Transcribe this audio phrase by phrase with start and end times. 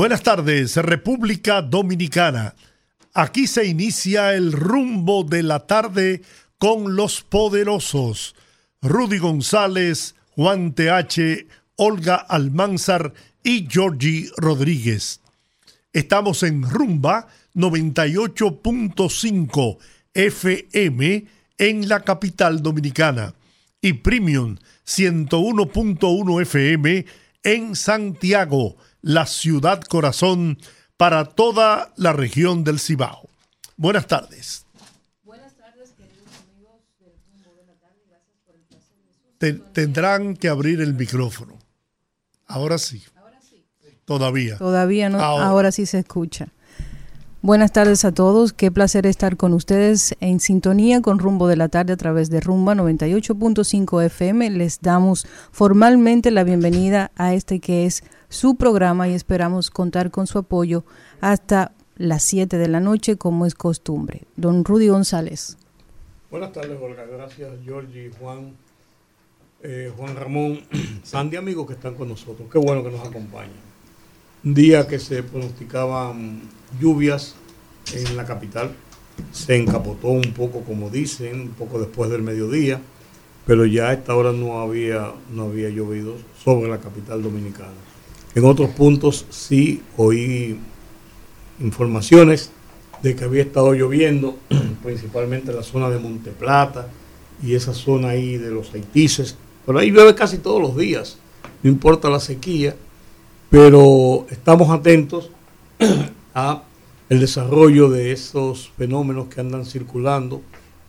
[0.00, 2.54] Buenas tardes, República Dominicana.
[3.12, 6.22] Aquí se inicia el rumbo de la tarde
[6.56, 8.34] con los poderosos.
[8.80, 11.46] Rudy González, Juan TH,
[11.76, 15.20] Olga Almanzar y Georgie Rodríguez.
[15.92, 19.76] Estamos en Rumba 98.5
[20.14, 21.26] FM
[21.58, 23.34] en la capital dominicana
[23.82, 27.04] y Premium 101.1 FM
[27.42, 30.58] en Santiago la ciudad corazón
[30.96, 33.28] para toda la región del Cibao.
[33.76, 34.66] Buenas tardes.
[35.24, 38.00] Buenas tardes, queridos amigos del Rumbo de la Tarde.
[38.06, 41.58] Gracias por el placer Tendrán que abrir el micrófono.
[42.46, 43.02] Ahora sí.
[43.16, 43.64] Ahora sí.
[44.04, 44.58] Todavía.
[44.58, 45.18] Todavía no.
[45.20, 46.48] Ahora sí se escucha.
[47.42, 51.70] Buenas tardes a todos, qué placer estar con ustedes en sintonía con Rumbo de la
[51.70, 54.50] Tarde a través de Rumba 98.5 FM.
[54.50, 60.26] Les damos formalmente la bienvenida a este que es su programa y esperamos contar con
[60.26, 60.84] su apoyo
[61.22, 64.24] hasta las 7 de la noche como es costumbre.
[64.36, 65.56] Don Rudy González.
[66.30, 67.06] Buenas tardes, Olga.
[67.06, 68.52] Gracias, Georgie, Juan,
[69.62, 70.60] eh, Juan Ramón,
[71.04, 72.50] Sandy, amigos que están con nosotros.
[72.52, 73.69] Qué bueno que nos acompañan.
[74.42, 76.40] Día que se pronosticaban
[76.80, 77.34] lluvias
[77.92, 78.70] en la capital,
[79.32, 82.80] se encapotó un poco, como dicen, un poco después del mediodía,
[83.46, 87.74] pero ya a esta hora no había, no había llovido sobre la capital dominicana.
[88.34, 90.58] En otros puntos sí oí
[91.60, 92.50] informaciones
[93.02, 94.38] de que había estado lloviendo,
[94.82, 96.88] principalmente en la zona de Monteplata
[97.42, 99.36] y esa zona ahí de los Haitises.
[99.66, 101.18] Pero ahí llueve casi todos los días,
[101.62, 102.74] no importa la sequía,
[103.50, 105.30] pero estamos atentos
[106.34, 106.62] a
[107.08, 110.42] el desarrollo de esos fenómenos que andan circulando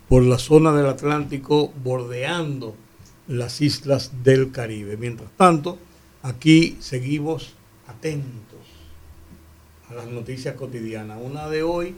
[0.08, 2.76] por la zona del Atlántico bordeando
[3.28, 4.98] las islas del Caribe.
[4.98, 5.78] Mientras tanto,
[6.24, 7.54] Aquí seguimos
[7.88, 8.60] atentos
[9.90, 11.18] a las noticias cotidianas.
[11.20, 11.96] Una de hoy,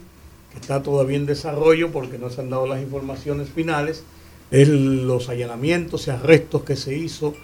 [0.50, 4.02] que está todavía en desarrollo porque no se han dado las informaciones finales,
[4.50, 7.34] es los allanamientos y arrestos que se hizo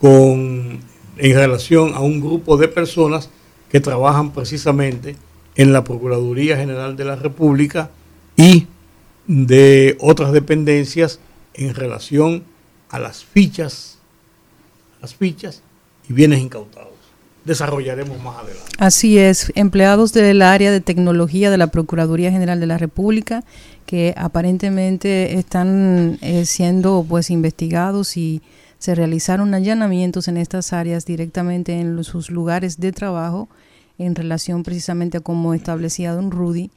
[0.00, 0.80] con,
[1.18, 3.30] en relación a un grupo de personas
[3.68, 5.16] que trabajan precisamente
[5.56, 7.90] en la Procuraduría General de la República
[8.36, 8.66] y
[9.26, 11.20] de otras dependencias
[11.54, 12.44] en relación
[12.90, 13.98] a las fichas,
[15.00, 15.62] las fichas
[16.08, 16.92] y bienes incautados.
[17.44, 18.70] Desarrollaremos más adelante.
[18.78, 23.44] Así es, empleados del área de tecnología de la Procuraduría General de la República
[23.86, 28.40] que aparentemente están eh, siendo pues investigados y
[28.84, 33.48] se realizaron allanamientos en estas áreas directamente en sus lugares de trabajo
[33.96, 36.70] en relación precisamente a cómo establecía don Rudy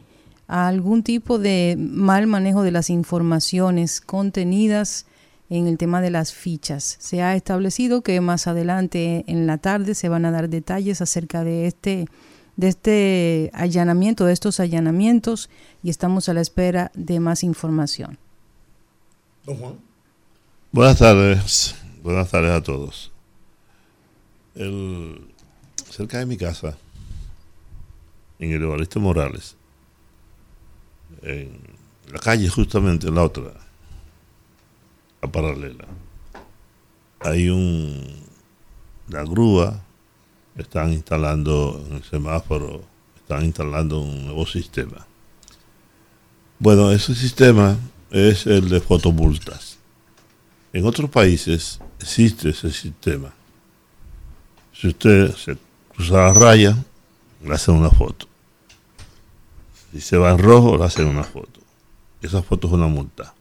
[0.47, 5.05] a algún tipo de mal manejo de las informaciones contenidas
[5.49, 6.95] en el tema de las fichas.
[6.97, 11.43] Se ha establecido que más adelante en la tarde se van a dar detalles acerca
[11.43, 12.05] de este
[12.55, 15.49] de este allanamiento, de estos allanamientos
[15.83, 18.17] y estamos a la espera de más información.
[19.45, 19.73] Don Juan.
[20.71, 21.75] Buenas tardes,
[22.07, 23.11] buenas tardes a todos.
[25.89, 26.77] Cerca de mi casa,
[28.39, 29.57] en el Evaristo Morales,
[31.21, 31.59] en
[32.09, 33.51] la calle justamente en la otra,
[35.33, 35.85] paralela.
[37.19, 38.25] Hay un.
[39.09, 39.83] La grúa
[40.55, 42.83] están instalando en el semáforo,
[43.17, 45.05] están instalando un nuevo sistema.
[46.57, 47.77] Bueno, ese sistema
[48.11, 49.77] es el de fotomultas.
[50.71, 53.33] En otros países existe ese sistema.
[54.73, 55.57] Si usted se
[55.93, 56.77] cruza la raya,
[57.43, 58.27] le hacen una foto.
[59.91, 61.59] Si se va en rojo, le hacen una foto.
[62.21, 63.33] Esa foto es una multa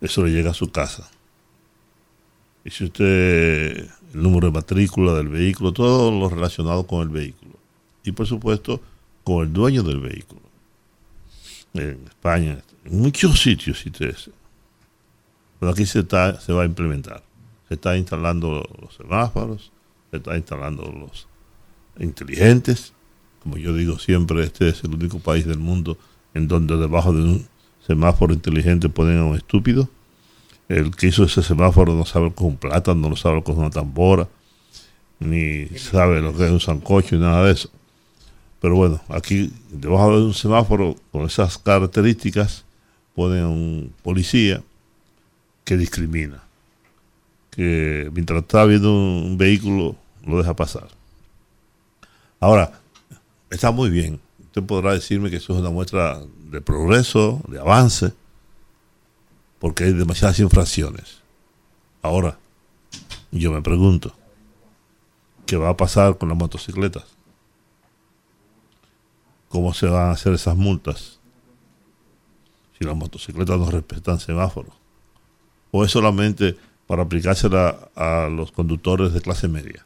[0.00, 1.08] eso le llega a su casa.
[2.64, 7.52] Y si usted, el número de matrícula del vehículo, todo lo relacionado con el vehículo.
[8.02, 8.80] Y por supuesto,
[9.24, 10.42] con el dueño del vehículo.
[11.74, 14.30] En España, en muchos sitios existe eso.
[15.60, 17.22] Pero aquí se, está, se va a implementar.
[17.68, 19.72] Se está instalando los semáforos,
[20.10, 21.26] se está instalando los
[21.98, 22.92] inteligentes.
[23.42, 25.98] Como yo digo siempre, este es el único país del mundo
[26.34, 27.46] en donde debajo de un
[27.86, 29.88] semáforo inteligente ponen a un estúpido.
[30.68, 33.58] El que hizo ese semáforo no sabe es un plátano, no sabe lo que es
[33.58, 34.28] una tambora,
[35.20, 37.70] ni sabe lo que es un sancocho y nada de eso.
[38.60, 42.64] Pero bueno, aquí debajo de un semáforo con esas características
[43.14, 44.62] ponen un policía
[45.64, 46.42] que discrimina,
[47.56, 50.88] que mientras está viendo un vehículo lo deja pasar.
[52.38, 52.80] Ahora,
[53.48, 54.20] está muy bien.
[54.40, 56.20] Usted podrá decirme que eso es una muestra
[56.50, 58.12] de progreso, de avance,
[59.58, 61.22] porque hay demasiadas infracciones.
[62.02, 62.38] Ahora,
[63.32, 64.14] yo me pregunto,
[65.46, 67.04] ¿qué va a pasar con las motocicletas?
[69.48, 71.20] ¿Cómo se van a hacer esas multas?
[72.78, 74.74] Si las motocicletas no respetan semáforos.
[75.70, 76.56] ¿O es solamente
[76.86, 79.84] para aplicársela a los conductores de clase media?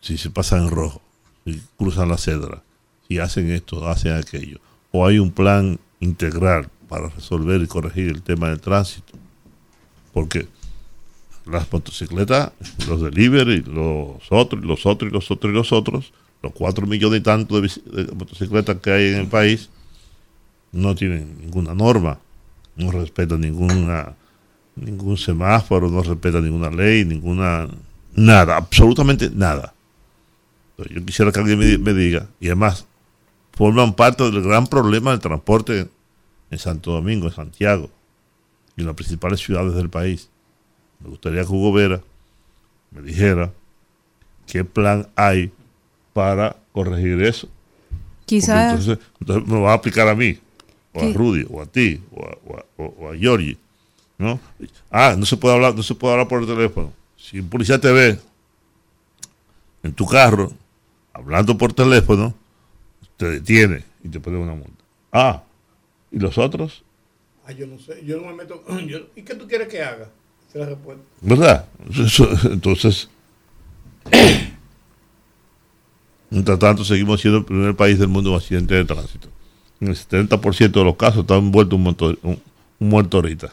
[0.00, 1.00] Si se pasan en rojo,
[1.44, 2.62] si cruzan la cedra,
[3.08, 4.58] si hacen esto, hacen aquello.
[4.90, 9.14] O hay un plan integral para resolver y corregir el tema del tránsito.
[10.12, 10.48] Porque
[11.46, 12.52] las motocicletas,
[12.88, 17.22] los delivery, los otros, los otros los otros y los otros, los cuatro millones y
[17.22, 17.70] tanto de,
[18.14, 19.70] motocicletas que hay en el país,
[20.72, 22.18] no tienen ninguna norma,
[22.76, 24.14] no respetan ninguna
[24.74, 27.68] ningún semáforo, no respetan ninguna ley, ninguna
[28.14, 29.74] nada, absolutamente nada.
[30.90, 32.86] Yo quisiera que alguien me, me diga, y además
[33.52, 35.88] forman parte del gran problema del transporte
[36.50, 37.90] en Santo Domingo, en Santiago
[38.76, 40.28] y en las principales ciudades del país.
[41.00, 42.00] Me gustaría que Hugo Vera
[42.90, 43.52] me dijera
[44.46, 45.52] qué plan hay
[46.12, 47.48] para corregir eso.
[48.26, 48.72] Quizás.
[48.72, 50.38] Entonces, entonces, me va a aplicar a mí,
[50.92, 53.56] o a Rudy, o a ti, o a, o a, o a Giorgi.
[54.22, 54.40] ¿no?
[54.90, 56.92] Ah, no se puede hablar, no se puede hablar por el teléfono.
[57.16, 58.18] Si un policía te ve
[59.82, 60.52] en tu carro
[61.12, 62.34] hablando por teléfono,
[63.16, 64.84] te detiene y te pone una multa.
[65.10, 65.42] Ah,
[66.10, 66.84] ¿y los otros?
[67.44, 68.64] Ah, yo no sé, yo no me meto.
[68.86, 70.08] Yo, ¿Y qué tú quieres que haga?
[70.48, 71.02] Es la respuesta.
[71.20, 71.68] ¿Verdad?
[71.90, 73.08] Eso, entonces,
[76.30, 79.28] mientras tanto, seguimos siendo el primer país del mundo en accidentes de tránsito.
[79.82, 82.38] En el 70% de los casos está envuelto un, un,
[82.78, 83.52] un muerto ahorita.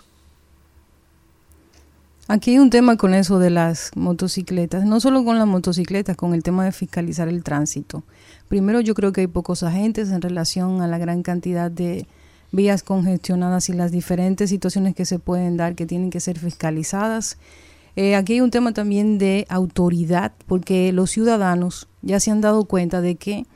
[2.28, 6.36] Aquí hay un tema con eso de las motocicletas, no solo con las motocicletas, con
[6.36, 8.04] el tema de fiscalizar el tránsito.
[8.48, 12.06] Primero, yo creo que hay pocos agentes en relación a la gran cantidad de
[12.52, 17.40] vías congestionadas y las diferentes situaciones que se pueden dar que tienen que ser fiscalizadas.
[17.96, 22.66] Eh, aquí hay un tema también de autoridad, porque los ciudadanos ya se han dado
[22.66, 23.48] cuenta de que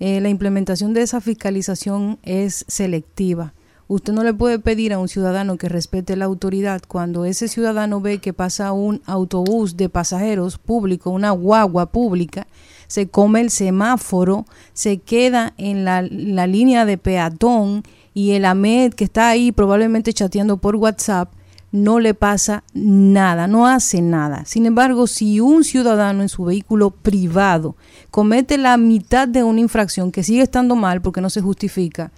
[0.00, 3.54] eh, la implementación de esa fiscalización es selectiva.
[3.86, 8.00] Usted no le puede pedir a un ciudadano que respete la autoridad cuando ese ciudadano
[8.00, 12.46] ve que pasa un autobús de pasajeros público, una guagua pública,
[12.86, 17.82] se come el semáforo, se queda en la, la línea de peatón
[18.14, 21.30] y el AMED que está ahí probablemente chateando por WhatsApp,
[21.74, 24.44] no le pasa nada, no hace nada.
[24.44, 27.74] Sin embargo, si un ciudadano en su vehículo privado
[28.12, 32.12] comete la mitad de una infracción que sigue estando mal porque no se justifica,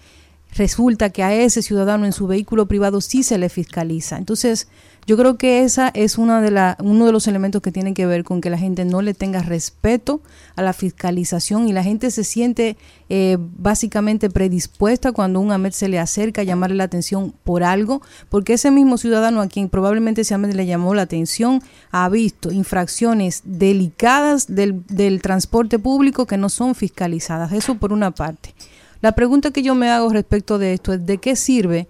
[0.53, 4.19] resulta que a ese ciudadano en su vehículo privado sí se le fiscaliza.
[4.19, 4.69] Entonces,
[5.07, 8.07] yo creo que esa es una de la, uno de los elementos que tienen que
[8.07, 10.21] ver con que la gente no le tenga respeto
[10.57, 12.77] a la fiscalización y la gente se siente
[13.09, 18.03] eh, básicamente predispuesta cuando un AMED se le acerca a llamarle la atención por algo,
[18.29, 21.63] porque ese mismo ciudadano a quien probablemente ese AMED le llamó la atención
[21.93, 27.53] ha visto infracciones delicadas del, del transporte público que no son fiscalizadas.
[27.53, 28.55] Eso por una parte.
[29.03, 31.87] La pregunta que yo me hago respecto de esto es de qué sirve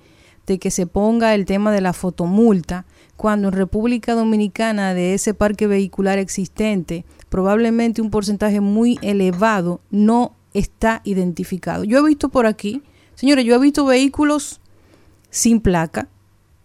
[0.47, 2.85] de que se ponga el tema de la fotomulta
[3.17, 10.35] cuando en República Dominicana de ese parque vehicular existente probablemente un porcentaje muy elevado no
[10.55, 11.85] está identificado.
[11.85, 12.83] Yo he visto por aquí,
[13.15, 14.61] señores, yo he visto vehículos
[15.31, 16.09] sin placa,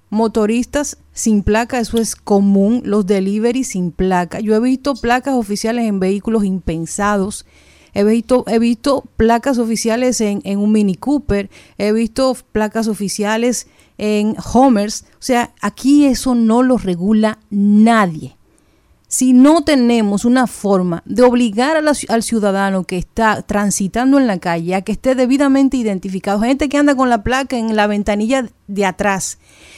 [0.10, 4.40] motoristas sin placa, eso es común, los delivery sin placa.
[4.40, 7.46] Yo he visto placas oficiales en vehículos impensados
[7.94, 13.68] He visto, he visto placas oficiales en, en, un Mini Cooper, he visto placas oficiales
[14.02, 15.06] en Homers.
[15.14, 18.36] O sea, aquí eso no lo regula nadie.
[19.08, 24.26] Si no tenemos una forma de obligar a la, al ciudadano que está transitando en
[24.26, 27.88] la calle a que esté debidamente identificado, gente que anda con la placa en la
[27.88, 29.38] ventanilla de atrás,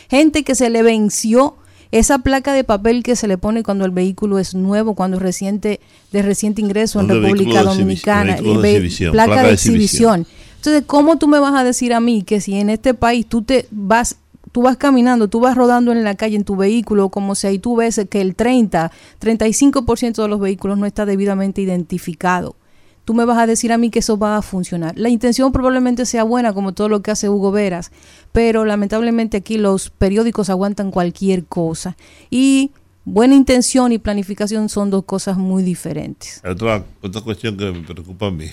[0.10, 1.56] gente que se le venció
[1.92, 5.24] esa placa de papel que se le pone cuando el vehículo es nuevo, cuando es
[5.24, 5.80] reciente,
[6.12, 10.22] de reciente ingreso en República Dominicana, de placa, placa, de exhibición.
[10.22, 10.28] exhibición.
[10.64, 13.42] Entonces, ¿cómo tú me vas a decir a mí que si en este país tú
[13.42, 14.16] te vas
[14.54, 17.60] tú vas caminando, tú vas rodando en la calle en tu vehículo, como sea, y
[17.60, 18.90] tú ves que el 30,
[19.20, 22.56] 35% de los vehículos no está debidamente identificado.
[23.04, 24.98] Tú me vas a decir a mí que eso va a funcionar.
[24.98, 27.92] La intención probablemente sea buena, como todo lo que hace Hugo Veras,
[28.32, 31.98] pero lamentablemente aquí los periódicos aguantan cualquier cosa.
[32.30, 32.72] Y
[33.04, 36.42] buena intención y planificación son dos cosas muy diferentes.
[36.50, 38.46] Otra, otra cuestión que me preocupa a mí,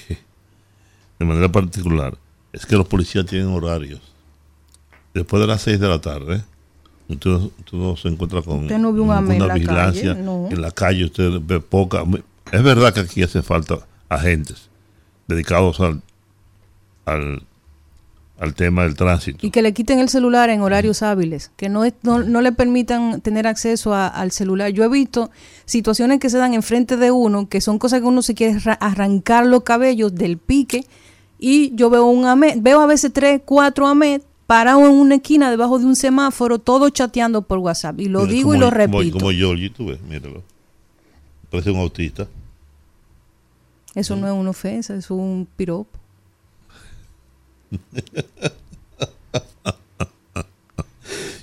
[1.21, 2.17] de manera particular,
[2.53, 4.01] es que los policías tienen horarios.
[5.15, 6.43] Después de las 6 de la tarde,
[7.09, 7.39] usted,
[7.73, 9.21] no se encuentra con usted no una
[9.55, 12.05] vigilancia en la calle, usted ve poca.
[12.51, 14.71] Es verdad que aquí hace falta agentes
[15.29, 16.03] dedicados al,
[17.05, 17.43] al
[18.41, 19.47] al tema del tránsito.
[19.47, 23.47] Y que le quiten el celular en horarios hábiles, que no, no, le permitan tener
[23.47, 24.71] acceso al celular.
[24.71, 25.31] Yo he visto
[25.67, 29.45] situaciones que se dan enfrente de uno, que son cosas que uno se quiere arrancar
[29.45, 30.87] los cabellos del pique,
[31.41, 35.49] y yo veo un AMED, veo a veces tres, cuatro AMED parados en una esquina
[35.49, 38.01] debajo de un semáforo, todos chateando por WhatsApp.
[38.01, 39.19] Y lo digo y lo repito.
[39.19, 40.43] Como, yo, tú ves, míralo.
[41.51, 42.27] Parece un autista.
[43.95, 45.99] Eso no es una ofensa, es un piropo.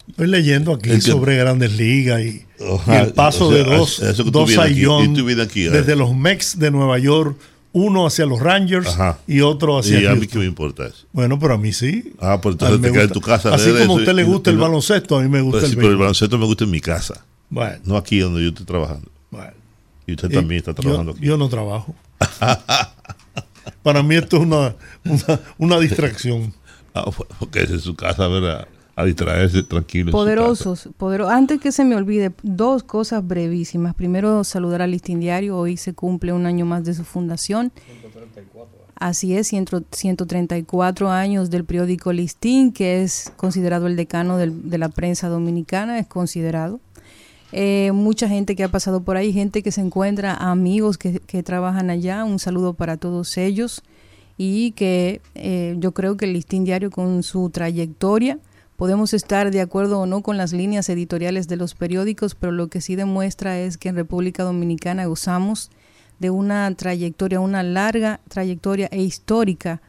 [0.07, 2.45] Estoy leyendo aquí sobre grandes ligas y,
[2.87, 4.01] el paso de dos,
[4.31, 7.37] dos desde los Mex de Nueva York,
[7.77, 10.01] uno hacia los Rangers y otro hacia.
[10.01, 11.05] ¿Y a mí qué me importa eso?
[11.11, 12.13] Bueno, pero a mí sí.
[12.19, 13.53] Ah, pues entonces te quedas en tu casa.
[13.53, 15.91] Así como a usted le gusta el baloncesto, a mí me gusta pues el Pero
[15.91, 17.23] el baloncesto me gusta en mi casa.
[17.49, 17.77] Bueno.
[17.85, 19.09] No aquí donde yo estoy trabajando.
[19.29, 19.53] Bueno.
[20.07, 21.27] Y usted también está trabajando yo, aquí.
[21.27, 21.95] Yo no trabajo.
[23.83, 24.75] Para mí esto es una,
[25.57, 26.53] una, distracción.
[26.99, 28.67] Ah, porque es en su casa, ¿verdad?
[28.97, 30.11] A distraerse tranquilo.
[30.11, 30.89] Poderosos.
[31.29, 33.93] Antes que se me olvide, dos cosas brevísimas.
[33.93, 35.55] Primero, saludar al Listín Diario.
[35.55, 37.71] Hoy se cumple un año más de su fundación.
[37.85, 38.77] 134.
[38.95, 45.29] Así es, 134 años del periódico Listín, que es considerado el decano de la prensa
[45.29, 46.79] dominicana, es considerado.
[47.51, 51.91] Eh, mucha gente que ha pasado por ahí, gente que se encuentra, amigos que, trabajan
[51.91, 53.83] allá, un saludo para todos ellos
[54.37, 58.39] y que eh, yo creo que el listín diario con su trayectoria,
[58.77, 62.69] podemos estar de acuerdo o no con las líneas editoriales de los periódicos, pero lo
[62.69, 65.71] que sí demuestra es que en República Dominicana gozamos
[66.19, 69.81] de una trayectoria, una larga trayectoria e histórica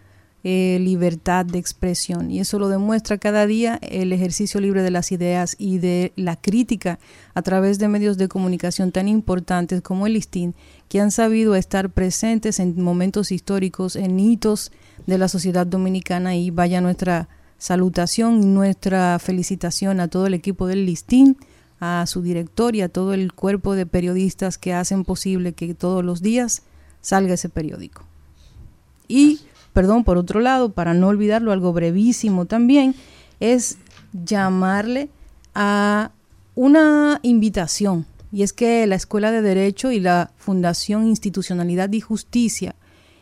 [0.44, 2.30] eh, libertad de expresión.
[2.30, 6.36] Y eso lo demuestra cada día el ejercicio libre de las ideas y de la
[6.36, 6.98] crítica
[7.34, 10.54] a través de medios de comunicación tan importantes como el listín,
[10.88, 14.72] que han sabido estar presentes en momentos históricos, en hitos
[15.06, 16.36] de la sociedad dominicana.
[16.36, 21.36] Y vaya nuestra salutación y nuestra felicitación a todo el equipo del listín
[21.80, 26.04] a su director y a todo el cuerpo de periodistas que hacen posible que todos
[26.04, 26.62] los días
[27.00, 28.04] salga ese periódico.
[29.06, 29.40] Y
[29.72, 32.94] perdón, por otro lado, para no olvidarlo, algo brevísimo también,
[33.38, 33.78] es
[34.12, 35.08] llamarle
[35.54, 36.10] a
[36.54, 38.06] una invitación.
[38.32, 42.74] Y es que la Escuela de Derecho y la Fundación Institucionalidad y Justicia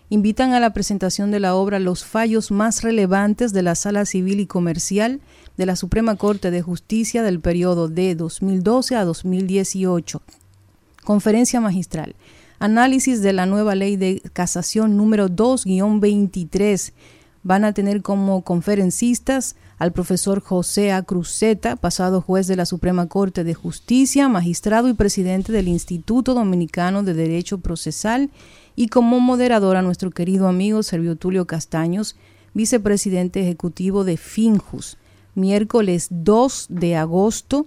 [0.08, 4.40] invitan a la presentación de la obra Los fallos más relevantes de la Sala Civil
[4.40, 5.20] y Comercial
[5.56, 10.22] de la Suprema Corte de Justicia del periodo de 2012 a 2018.
[11.04, 12.14] Conferencia magistral
[12.58, 16.92] análisis de la nueva ley de casación número 2-23.
[17.42, 21.02] Van a tener como conferencistas al profesor José A.
[21.02, 27.02] Cruzeta, pasado juez de la Suprema Corte de Justicia, magistrado y presidente del Instituto Dominicano
[27.02, 28.30] de Derecho Procesal,
[28.76, 32.14] y como moderador a nuestro querido amigo Servio Tulio Castaños,
[32.52, 34.98] vicepresidente ejecutivo de Finjus,
[35.34, 37.66] miércoles 2 de agosto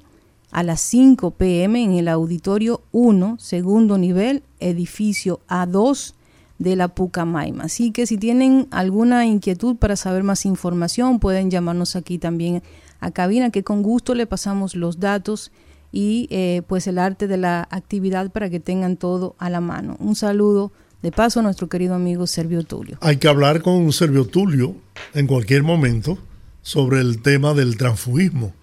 [0.52, 6.14] a las 5 pm en el auditorio 1, segundo nivel, edificio A2
[6.60, 7.66] de la Pucamaima.
[7.66, 12.62] Así que si tienen alguna inquietud para saber más información, pueden llamarnos aquí también
[13.00, 15.52] a cabina, que con gusto le pasamos los datos
[15.92, 19.96] y eh, pues el arte de la actividad para que tengan todo a la mano.
[20.00, 20.72] Un saludo
[21.02, 22.98] de paso a nuestro querido amigo Servio Tulio.
[23.02, 24.76] Hay que hablar con Servio Tulio
[25.14, 26.18] en cualquier momento
[26.62, 28.54] sobre el tema del transfugismo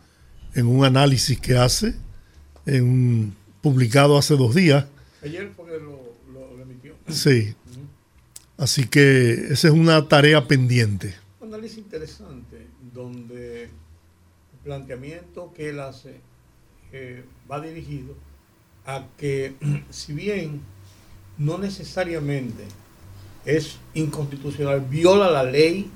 [0.54, 1.94] en un análisis que hace,
[2.66, 4.86] en publicado hace dos días.
[5.22, 6.94] Ayer porque lo, lo, emitió.
[7.08, 7.54] Sí.
[8.58, 11.14] Así que esa es una tarea pendiente.
[11.40, 13.70] Un análisis interesante donde el
[14.64, 16.20] planteamiento que él hace
[16.92, 18.14] eh, va dirigido
[18.86, 19.54] a que
[19.90, 20.62] si bien
[21.38, 22.64] no necesariamente
[23.44, 25.90] es inconstitucional, viola la ley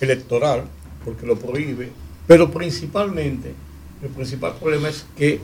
[0.00, 0.64] electoral
[1.04, 1.90] porque lo prohíbe,
[2.26, 3.54] pero principalmente
[4.02, 5.40] el principal problema es que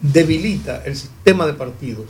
[0.00, 2.06] debilita el sistema de partidos,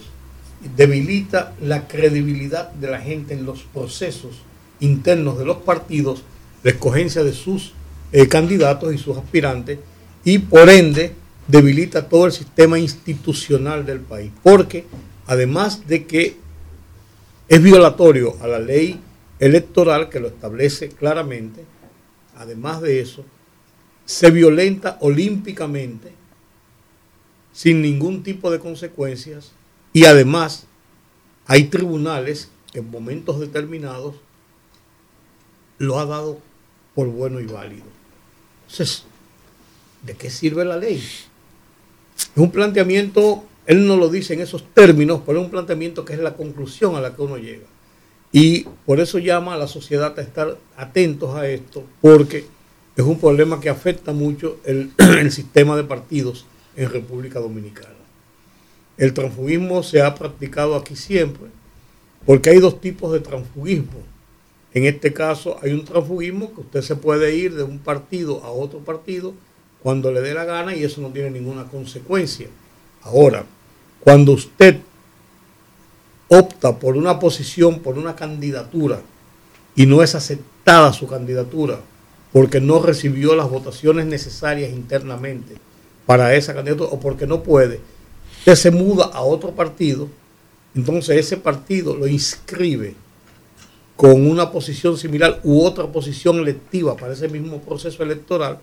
[0.77, 4.43] debilita la credibilidad de la gente en los procesos
[4.81, 6.23] internos de los partidos,
[6.63, 7.73] la escogencia de sus
[8.13, 9.79] eh, candidatos y sus aspirantes,
[10.25, 11.13] y por ende
[11.47, 14.85] debilita todo el sistema institucional del país, porque
[15.27, 16.37] además de que
[17.49, 19.01] es violatorio a la ley
[19.39, 21.65] electoral que lo establece claramente,
[22.37, 23.25] además de eso,
[24.05, 26.13] se violenta olímpicamente
[27.53, 29.53] sin ningún tipo de consecuencias
[29.93, 30.67] y además
[31.47, 34.17] hay tribunales que en momentos determinados
[35.79, 36.41] lo ha dado
[36.95, 37.85] por bueno y válido.
[38.63, 39.05] Entonces,
[40.03, 40.97] ¿de qué sirve la ley?
[42.17, 46.13] Es un planteamiento, él no lo dice en esos términos, pero es un planteamiento que
[46.13, 47.67] es la conclusión a la que uno llega.
[48.33, 52.45] Y por eso llama a la sociedad a estar atentos a esto, porque
[52.97, 57.95] es un problema que afecta mucho el, el sistema de partidos en República Dominicana.
[58.97, 61.49] El transfugismo se ha practicado aquí siempre,
[62.27, 64.03] porque hay dos tipos de transfugismo.
[64.73, 68.51] En este caso hay un transfugismo que usted se puede ir de un partido a
[68.51, 69.33] otro partido
[69.83, 72.49] cuando le dé la gana y eso no tiene ninguna consecuencia.
[73.05, 73.45] Ahora,
[74.01, 74.81] cuando usted
[76.29, 79.01] opta por una posición, por una candidatura
[79.77, 81.81] y no es aceptada su candidatura
[82.33, 85.55] porque no recibió las votaciones necesarias internamente
[86.07, 87.81] para esa candidatura o porque no puede,
[88.39, 90.09] usted se muda a otro partido,
[90.75, 92.95] entonces ese partido lo inscribe
[93.97, 98.59] con una posición similar u otra posición electiva para ese mismo proceso electoral,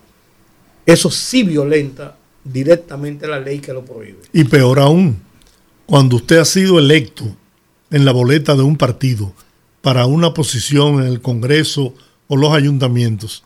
[0.84, 4.18] eso sí violenta directamente la ley que lo prohíbe.
[4.32, 5.20] Y peor aún,
[5.86, 7.24] cuando usted ha sido electo
[7.90, 9.32] en la boleta de un partido
[9.80, 11.94] para una posición en el Congreso
[12.28, 13.44] o los ayuntamientos,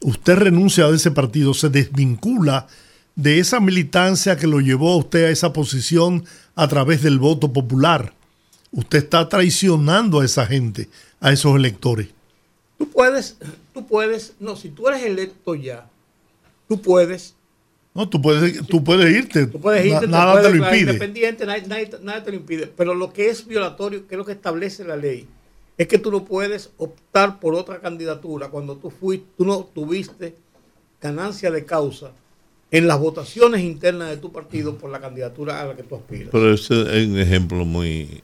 [0.00, 2.66] usted renuncia a ese partido, se desvincula
[3.14, 7.52] de esa militancia que lo llevó a usted a esa posición a través del voto
[7.52, 8.14] popular.
[8.70, 10.88] Usted está traicionando a esa gente,
[11.20, 12.08] a esos electores.
[12.78, 13.36] Tú puedes,
[13.74, 15.88] tú puedes, no, si tú eres electo ya,
[16.68, 17.34] tú puedes.
[17.94, 19.46] No, tú puedes, tú puedes irte.
[19.46, 20.92] Tú puedes irte, nada te, te lo impide.
[20.92, 22.66] Independiente, nadie, nadie, nadie te lo impide.
[22.66, 25.26] Pero lo que es violatorio, que es lo que establece la ley,
[25.76, 30.34] es que tú no puedes optar por otra candidatura cuando tú fuiste, tú no tuviste
[31.00, 32.12] ganancia de causa
[32.70, 36.28] en las votaciones internas de tu partido por la candidatura a la que tú aspiras.
[36.32, 38.22] Pero ese es un ejemplo muy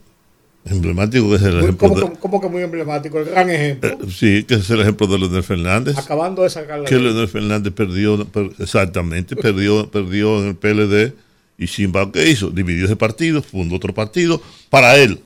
[0.65, 3.19] emblemático que es el ejemplo ¿Cómo, de, cómo- cómo que muy emblemático?
[3.19, 3.89] El gran ejemplo.
[3.91, 5.97] eh, sí, que es el ejemplo de Leonel Fernández.
[5.97, 6.97] acabando de sacar la que.
[6.99, 11.15] Leonel Fernández perdió, per- exactamente, perdió, perdió en el PLD
[11.57, 12.51] y sin embargo, ¿qué hizo?
[12.51, 14.41] Dividió ese partido, fundó otro partido
[14.71, 15.21] para él,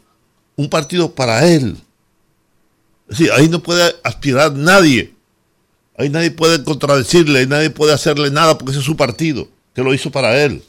[0.57, 1.77] un partido para él.
[3.09, 5.13] Es decir, ahí no puede aspirar nadie,
[5.99, 9.83] ahí nadie puede contradecirle, ahí nadie puede hacerle nada porque ese es su partido, que
[9.83, 10.63] lo hizo para él,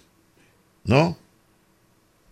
[0.84, 1.16] ¿no?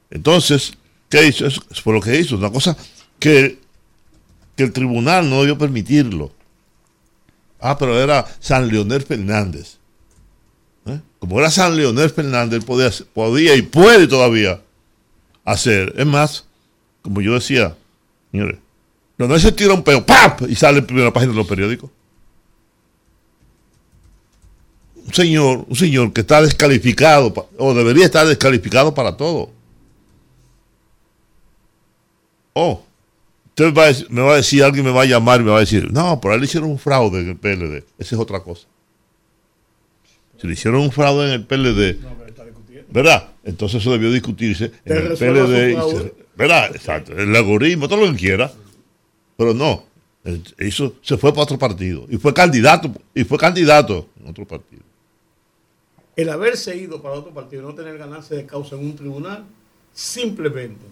[0.10, 0.74] Entonces,
[1.12, 1.45] ¿qué hizo?
[1.45, 2.76] Eso fue lo que hizo, una cosa
[3.19, 3.60] que,
[4.56, 6.32] que el tribunal no debió permitirlo.
[7.60, 9.78] Ah, pero era San Leonel Fernández.
[10.88, 11.00] ¿Eh?
[11.19, 14.60] Como era San Leonel Fernández, podía, podía y puede todavía
[15.45, 15.93] hacer.
[15.95, 16.45] Es más,
[17.04, 17.76] como yo decía,
[18.32, 18.58] señores,
[19.17, 20.41] Leonel se tira un peo, ¡pap!
[20.50, 21.91] y sale en primera página de los periódicos.
[25.06, 29.52] Un señor, un señor que está descalificado, o debería estar descalificado para todo.
[32.54, 32.84] Oh,
[33.50, 35.52] Usted va a decir- me va a decir, alguien me va a llamar y me
[35.52, 37.84] va a decir, no, por ahí le hicieron un fraude en el PLD.
[38.00, 38.66] Esa es otra cosa.
[40.40, 41.98] Si le hicieron un fraude en el PLD,
[42.90, 43.30] ¿verdad?
[43.44, 45.76] Entonces eso debió discutirse en el PLD.
[45.92, 46.74] se- ¿Verdad?
[46.76, 47.12] Exacto.
[47.12, 48.52] El algoritmo, todo lo que quiera.
[49.38, 49.84] Pero no.
[50.60, 52.06] Hizo- se fue para otro partido.
[52.10, 52.92] Y fue candidato.
[53.14, 54.82] Y fue candidato en otro partido.
[56.16, 59.44] El haberse ido para otro partido y no tener ganancia de causa en un tribunal,
[59.94, 60.86] simplemente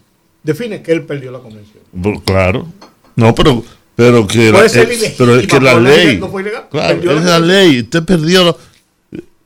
[0.43, 1.83] define que él perdió la convención.
[1.91, 2.67] Bueno, claro.
[3.15, 3.63] No, pero,
[3.95, 6.17] pero que la, ilegítima, pero es que la ley.
[6.17, 7.79] no fue ilegal, claro, es la ley.
[7.81, 8.57] Usted perdió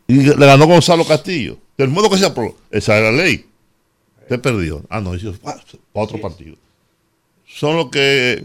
[0.08, 1.58] y le ganó Gonzalo Castillo.
[1.78, 2.56] Del modo que se aprobó.
[2.70, 3.46] Esa es la ley.
[4.22, 4.84] Usted perdió.
[4.90, 5.60] Ah, no, eso para
[5.94, 6.56] otro partido.
[7.48, 8.44] Son lo que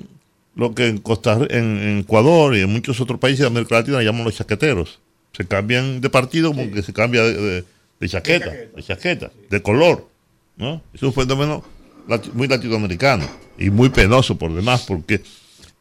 [0.54, 4.02] lo que en Costa en, en Ecuador y en muchos otros países de América Latina
[4.02, 4.98] llaman los chaqueteros.
[5.36, 7.64] Se cambian de partido como que se cambia de, de-
[8.00, 8.76] de chaqueta, chaqueta.
[8.76, 10.06] de chaqueta, de color.
[10.56, 10.80] ¿no?
[10.94, 11.62] Es un fenómeno
[12.34, 13.24] muy latinoamericano
[13.58, 15.22] y muy penoso por demás porque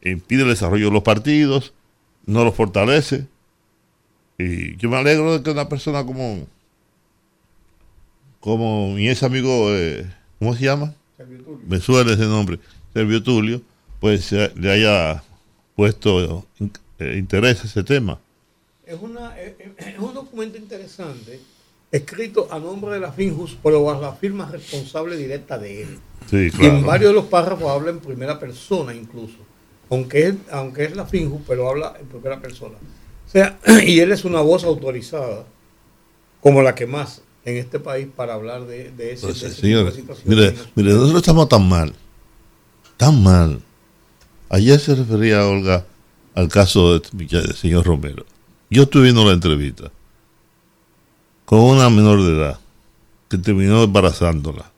[0.02, 1.72] impide el desarrollo de los partidos,
[2.26, 3.26] no los fortalece.
[4.38, 6.46] Y yo me alegro de que una persona como,
[8.40, 10.06] como mi ex amigo, eh,
[10.38, 10.94] ¿cómo se llama?
[11.66, 12.60] Me suena ese nombre,
[12.94, 13.60] Servio Tulio,
[14.00, 15.22] pues se- le haya
[15.74, 16.46] puesto
[17.00, 18.18] eh, interés a ese tema.
[18.86, 21.40] Es, una, es, es un documento interesante,
[21.90, 25.98] escrito a nombre de la Finjus, pero a la firma responsable directa de él.
[26.28, 26.82] Sí, Y en claro.
[26.82, 29.36] varios de los párrafos habla en primera persona incluso.
[29.90, 32.74] Aunque es, aunque es la Finjus, pero habla en primera persona.
[33.26, 35.46] O sea, y él es una voz autorizada,
[36.42, 39.92] como la que más en este país para hablar de, de ese, de tipo de
[39.92, 40.24] situaciones.
[40.24, 41.94] mire, mire, nosotros estamos tan mal,
[42.98, 43.62] tan mal.
[44.50, 45.86] Ayer se refería Olga
[46.34, 48.26] al caso de del señor Romero.
[48.70, 49.90] Yo estuve viendo la entrevista
[51.48, 52.60] con una menor de edad
[53.30, 54.70] que terminó embarazándola,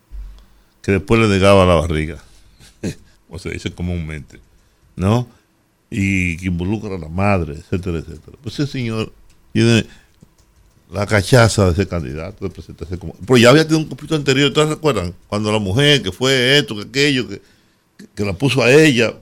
[0.80, 2.22] que después le negaba la barriga,
[3.26, 4.38] como se dice comúnmente,
[4.94, 5.26] ¿no?
[5.90, 8.38] Y que involucra a la madre, etcétera, etcétera.
[8.40, 9.12] Pues ese señor
[9.52, 9.84] tiene
[10.92, 13.14] la cachaza de ese candidato de presentarse como.
[13.14, 15.12] Pero ya había tenido un conflicto anterior, ¿ustedes recuerdan?
[15.26, 17.42] Cuando la mujer que fue esto, que aquello, que,
[18.14, 19.12] que la puso a ella.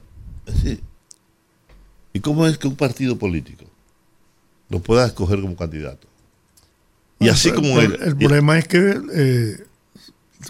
[2.13, 3.65] ¿Y cómo es que un partido político
[4.69, 6.08] lo pueda escoger como candidato?
[7.21, 9.65] Y así como el, el, problema es que, eh,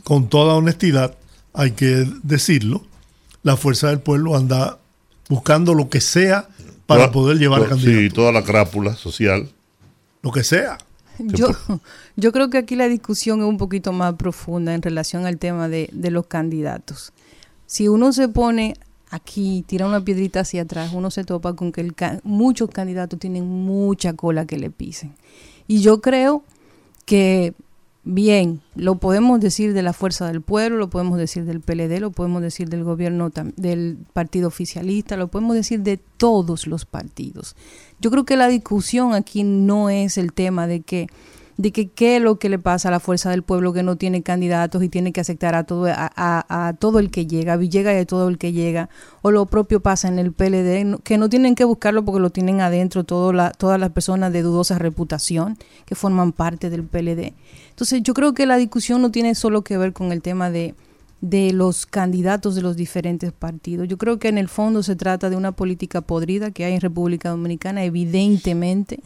[0.05, 1.17] con toda honestidad,
[1.55, 2.85] hay que decirlo,
[3.43, 4.79] la fuerza del pueblo anda
[5.29, 6.49] buscando lo que sea
[6.87, 8.01] para toda, poder llevar toda, al candidato.
[8.01, 9.49] Sí, toda la crápula social.
[10.23, 10.79] Lo que sea.
[11.19, 11.49] Yo,
[12.17, 15.69] yo creo que aquí la discusión es un poquito más profunda en relación al tema
[15.69, 17.13] de, de los candidatos.
[17.67, 18.75] Si uno se pone
[19.11, 23.47] aquí, tira una piedrita hacia atrás, uno se topa con que el, muchos candidatos tienen
[23.47, 25.15] mucha cola que le pisen.
[25.67, 26.45] Y yo creo
[27.09, 27.55] que,
[28.05, 32.11] bien, lo podemos decir de la Fuerza del Pueblo, lo podemos decir del PLD, lo
[32.11, 37.57] podemos decir del gobierno, del partido oficialista, lo podemos decir de todos los partidos.
[37.99, 41.07] Yo creo que la discusión aquí no es el tema de que
[41.59, 43.97] de que qué es lo que le pasa a la fuerza del pueblo que no
[43.97, 47.55] tiene candidatos y tiene que aceptar a todo, a, a, a todo el que llega,
[47.55, 48.89] a Villegas y a todo el que llega,
[49.23, 52.61] o lo propio pasa en el PLD, que no tienen que buscarlo porque lo tienen
[52.61, 57.35] adentro todo la, todas las personas de dudosa reputación que forman parte del PLD.
[57.71, 60.77] Entonces yo creo que la discusión no tiene solo que ver con el tema de,
[61.21, 63.89] de los candidatos de los diferentes partidos.
[63.89, 66.81] Yo creo que en el fondo se trata de una política podrida que hay en
[66.81, 69.01] República Dominicana, evidentemente,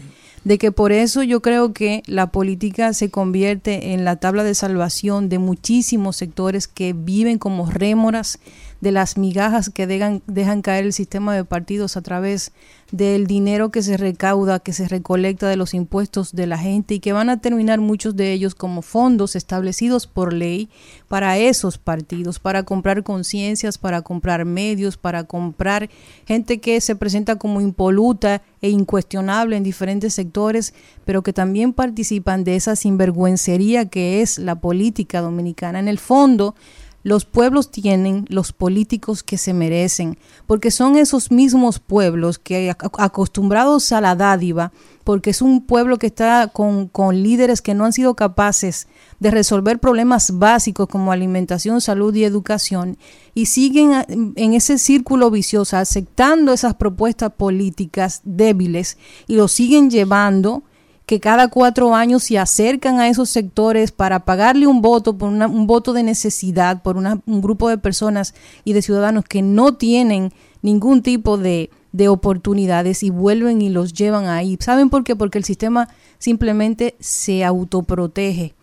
[0.44, 4.54] de que por eso yo creo que la política se convierte en la tabla de
[4.54, 8.38] salvación de muchísimos sectores que viven como rémoras
[8.82, 12.50] de las migajas que dejan, dejan caer el sistema de partidos a través
[12.90, 17.00] del dinero que se recauda, que se recolecta de los impuestos de la gente y
[17.00, 20.68] que van a terminar muchos de ellos como fondos establecidos por ley
[21.06, 25.88] para esos partidos, para comprar conciencias, para comprar medios, para comprar
[26.26, 32.42] gente que se presenta como impoluta e incuestionable en diferentes sectores, pero que también participan
[32.42, 35.78] de esa sinvergüencería que es la política dominicana.
[35.78, 36.56] En el fondo,
[37.02, 43.90] los pueblos tienen los políticos que se merecen, porque son esos mismos pueblos que acostumbrados
[43.92, 44.72] a la dádiva,
[45.04, 48.86] porque es un pueblo que está con, con, líderes que no han sido capaces
[49.18, 52.96] de resolver problemas básicos como alimentación, salud y educación,
[53.34, 60.62] y siguen en ese círculo vicioso, aceptando esas propuestas políticas débiles y lo siguen llevando
[61.06, 65.46] que cada cuatro años se acercan a esos sectores para pagarle un voto, por una,
[65.46, 68.34] un voto de necesidad, por una, un grupo de personas
[68.64, 73.92] y de ciudadanos que no tienen ningún tipo de, de oportunidades y vuelven y los
[73.92, 74.56] llevan ahí.
[74.60, 75.16] ¿Saben por qué?
[75.16, 75.88] Porque el sistema
[76.18, 78.54] simplemente se autoprotege.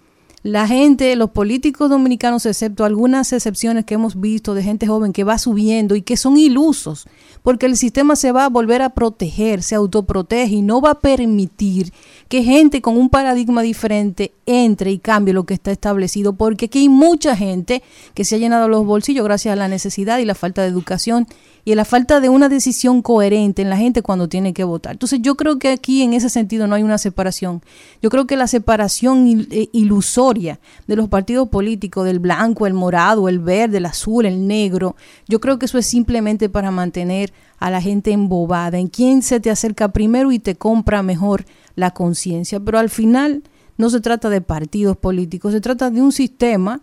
[0.41, 5.25] La gente, los políticos dominicanos, excepto algunas excepciones que hemos visto de gente joven que
[5.25, 7.07] va subiendo y que son ilusos,
[7.43, 10.99] porque el sistema se va a volver a proteger, se autoprotege y no va a
[10.99, 11.91] permitir
[12.29, 16.79] que gente con un paradigma diferente entre y cambie lo que está establecido, porque aquí
[16.79, 20.35] hay mucha gente que se ha llenado los bolsillos gracias a la necesidad y la
[20.35, 21.27] falta de educación
[21.65, 24.93] y a la falta de una decisión coherente en la gente cuando tiene que votar.
[24.93, 27.61] Entonces yo creo que aquí en ese sentido no hay una separación.
[28.01, 29.47] Yo creo que la separación
[30.33, 34.95] de los partidos políticos, del blanco, el morado, el verde, el azul, el negro,
[35.27, 39.39] yo creo que eso es simplemente para mantener a la gente embobada, en quién se
[39.39, 42.59] te acerca primero y te compra mejor la conciencia.
[42.59, 43.43] Pero al final
[43.77, 46.81] no se trata de partidos políticos, se trata de un sistema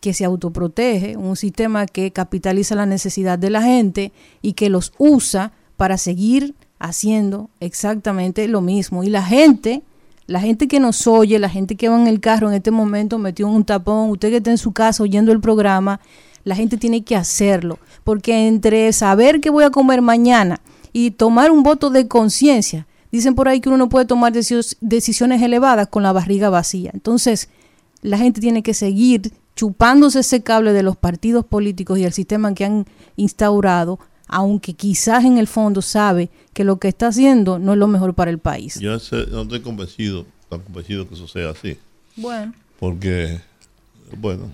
[0.00, 4.92] que se autoprotege, un sistema que capitaliza la necesidad de la gente y que los
[4.98, 9.02] usa para seguir haciendo exactamente lo mismo.
[9.02, 9.82] Y la gente,
[10.26, 13.18] la gente que nos oye, la gente que va en el carro en este momento
[13.18, 16.00] metió un tapón, usted que está en su casa oyendo el programa,
[16.44, 20.60] la gente tiene que hacerlo, porque entre saber qué voy a comer mañana
[20.92, 25.42] y tomar un voto de conciencia, dicen por ahí que uno no puede tomar decisiones
[25.42, 26.90] elevadas con la barriga vacía.
[26.94, 27.48] Entonces,
[28.02, 32.54] la gente tiene que seguir chupándose ese cable de los partidos políticos y el sistema
[32.54, 32.86] que han
[33.16, 37.86] instaurado, aunque quizás en el fondo sabe que lo que está haciendo no es lo
[37.86, 38.78] mejor para el país.
[38.80, 41.78] Yo no estoy convencido, tan convencido que eso sea así.
[42.16, 42.52] Bueno.
[42.78, 43.40] Porque,
[44.18, 44.50] bueno,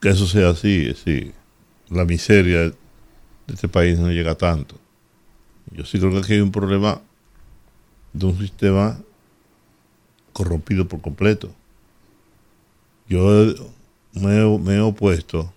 [0.00, 1.32] que eso sea así, sí,
[1.90, 2.74] la miseria de
[3.48, 4.76] este país no llega tanto.
[5.72, 7.00] Yo sí creo que aquí hay un problema
[8.12, 8.98] de un sistema
[10.32, 11.50] corrompido por completo.
[13.08, 13.24] Yo
[14.12, 15.52] me, me, he opuesto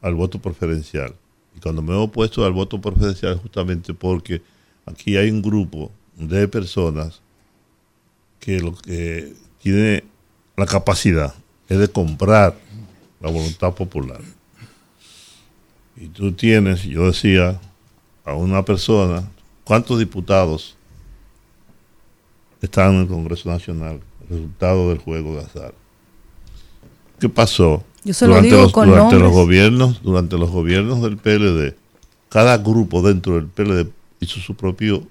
[0.00, 1.14] al voto preferencial.
[1.58, 4.40] Y cuando me he opuesto al voto preferencial justamente porque
[4.86, 7.20] aquí hay un grupo de personas
[8.38, 10.04] que lo que tiene
[10.56, 11.34] la capacidad,
[11.68, 12.56] es de comprar
[13.20, 14.20] la voluntad popular.
[15.96, 17.60] Y tú tienes, yo decía,
[18.24, 19.28] a una persona,
[19.64, 20.76] ¿cuántos diputados
[22.62, 24.00] están en el Congreso Nacional?
[24.30, 25.74] Resultado del juego de azar.
[27.18, 27.82] ¿Qué pasó?
[28.08, 31.74] Yo se lo digo los, con durante los gobiernos, durante los gobiernos del PLD,
[32.30, 33.86] cada grupo dentro del PLD
[34.20, 35.02] hizo su propio,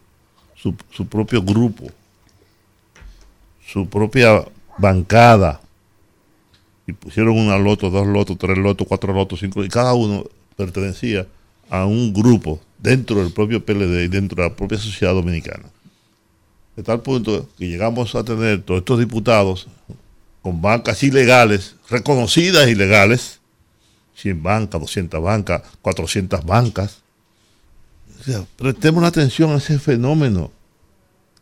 [0.55, 1.85] su, su propio grupo,
[3.63, 4.43] su propia
[4.79, 5.61] bancada.
[6.87, 10.23] Y pusieron una loto, dos lotos, tres lotos, cuatro lotos, cinco, y cada uno
[10.55, 11.27] pertenecía
[11.69, 15.65] a un grupo dentro del propio PLD y dentro de la propia sociedad dominicana.
[16.75, 19.67] De tal punto que llegamos a tener todos estos diputados
[20.41, 23.39] con bancas ilegales, reconocidas ilegales,
[24.15, 26.97] 100 bancas, 200 bancas, 400 bancas.
[28.19, 30.51] O sea, prestemos atención a ese fenómeno.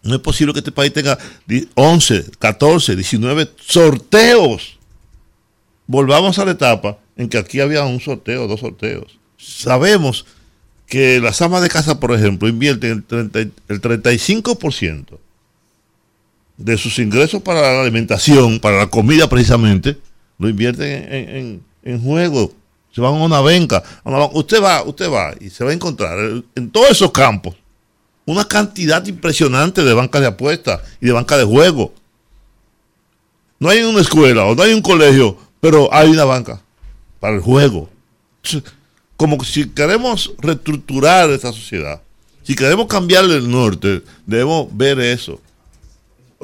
[0.04, 4.78] No es posible que este país tenga di- 11, 14, 19 sorteos.
[5.88, 9.18] Volvamos a la etapa en que aquí había un sorteo, dos sorteos.
[9.38, 10.26] Sabemos
[10.88, 15.20] que las amas de casa, por ejemplo, invierten el, 30 y- el 35%
[16.58, 19.98] de sus ingresos para la alimentación, para la comida precisamente,
[20.38, 22.06] lo invierten en, en.
[22.92, 23.84] Se van a una banca.
[24.34, 26.18] Usted va, usted va y se va a encontrar
[26.56, 27.56] en todos esos campos
[28.26, 31.94] una cantidad impresionante de bancas de apuestas y de bancas de juego.
[33.60, 36.62] No hay una escuela o no hay un colegio, pero hay una banca
[37.20, 37.90] para el juego.
[39.16, 42.02] Como si queremos reestructurar esta sociedad,
[42.44, 45.40] si queremos cambiarle el norte, debemos ver eso.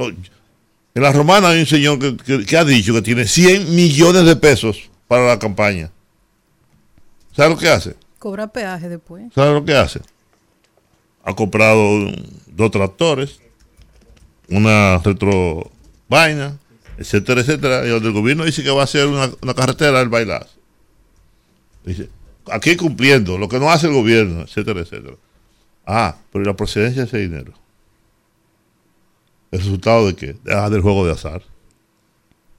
[0.09, 4.25] En la romana hay un señor que, que- que ha dicho que tiene 100 millones
[4.25, 5.89] de pesos para la campaña.
[7.35, 7.95] ¿Sabe lo que hace?
[8.19, 9.23] Cobra peaje después.
[9.33, 10.01] ¿Sabe lo que hace?
[11.23, 12.11] Ha comprado
[12.47, 13.39] dos tractores,
[14.49, 15.71] una retro
[16.09, 16.57] vaina,
[16.97, 17.85] etcétera, etcétera.
[17.85, 20.49] Y donde el gobierno dice que va a hacer una, una carretera, el bailazo.
[21.85, 22.09] Dice,
[22.51, 25.15] aquí cumpliendo lo que no hace el gobierno, etcétera, etcétera.
[25.85, 27.53] Ah, pero ¿y la procedencia de ese dinero?
[29.51, 30.37] ¿El resultado de qué?
[30.49, 31.43] Ah, del juego de azar.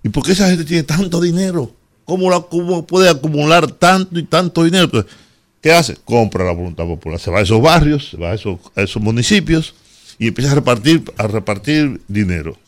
[0.03, 1.75] ¿Y por qué esa gente tiene tanto dinero?
[2.05, 4.85] ¿Cómo, la, cómo puede acumular tanto y tanto dinero?
[4.85, 5.11] Entonces,
[5.63, 5.97] ¿Qué hace?
[6.05, 7.21] Compra la voluntad popular.
[7.21, 9.75] Se va a esos barrios, se va a esos, a esos municipios
[10.19, 12.59] y empieza a repartir, a repartir dinero.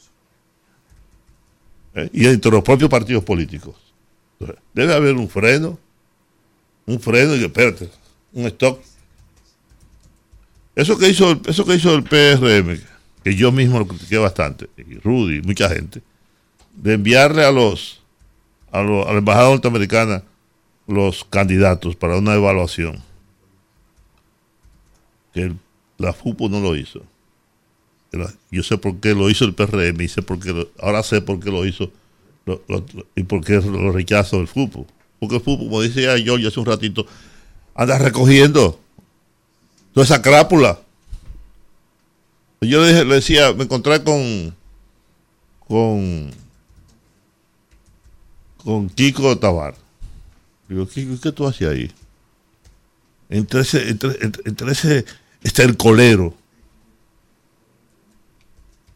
[1.94, 2.08] ¿Eh?
[2.12, 3.74] Y entre los propios partidos políticos.
[4.38, 5.76] Entonces, debe haber un freno,
[6.86, 7.90] un freno y espérate,
[8.32, 8.80] un stock.
[10.76, 12.80] Eso que hizo, eso que hizo el PRM,
[13.24, 16.02] que yo mismo lo critiqué bastante, y Rudy, mucha gente,
[16.76, 18.00] de enviarle a los
[18.70, 20.22] a, los- a la embajada norteamericana
[20.86, 23.00] los candidatos para una evaluación.
[25.32, 25.56] Que el-
[25.98, 27.02] la FUPO no lo hizo.
[28.50, 31.40] Yo sé por qué lo hizo el PRM y sé por qué ahora sé por
[31.40, 31.90] qué lo hizo
[33.16, 34.86] y por qué lo rechazo el FUPO.
[35.18, 37.06] Porque el FUPO, como decía George hace un ratito,
[37.74, 38.78] anda recogiendo
[39.92, 40.78] toda esa crápula.
[42.64, 44.54] Yo le, decía, me encontré con
[45.66, 46.30] con
[48.58, 49.74] con Kiko Tabar.
[50.68, 51.92] Digo, Kiko, ¿qué tú haces ahí?
[53.28, 55.04] Entre ese, entre, entre- ese
[55.42, 56.34] estercolero.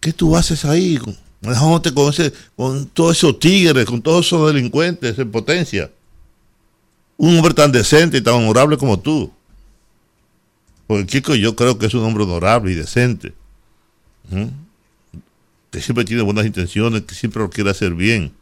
[0.00, 0.98] ¿Qué tú haces ahí?
[1.40, 5.90] Dejándote con, ese, con todos esos tigres, con todos esos delincuentes en potencia.
[7.16, 9.30] Un hombre tan decente y tan honorable como tú.
[10.86, 13.34] Porque Kiko yo creo que es un hombre honorable y decente.
[15.70, 18.32] Que siempre tiene buenas intenciones, que siempre lo quiere hacer bien.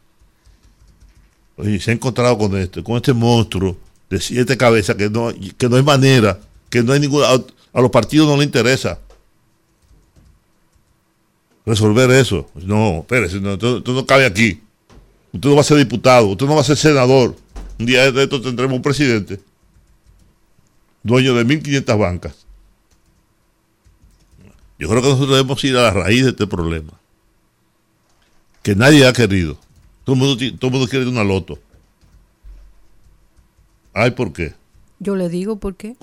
[1.57, 3.77] Oye, se ha encontrado con este, con este monstruo
[4.09, 7.27] de siete cabezas que no, que no hay manera, que no hay ninguna,
[7.73, 8.99] a, los partidos no les interesa
[11.65, 12.49] resolver eso.
[12.55, 14.61] No, espérese, no, usted, usted no cabe aquí.
[15.33, 17.35] Usted no va a ser diputado, usted no va a ser senador.
[17.79, 19.39] Un día de esto tendremos un presidente,
[21.03, 22.46] dueño de 1.500 bancas.
[24.79, 26.93] Yo creo que nosotros debemos ir a la raíz de este problema.
[28.61, 29.57] Que nadie ha querido.
[30.03, 31.59] Todo el mundo, todo el mundo quiere una loto.
[33.93, 34.53] Ay, ¿por qué?
[34.99, 35.95] Yo le digo por qué.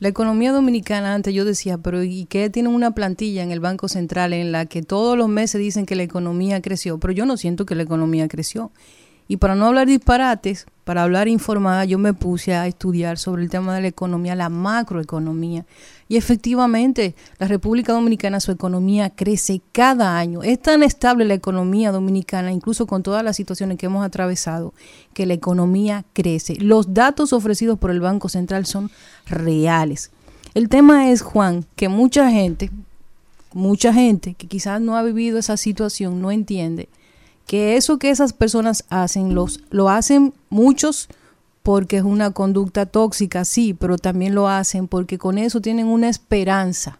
[0.00, 2.50] La economía dominicana, antes yo decía, pero ¿y qué?
[2.50, 5.96] Tienen una plantilla en el Banco Central en la que todos los meses dicen que
[5.96, 8.70] la economía creció, pero yo no siento que la economía creció.
[9.28, 13.50] Y para no hablar disparates, para hablar informada, yo me puse a estudiar sobre el
[13.50, 15.66] tema de la economía, la macroeconomía.
[16.08, 20.42] Y efectivamente, la República Dominicana, su economía crece cada año.
[20.42, 24.72] Es tan estable la economía dominicana, incluso con todas las situaciones que hemos atravesado,
[25.12, 26.56] que la economía crece.
[26.56, 28.90] Los datos ofrecidos por el Banco Central son
[29.26, 30.10] reales.
[30.54, 32.70] El tema es, Juan, que mucha gente,
[33.52, 36.88] mucha gente que quizás no ha vivido esa situación, no entiende
[37.48, 41.08] que eso que esas personas hacen, los, lo hacen muchos
[41.62, 46.10] porque es una conducta tóxica, sí, pero también lo hacen porque con eso tienen una
[46.10, 46.98] esperanza,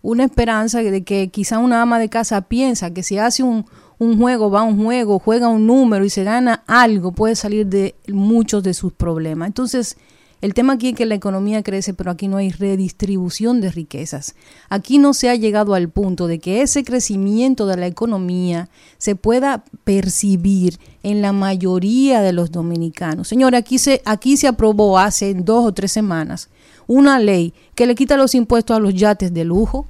[0.00, 3.66] una esperanza de que quizá una ama de casa piensa que si hace un,
[3.98, 7.66] un juego, va a un juego, juega un número y se gana algo, puede salir
[7.66, 9.48] de muchos de sus problemas.
[9.48, 9.98] Entonces,
[10.40, 14.36] el tema aquí es que la economía crece, pero aquí no hay redistribución de riquezas.
[14.68, 19.16] Aquí no se ha llegado al punto de que ese crecimiento de la economía se
[19.16, 23.26] pueda percibir en la mayoría de los dominicanos.
[23.26, 26.48] Señores, aquí se, aquí se aprobó hace dos o tres semanas
[26.88, 29.86] una ley que le quita los impuestos a los yates de lujo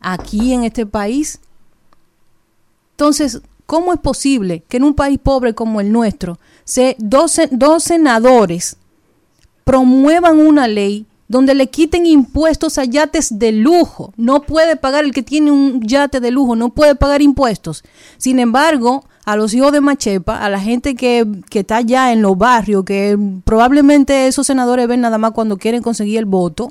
[0.00, 1.40] aquí en este país.
[2.92, 7.82] Entonces, ¿cómo es posible que en un país pobre como el nuestro, se, dos, dos
[7.82, 8.76] senadores
[9.64, 14.12] promuevan una ley donde le quiten impuestos a yates de lujo.
[14.16, 17.84] No puede pagar el que tiene un yate de lujo, no puede pagar impuestos.
[18.18, 22.20] Sin embargo, a los hijos de Machepa, a la gente que, que está allá en
[22.20, 26.70] los barrios, que probablemente esos senadores ven nada más cuando quieren conseguir el voto,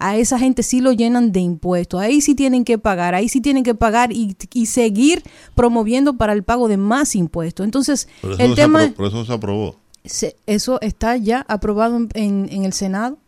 [0.00, 2.00] a esa gente sí lo llenan de impuestos.
[2.00, 5.22] Ahí sí tienen que pagar, ahí sí tienen que pagar y, y seguir
[5.54, 7.64] promoviendo para el pago de más impuestos.
[7.64, 8.08] Entonces,
[8.38, 8.92] el tema...
[8.96, 13.18] por eso se aprobó eso está ya aprobado en, en, el Senado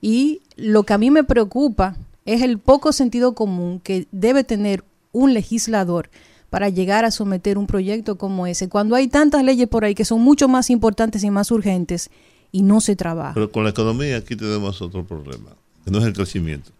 [0.00, 4.82] y lo que a mí me preocupa es el poco sentido común que debe tener
[5.12, 6.08] un legislador
[6.48, 10.04] para llegar a someter un proyecto como ese, cuando hay tantas leyes por ahí que
[10.04, 12.10] son mucho más importantes y más urgentes
[12.50, 13.34] y no se trabaja.
[13.34, 15.50] Pero con la economía aquí tenemos otro problema,
[15.84, 16.70] que no es el crecimiento.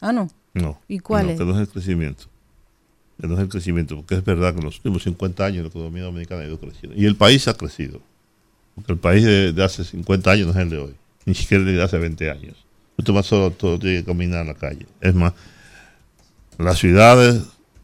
[0.00, 0.28] Ah, no.
[0.54, 0.78] No.
[0.88, 1.38] ¿Y cuál es?
[1.38, 2.24] Que no es el crecimiento.
[3.20, 5.68] Que no es el crecimiento, porque es verdad que en los últimos 50 años la
[5.68, 6.98] economía dominicana ha ido creciendo.
[6.98, 8.00] Y el país ha crecido.
[8.76, 11.76] Porque el país de, hace 50 años no es el de hoy, ni siquiera el
[11.76, 12.54] de hace 20 años.
[12.96, 14.86] Usted más solo todo tiene que caminar en la calle.
[15.00, 15.32] Es más,
[16.58, 17.42] las ciudades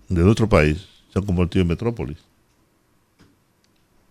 [0.09, 2.19] de nuestro país se han convertido en metrópolis.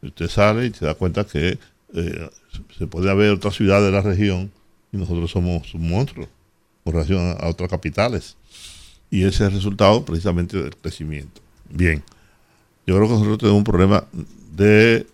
[0.02, 1.60] Usted sale y se da cuenta que
[1.94, 2.30] eh,
[2.78, 4.52] se puede haber otra ciudad de la región
[4.92, 6.28] y nosotros somos un monstruo
[6.84, 8.36] con relación a, otras capitales.
[9.12, 11.42] Y ese es el resultado precisamente del crecimiento.
[11.70, 12.04] Bien,
[12.88, 14.06] yo creo que nosotros tenemos un problema
[14.56, 15.06] de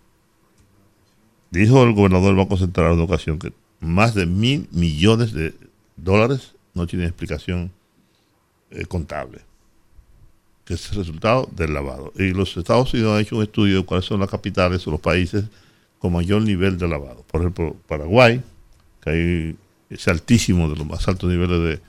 [1.52, 5.54] Dijo el gobernador del Banco Central en una ocasión que más de mil millones de
[5.96, 7.72] dólares no tienen explicación
[8.70, 9.40] eh, contable,
[10.66, 12.12] que es el resultado del lavado.
[12.16, 15.00] Y los Estados Unidos han hecho un estudio de cuáles son las capitales o los
[15.00, 15.46] países
[16.00, 17.24] con mayor nivel de lavado.
[17.32, 18.42] Por ejemplo, Paraguay,
[19.02, 19.56] que hay
[19.90, 21.80] ese altísimo de los más altos niveles de,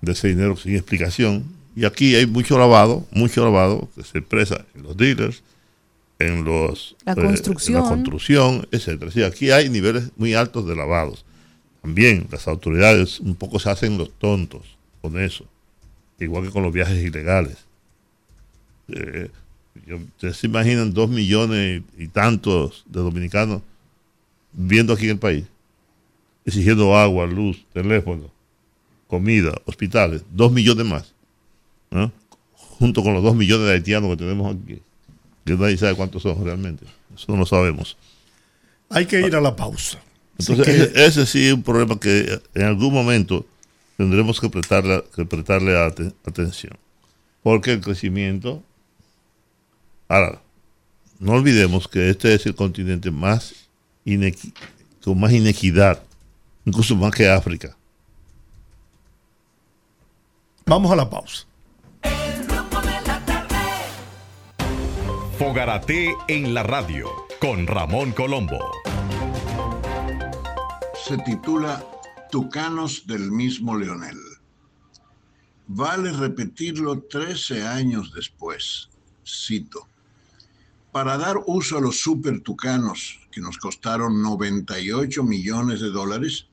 [0.00, 1.44] de ese dinero sin explicación.
[1.74, 5.42] Y aquí hay mucho lavado, mucho lavado que se expresa en los dealers,
[6.26, 9.26] en los la construcción, eh, la construcción etcétera.
[9.26, 11.24] aquí hay niveles muy altos de lavados.
[11.82, 15.46] También las autoridades un poco se hacen los tontos con eso,
[16.18, 17.56] igual que con los viajes ilegales.
[18.88, 19.30] Eh,
[19.90, 23.62] ustedes se imaginan dos millones y tantos de dominicanos
[24.52, 25.44] viviendo aquí en el país,
[26.44, 28.30] exigiendo agua, luz, teléfono,
[29.08, 31.14] comida, hospitales, dos millones más,
[32.54, 34.82] junto con los dos millones de haitianos que tenemos aquí
[35.44, 36.84] que nadie sabe cuántos son realmente.
[37.14, 37.96] Eso no lo sabemos.
[38.90, 39.98] Hay que ir a la pausa.
[40.38, 43.46] Entonces, ese, sí es un problema que en algún momento
[43.96, 45.76] tendremos que prestarle, que prestarle
[46.26, 46.76] atención.
[47.42, 48.62] Porque el crecimiento.
[50.08, 50.40] Ahora,
[51.18, 53.54] no olvidemos que este es el continente más
[55.04, 56.02] con más inequidad,
[56.64, 57.76] incluso más que África.
[60.66, 61.44] Vamos a la pausa.
[65.44, 68.60] Fogarate en la radio con Ramón Colombo.
[71.04, 71.84] Se titula
[72.30, 74.20] Tucanos del mismo Leonel.
[75.66, 78.88] Vale repetirlo 13 años después.
[79.26, 79.88] Cito.
[80.92, 86.46] Para dar uso a los super tucanos que nos costaron 98 millones de dólares,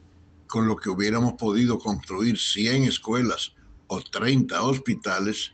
[0.47, 3.53] con lo que hubiéramos podido construir 100 escuelas
[3.85, 5.53] o 30 hospitales,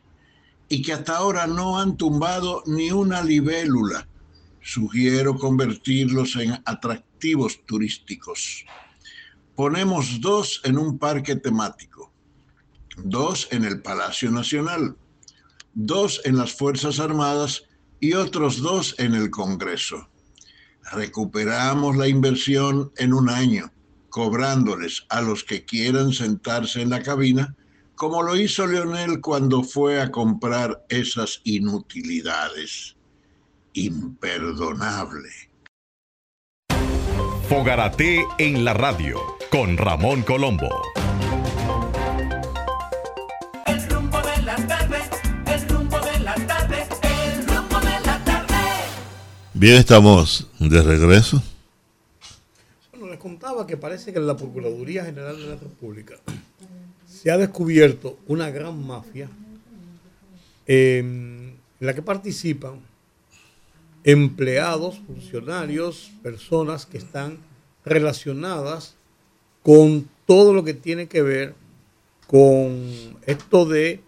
[0.68, 4.08] y que hasta ahora no han tumbado ni una libélula.
[4.60, 8.64] Sugiero convertirlos en atractivos turísticos.
[9.54, 12.12] Ponemos dos en un parque temático,
[12.96, 14.96] dos en el Palacio Nacional,
[15.72, 17.62] dos en las Fuerzas Armadas
[18.00, 20.08] y otros dos en el Congreso.
[20.92, 23.72] Recuperamos la inversión en un año,
[24.08, 27.56] cobrándoles a los que quieran sentarse en la cabina
[27.96, 32.94] como lo hizo Leonel cuando fue a comprar esas inutilidades.
[33.72, 35.30] Imperdonable.
[37.48, 39.18] Fogarate en la radio
[39.50, 40.68] con Ramón Colombo.
[43.66, 44.98] El rumbo de la tarde,
[45.46, 48.56] el rumbo de la tarde, el rumbo de la tarde.
[49.54, 51.42] Bien, estamos de regreso.
[52.90, 56.14] Bueno, les contaba que parece que la Procuraduría General de la República
[57.16, 59.28] se ha descubierto una gran mafia
[60.66, 62.80] en la que participan
[64.04, 67.38] empleados, funcionarios, personas que están
[67.84, 68.96] relacionadas
[69.62, 71.54] con todo lo que tiene que ver
[72.26, 72.86] con
[73.26, 74.00] esto de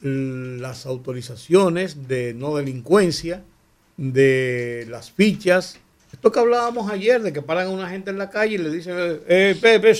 [0.00, 3.42] las autorizaciones de no delincuencia,
[3.96, 5.78] de las fichas.
[6.12, 8.70] Esto que hablábamos ayer, de que paran a una gente en la calle y le
[8.70, 8.94] dicen,
[9.26, 9.94] eh, Pepe,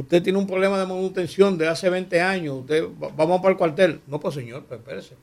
[0.00, 2.84] usted tiene un problema de manutención de hace 20 años, usted
[3.16, 4.00] vamos para el cuartel.
[4.06, 5.14] No, pues señor, pues espérese.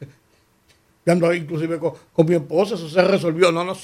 [1.06, 3.52] Yo ando inclusive con, mi esposa, eso se resolvió.
[3.52, 3.76] No, no,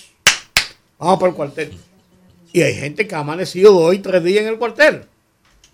[0.98, 1.78] vamos para el cuartel.
[2.52, 5.04] Y hay gente que ha amanecido dos y tres días en el cuartel.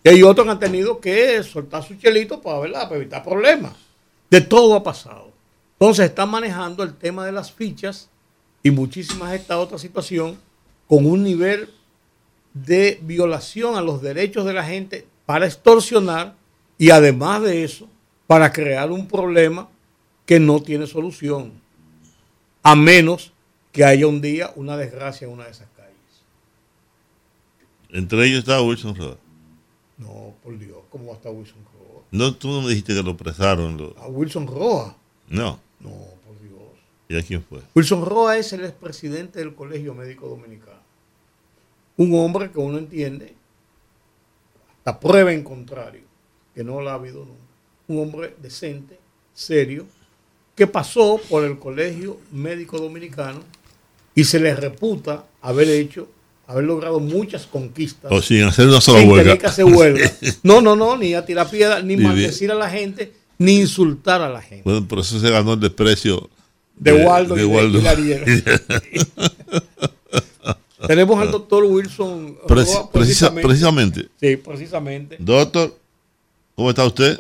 [0.05, 3.73] Y hay otros que han tenido que soltar su chelito para evitar problemas.
[4.31, 5.33] De todo ha pasado.
[5.79, 8.09] Entonces están manejando el tema de las fichas
[8.63, 10.39] y muchísimas esta otra situación
[10.87, 11.71] con un nivel
[12.65, 16.35] de violación a los derechos de la gente para extorsionar
[16.79, 17.89] y además de eso,
[18.27, 19.69] para crear un problema
[20.25, 21.53] que no tiene solución,
[22.63, 23.33] a menos
[23.73, 25.95] que haya un día una desgracia en una de esas calles.
[27.91, 29.17] Entre ellos está Wilson Roa.
[29.99, 32.03] No, por Dios, ¿cómo va a estar Wilson Roa?
[32.11, 33.95] No, tú no me dijiste que lo apresaron.
[33.99, 34.97] A Wilson Roa.
[35.29, 35.61] No.
[35.81, 35.91] No,
[36.27, 36.61] por Dios.
[37.09, 37.61] ¿Y a quién fue?
[37.75, 40.76] Wilson Roa es el expresidente del Colegio Médico Dominicano.
[41.97, 43.35] Un hombre que uno entiende,
[44.79, 46.03] hasta prueba en contrario,
[46.55, 47.41] que no lo ha habido nunca.
[47.89, 48.99] Un hombre decente,
[49.33, 49.87] serio,
[50.55, 53.41] que pasó por el Colegio Médico Dominicano
[54.15, 56.09] y se le reputa haber hecho,
[56.47, 58.11] haber logrado muchas conquistas.
[58.11, 59.39] O sin hacer una sola huelga.
[60.43, 64.29] No, no, no, ni a tirar piedra, ni maldecir a la gente, ni insultar a
[64.29, 64.63] la gente.
[64.65, 66.29] Bueno, por eso se ganó el desprecio
[66.77, 67.81] de, Waldo, y, Waldo.
[70.87, 72.39] Tenemos al doctor Wilson
[72.93, 74.09] precisamente.
[74.21, 75.17] Sí, precisamente.
[75.19, 75.75] Doctor,
[76.55, 77.19] ¿cómo está usted?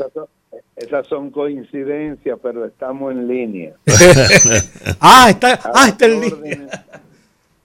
[0.76, 3.74] Esas son coincidencias, pero estamos en línea.
[5.00, 6.86] ah, está, ah, está en línea.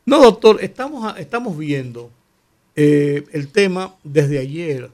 [0.05, 2.09] No, doctor, estamos, estamos viendo
[2.75, 4.89] eh, el tema desde ayer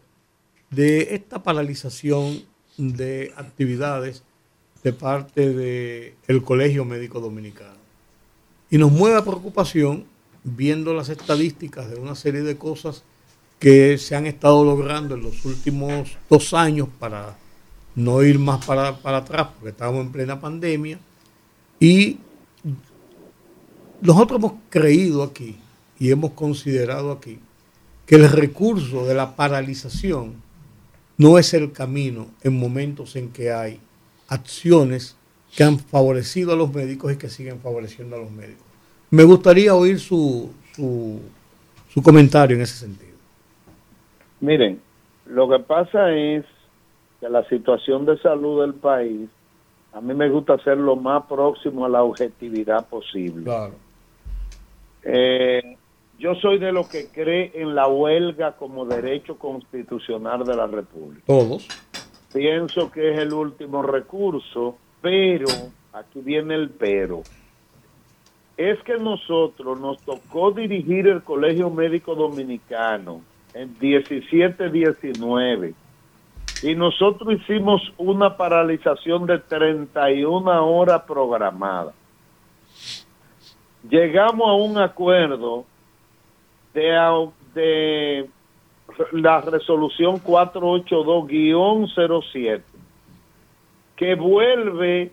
[0.72, 2.42] de esta paralización
[2.78, 4.24] de actividades
[4.84, 5.54] de parte
[6.28, 7.78] del Colegio Médico Dominicano.
[8.70, 10.06] Y nos mueve a preocupación
[10.56, 13.04] viendo las estadísticas de una serie de cosas
[13.60, 17.38] que se han estado logrando en los últimos dos años para
[17.96, 21.00] no ir más para, atrás porque estábamos en plena pandemia.
[21.80, 22.18] Y
[24.02, 25.58] nosotros hemos creído aquí
[26.00, 27.40] y hemos considerado aquí
[28.06, 30.36] que el recurso de la paralización
[31.18, 33.80] no es el camino en momentos en que hay
[34.28, 35.16] acciones
[35.56, 38.67] que han favorecido a los médicos y que siguen favoreciendo a los médicos.
[39.10, 41.20] Me gustaría oír su, su,
[41.90, 43.18] su comentario en ese sentido.
[44.40, 44.80] Miren,
[45.26, 46.46] lo que pasa es
[47.20, 49.30] que la situación de salud del país,
[49.94, 53.44] a mí me gusta ser lo más próximo a la objetividad posible.
[53.44, 53.74] Claro.
[55.04, 55.78] Eh,
[56.20, 61.24] yo soy de los que cree en la huelga como derecho constitucional de la República.
[61.26, 61.68] Todos.
[62.34, 65.48] Pienso que es el último recurso, pero,
[65.94, 67.22] aquí viene el pero,
[68.58, 73.22] es que nosotros nos tocó dirigir el Colegio Médico Dominicano
[73.54, 75.76] en 17-19
[76.64, 81.94] y nosotros hicimos una paralización de 31 horas programada.
[83.88, 85.66] Llegamos a un acuerdo
[86.74, 88.28] de,
[89.12, 92.64] la resolución 482-07
[93.96, 95.12] que vuelve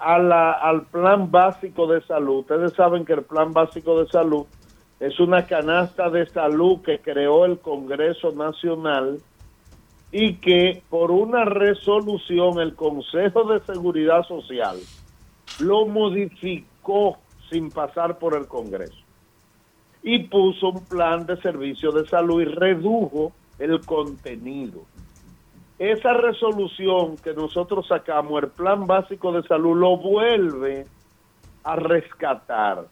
[0.00, 2.40] a la, al plan básico de salud.
[2.40, 4.46] Ustedes saben que el plan básico de salud
[4.98, 9.18] es una canasta de salud que creó el Congreso Nacional
[10.12, 14.78] y que por una resolución el Consejo de Seguridad Social
[15.60, 18.98] lo modificó sin pasar por el Congreso
[20.02, 24.82] y puso un plan de servicio de salud y redujo el contenido.
[25.80, 30.84] Esa resolución que nosotros sacamos, el plan básico de salud, lo vuelve
[31.64, 32.84] a rescatar.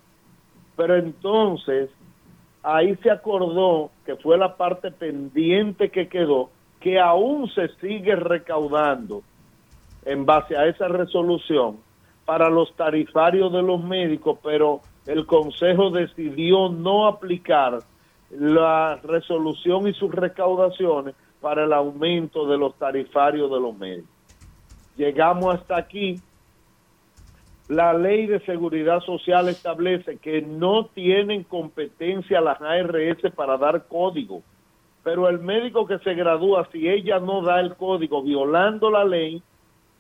[0.74, 1.90] Pero entonces,
[2.62, 6.48] ahí se acordó que fue la parte pendiente que quedó,
[6.80, 9.20] que aún se sigue recaudando
[10.06, 11.76] en base a esa resolución
[12.24, 17.80] para los tarifarios de los médicos, pero el Consejo decidió no aplicar
[18.30, 24.10] la resolución y sus recaudaciones para el aumento de los tarifarios de los médicos.
[24.96, 26.20] Llegamos hasta aquí
[27.68, 34.42] La ley de seguridad social establece que no tienen competencia las ARS para dar código,
[35.04, 39.42] pero el médico que se gradúa, si ella no da el código violando la ley,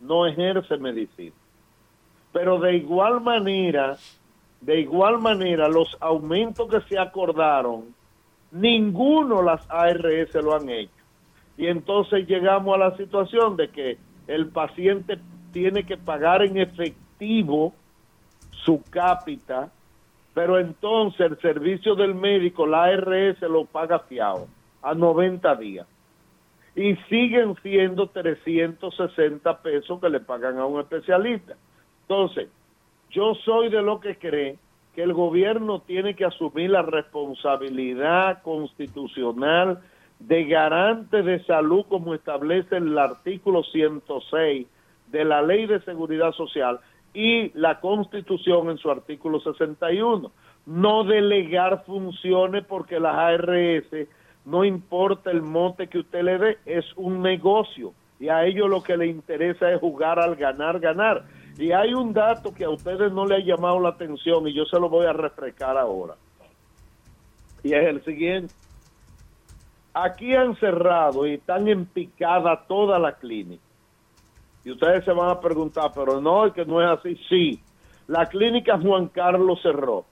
[0.00, 1.34] no ejerce medicina.
[2.32, 3.98] Pero de igual manera,
[4.62, 7.94] de igual manera, los aumentos que se acordaron,
[8.50, 10.97] ninguno las ARS lo han hecho.
[11.58, 13.98] Y entonces llegamos a la situación de que
[14.28, 15.18] el paciente
[15.52, 17.74] tiene que pagar en efectivo
[18.64, 19.68] su cápita,
[20.34, 24.46] pero entonces el servicio del médico, la ARS, lo paga fiado
[24.82, 25.86] a 90 días.
[26.76, 31.56] Y siguen siendo 360 pesos que le pagan a un especialista.
[32.02, 32.48] Entonces,
[33.10, 34.58] yo soy de lo que cree
[34.94, 39.80] que el gobierno tiene que asumir la responsabilidad constitucional
[40.20, 44.66] de garante de salud como establece el artículo 106
[45.08, 46.80] de la Ley de Seguridad Social
[47.14, 50.30] y la Constitución en su artículo 61.
[50.66, 54.08] No delegar funciones porque las ARS,
[54.44, 58.82] no importa el monte que usted le dé, es un negocio y a ellos lo
[58.82, 61.24] que les interesa es jugar al ganar, ganar.
[61.56, 64.64] Y hay un dato que a ustedes no le ha llamado la atención y yo
[64.64, 66.14] se lo voy a refrescar ahora.
[67.62, 68.54] Y es el siguiente.
[69.94, 73.62] Aquí han cerrado y están en picada toda la clínica.
[74.64, 77.16] Y ustedes se van a preguntar, pero no, es que no es así.
[77.28, 77.60] Sí,
[78.06, 80.04] la clínica Juan Carlos cerró.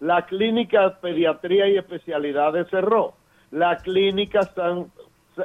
[0.00, 3.14] La clínica Pediatría y Especialidades cerró.
[3.50, 4.86] La clínica San,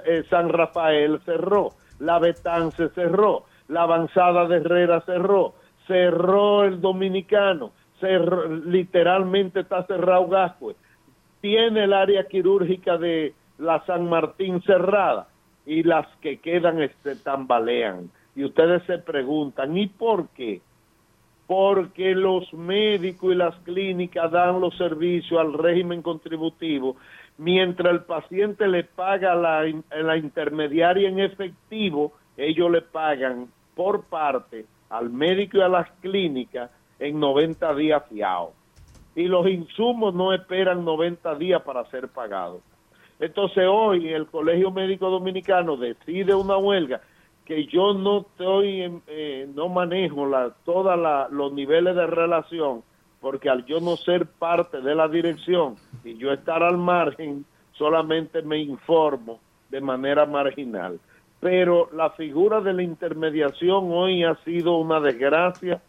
[0.05, 1.73] eh, San Rafael cerró.
[1.99, 5.53] La Betance cerró la avanzada de Herrera cerró,
[5.88, 10.75] cerró el dominicano, cerró, literalmente está cerrado Gascue,
[11.41, 15.28] tiene el área quirúrgica de la San Martín cerrada
[15.66, 18.10] y las que quedan este, tambalean.
[18.36, 20.62] Y ustedes se preguntan, ¿y por qué?
[21.47, 26.95] Porque los médicos y las clínicas dan los servicios al régimen contributivo,
[27.38, 34.66] mientras el paciente le paga la, la intermediaria en efectivo, ellos le pagan por parte
[34.89, 38.51] al médico y a las clínicas en 90 días fiados.
[39.16, 42.62] Y los insumos no esperan 90 días para ser pagados.
[43.20, 47.01] Entonces hoy el Colegio Médico Dominicano decide una huelga
[47.45, 50.97] que yo no estoy, eh, no manejo la, todos
[51.32, 52.84] los niveles de relación,
[53.20, 58.41] porque al yo no ser parte de la dirección y yo estar al margen, solamente
[58.41, 59.39] me informo
[59.70, 60.99] de manera marginal.
[61.39, 65.82] Pero la figura de la intermediación hoy ha sido una desgracia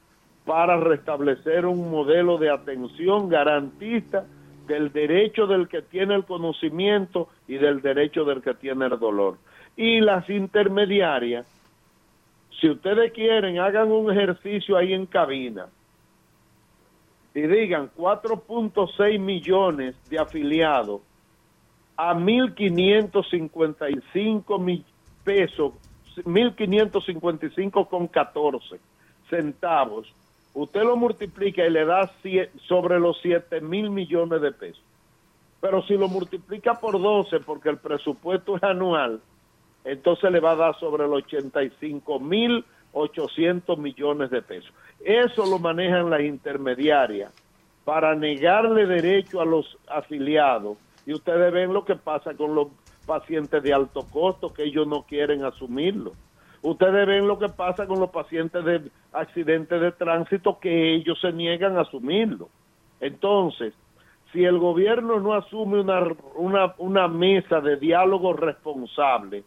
[0.45, 4.25] para restablecer un modelo de atención garantista
[4.67, 9.37] del derecho del que tiene el conocimiento y del derecho del que tiene el dolor.
[9.77, 11.47] Y las intermediarias,
[12.61, 15.67] si ustedes quieren, hagan un ejercicio ahí en cabina
[17.35, 21.01] y digan 4.6 millones de afiliados
[21.97, 24.95] a 1.555 millones
[25.25, 25.73] pesos,
[26.17, 28.79] 1.555 con 14
[29.29, 30.07] centavos,
[30.55, 32.11] usted lo multiplica y le da
[32.67, 34.83] sobre los 7 mil millones de pesos.
[35.61, 39.21] Pero si lo multiplica por 12, porque el presupuesto es anual,
[39.85, 44.73] entonces le va a dar sobre los 85 mil 800 millones de pesos.
[45.05, 47.33] Eso lo manejan las intermediarias
[47.85, 50.79] para negarle derecho a los afiliados.
[51.05, 52.69] Y ustedes ven lo que pasa con los
[53.05, 56.13] pacientes de alto costo que ellos no quieren asumirlo.
[56.65, 61.31] Ustedes ven lo que pasa con los pacientes de accidentes de tránsito que ellos se
[61.31, 62.49] niegan a asumirlo.
[63.01, 63.75] Entonces,
[64.33, 69.45] si el gobierno no asume una, una, mesa de diálogo responsable,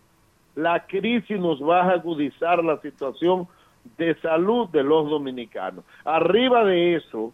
[0.53, 3.47] la crisis nos va a agudizar la situación
[3.97, 5.86] de salud de los dominicanos.
[6.05, 7.34] Arriba de eso,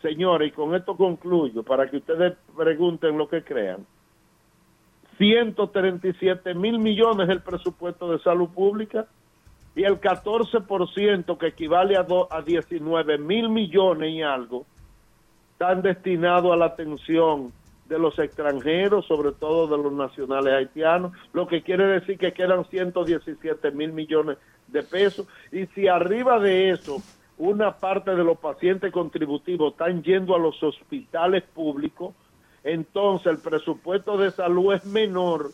[0.00, 3.86] señores, y con esto concluyo, para que ustedes pregunten lo que crean,
[5.22, 9.06] 137 mil millones el presupuesto de salud pública
[9.76, 14.66] y el 14% que equivale a, a 19 mil millones y algo
[15.52, 17.52] están destinados a la atención
[17.88, 22.64] de los extranjeros, sobre todo de los nacionales haitianos, lo que quiere decir que quedan
[22.64, 25.28] 117 mil millones de pesos.
[25.52, 26.96] Y si arriba de eso
[27.38, 32.12] una parte de los pacientes contributivos están yendo a los hospitales públicos,
[32.64, 35.50] entonces el presupuesto de salud es menor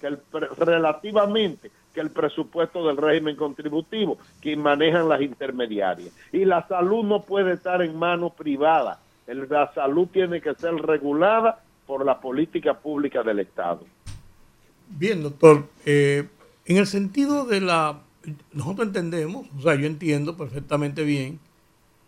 [0.00, 0.18] que el
[0.58, 6.10] relativamente que el presupuesto del régimen contributivo que manejan las intermediarias.
[6.32, 8.98] Y la salud no puede estar en manos privadas.
[9.26, 13.84] La salud tiene que ser regulada por la política pública del Estado.
[14.88, 15.66] Bien, doctor.
[15.84, 16.26] Eh,
[16.64, 18.00] en el sentido de la...
[18.52, 21.40] Nosotros entendemos, o sea, yo entiendo perfectamente bien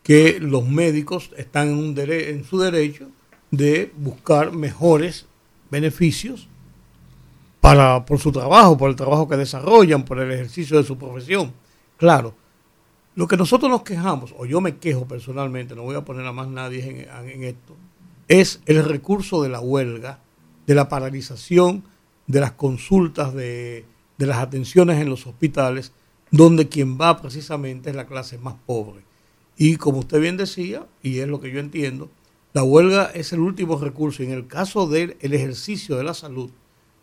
[0.03, 3.09] que los médicos están en, un en su derecho
[3.57, 5.27] de buscar mejores
[5.71, 6.49] beneficios
[7.61, 11.53] para, por su trabajo, por el trabajo que desarrollan, por el ejercicio de su profesión.
[11.97, 12.35] Claro,
[13.15, 16.33] lo que nosotros nos quejamos, o yo me quejo personalmente, no voy a poner a
[16.33, 17.77] más nadie en, esto,
[18.29, 20.19] es el recurso de la huelga,
[20.67, 21.85] de la paralización
[22.27, 23.85] de las consultas, de,
[24.19, 25.93] de las atenciones en los hospitales,
[26.31, 29.03] donde quien va precisamente es la clase más pobre.
[29.57, 32.11] Y como usted bien decía, y es lo que yo entiendo,
[32.55, 34.23] la huelga es el último recurso.
[34.23, 36.51] En el caso del ejercicio de la salud,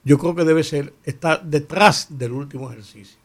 [0.04, 3.20] yo creo que debe ser, estar detrás del último ejercicio.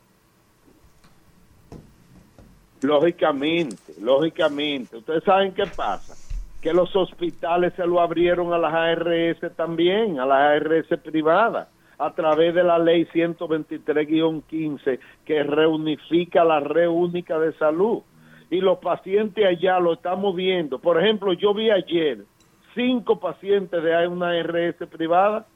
[2.82, 4.96] Lógicamente, lógicamente.
[4.96, 6.14] Ustedes saben qué pasa.
[6.60, 12.12] Que los hospitales se lo abrieron a las ARS también, a las ARS privadas, a
[12.12, 18.02] través de la ley 123-15 que reunifica la red única de salud
[18.50, 20.78] y los pacientes allá lo estamos viendo.
[20.78, 22.24] Por ejemplo, yo vi ayer
[22.74, 25.46] cinco pacientes de una RS privada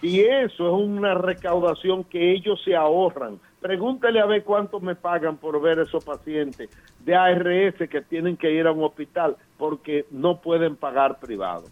[0.00, 3.38] y eso es una recaudación que ellos se ahorran.
[3.60, 6.70] Pregúntele a ver cuánto me pagan por ver esos pacientes
[7.00, 11.64] de ARS que tienen que ir a un hospital porque no pueden pagar privado.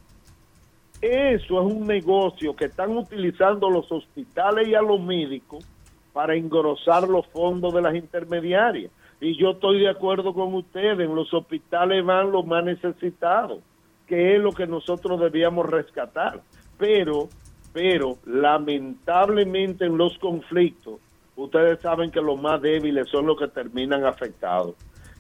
[1.01, 5.67] Eso es un negocio que están utilizando los hospitales y a los médicos
[6.13, 8.91] para engrosar los fondos de las intermediarias.
[9.23, 13.61] Y yo estoy de acuerdo con ustedes, en los hospitales van los más necesitados,
[14.09, 16.41] que es lo que nosotros debíamos rescatar.
[16.77, 17.29] Pero,
[17.73, 20.99] pero, lamentablemente en los conflictos,
[21.37, 24.75] ustedes saben que los más débiles son los que terminan afectados.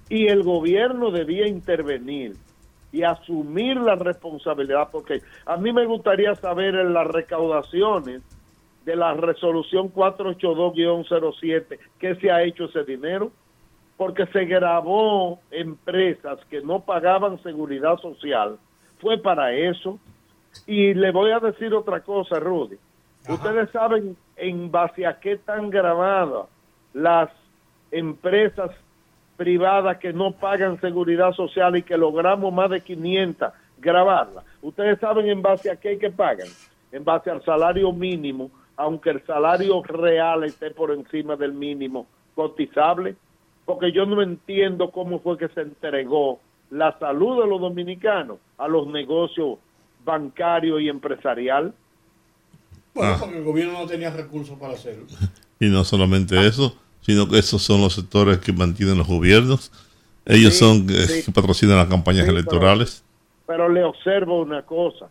[0.08, 2.32] Y el gobierno debía intervenir
[2.90, 8.20] y asumir la responsabilidad, porque a mí me gustaría saber en las recaudaciones
[8.84, 13.30] de la resolución 482-07, ¿qué se ha hecho ese dinero?
[14.02, 18.58] Porque se grabó empresas que no pagaban seguridad social.
[19.00, 20.00] Fue para eso.
[20.66, 22.78] Y le voy a decir otra cosa, Rudy.
[23.28, 26.48] Ustedes saben en base a qué están grabadas
[26.92, 27.30] las
[27.92, 28.72] empresas
[29.36, 34.44] privadas que no pagan seguridad social y que logramos más de 500 grabarlas.
[34.62, 36.48] Ustedes saben en base a qué que pagan.
[36.90, 43.14] En base al salario mínimo, aunque el salario real esté por encima del mínimo cotizable
[43.64, 46.40] porque yo no entiendo cómo fue que se entregó
[46.70, 49.58] la salud de los dominicanos a los negocios
[50.04, 51.74] bancarios y empresarial.
[52.94, 53.16] Bueno, ah.
[53.20, 55.06] porque el gobierno no tenía recursos para hacerlo.
[55.60, 59.70] Y no solamente eso, sino que esos son los sectores que mantienen los gobiernos.
[60.24, 63.04] Ellos son eh, que patrocinan las campañas electorales.
[63.46, 65.08] pero le observo una cosa.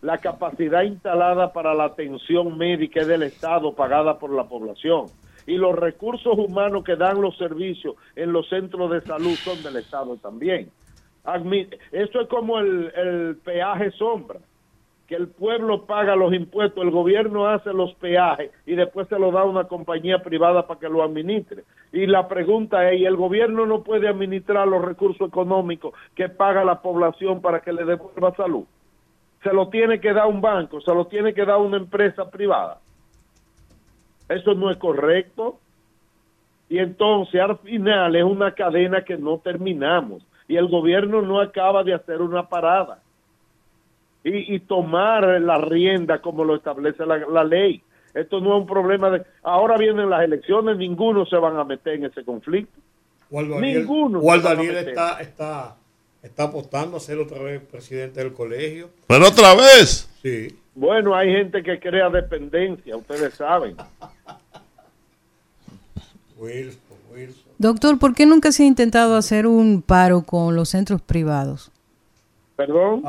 [0.00, 5.08] La capacidad instalada para la atención médica es del Estado pagada por la población
[5.50, 9.82] y los recursos humanos que dan los servicios en los centros de salud son del
[9.82, 10.70] Estado también.
[11.90, 14.38] Esto es como el, peaje sombra,
[15.08, 19.32] que el pueblo paga los impuestos, el gobierno hace los peajes y después se lo
[19.32, 21.64] da a una compañía privada para que lo administre.
[21.92, 26.64] Y la pregunta es, ¿y el gobierno no puede administrar los recursos económicos que paga
[26.64, 28.66] la población para que le devuelva salud?
[29.42, 32.78] Se lo tiene que dar un banco, se lo tiene que dar una empresa privada.
[34.30, 35.58] Eso no es correcto.
[36.68, 40.22] Y entonces al final es una cadena que no terminamos.
[40.46, 43.02] Y el gobierno no acaba de hacer una parada.
[44.22, 47.82] Y, tomar la rienda como lo establece la, ley.
[48.12, 49.22] Esto no es un problema de...
[49.42, 52.78] Ahora vienen las elecciones, ninguno se van a meter en ese conflicto.
[53.30, 54.20] ninguno.
[54.42, 55.76] Daniel está, está,
[56.22, 58.90] está apostando a ser otra vez presidente del colegio.
[59.06, 60.10] Pero otra vez.
[60.22, 60.54] Sí.
[60.74, 63.76] Bueno, hay gente que crea dependencia, ustedes saben.
[67.58, 71.70] Doctor, ¿por qué nunca se ha intentado hacer un paro con los centros privados?
[72.56, 73.02] ¿Perdón?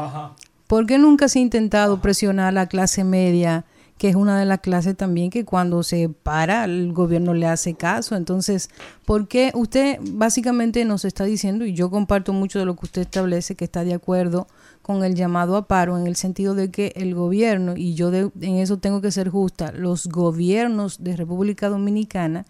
[0.68, 3.66] ¿Por qué nunca se ha intentado presionar a la clase media,
[3.98, 7.74] que es una de las clases también que cuando se para el gobierno le hace
[7.74, 8.16] caso?
[8.16, 8.70] Entonces,
[9.06, 13.02] ¿por qué usted básicamente nos está diciendo, y yo comparto mucho de lo que usted
[13.02, 14.48] establece, que está de acuerdo
[14.82, 18.32] con el llamado a paro en el sentido de que el gobierno, y yo en
[18.58, 22.46] eso tengo que ser justa, los gobiernos de República Dominicana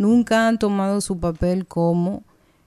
[0.00, 2.24] nunca han tomado su papel como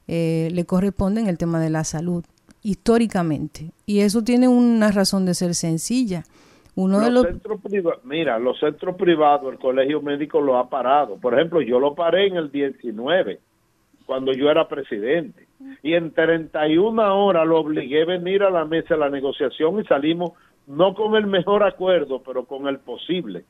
[0.07, 2.23] eh, le corresponde en el tema de la salud,
[2.61, 3.71] históricamente.
[3.85, 6.23] Y eso tiene una razón de ser sencilla.
[6.75, 7.25] Uno los de los...
[7.25, 7.59] centros
[8.03, 11.17] mira, los centros privados, el colegio médico lo ha parado.
[11.17, 13.39] Por ejemplo, yo lo paré en el 19,
[14.05, 15.47] cuando yo era presidente
[15.81, 19.85] y en 31 horas lo obligué a venir a la mesa de la negociación y
[19.85, 20.33] salimos
[20.67, 23.45] no con el mejor acuerdo, pero con el posible.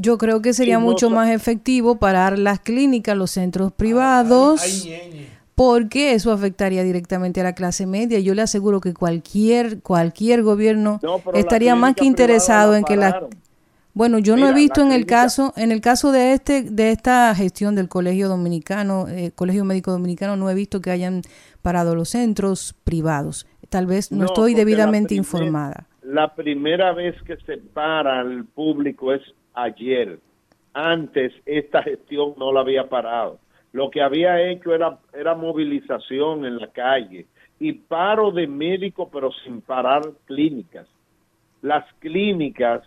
[0.00, 4.88] Yo creo que sería mucho más efectivo parar las clínicas, los centros privados,
[5.56, 8.20] porque eso afectaría directamente a la clase media.
[8.20, 11.00] Yo le aseguro que cualquier cualquier gobierno
[11.34, 13.26] estaría más que interesado en que la
[13.92, 17.34] bueno, yo no he visto en el caso en el caso de este de esta
[17.34, 21.22] gestión del Colegio Dominicano, eh, Colegio Médico Dominicano, no he visto que hayan
[21.60, 23.48] parado los centros privados.
[23.68, 25.88] Tal vez no, estoy debidamente informada.
[26.04, 29.22] La primera vez que se para al público es
[29.54, 30.18] ayer.
[30.72, 33.38] Antes esta gestión no la había parado.
[33.72, 37.26] Lo que había hecho era, era movilización en la calle
[37.60, 40.86] y paro de médicos, pero sin parar clínicas.
[41.62, 42.82] Las clínicas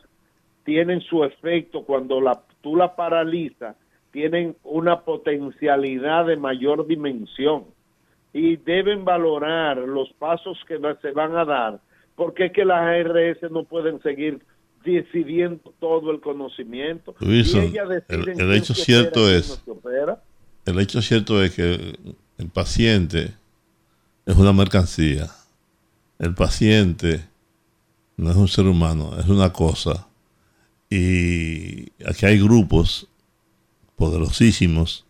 [0.63, 3.75] tienen su efecto cuando la, tú la paralizas,
[4.11, 7.65] tienen una potencialidad de mayor dimensión
[8.33, 11.79] y deben valorar los pasos que se van a dar,
[12.15, 14.39] porque es que las ARS no pueden seguir
[14.83, 17.15] decidiendo todo el conocimiento.
[17.21, 17.39] y
[18.09, 19.61] el, hecho cierto es
[20.65, 21.97] el hecho cierto es que
[22.37, 23.33] el paciente
[24.25, 25.29] es una mercancía.
[26.19, 27.25] El paciente
[28.17, 30.07] no es un ser humano, es una cosa.
[30.89, 33.07] Y aquí hay grupos
[33.95, 35.05] poderosísimos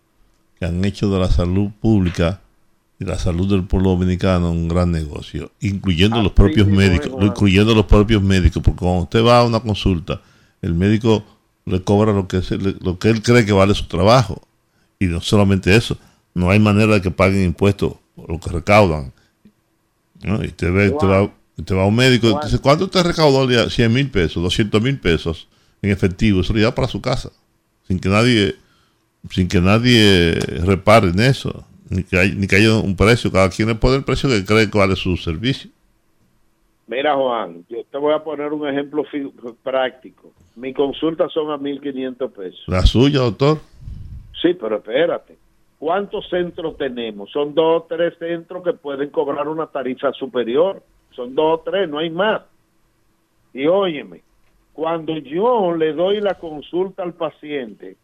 [0.57, 2.41] que han hecho de la salud pública
[3.01, 7.87] y la salud del pueblo dominicano un gran negocio, incluyendo los propios médicos, incluyendo los
[7.87, 10.21] propios médicos, porque cuando usted va a una consulta,
[10.61, 11.25] el médico
[11.65, 12.43] le cobra lo que,
[12.79, 14.39] lo que él cree que vale su trabajo.
[14.99, 15.97] Y no solamente eso,
[16.35, 19.11] no hay manera de que paguen impuestos por lo que recaudan.
[20.43, 21.27] Y te, ve, te, va,
[21.65, 24.99] te va a un médico y dice, ¿cuánto te recaudó 100 mil pesos, 200 mil
[24.99, 25.47] pesos
[25.81, 26.41] en efectivo?
[26.41, 27.31] Eso lo lleva para su casa,
[27.87, 28.57] sin que nadie
[29.29, 30.33] sin que nadie
[30.63, 33.97] repare en eso, ni que, hay, ni que haya un precio, cada quien le pone
[33.97, 35.69] el precio que cree que vale su servicio.
[36.87, 39.03] Mira, Juan, yo te voy a poner un ejemplo
[39.63, 40.33] práctico.
[40.55, 42.63] Mi consulta son a 1.500 pesos.
[42.67, 43.59] ¿La suya, doctor?
[44.41, 45.37] Sí, pero espérate.
[45.79, 47.31] ¿Cuántos centros tenemos?
[47.31, 50.83] Son dos o tres centros que pueden cobrar una tarifa superior.
[51.11, 52.41] Son dos o tres, no hay más.
[53.53, 54.21] Y óyeme,
[54.73, 57.97] cuando yo le doy la consulta al paciente,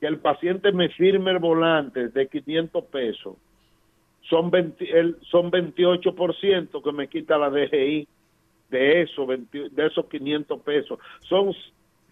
[0.00, 3.36] que el paciente me firme el volante de 500 pesos,
[4.22, 8.06] son, 20, el, son 28% que me quita la DGI
[8.70, 10.98] de eso, de esos 500 pesos.
[11.20, 11.54] Son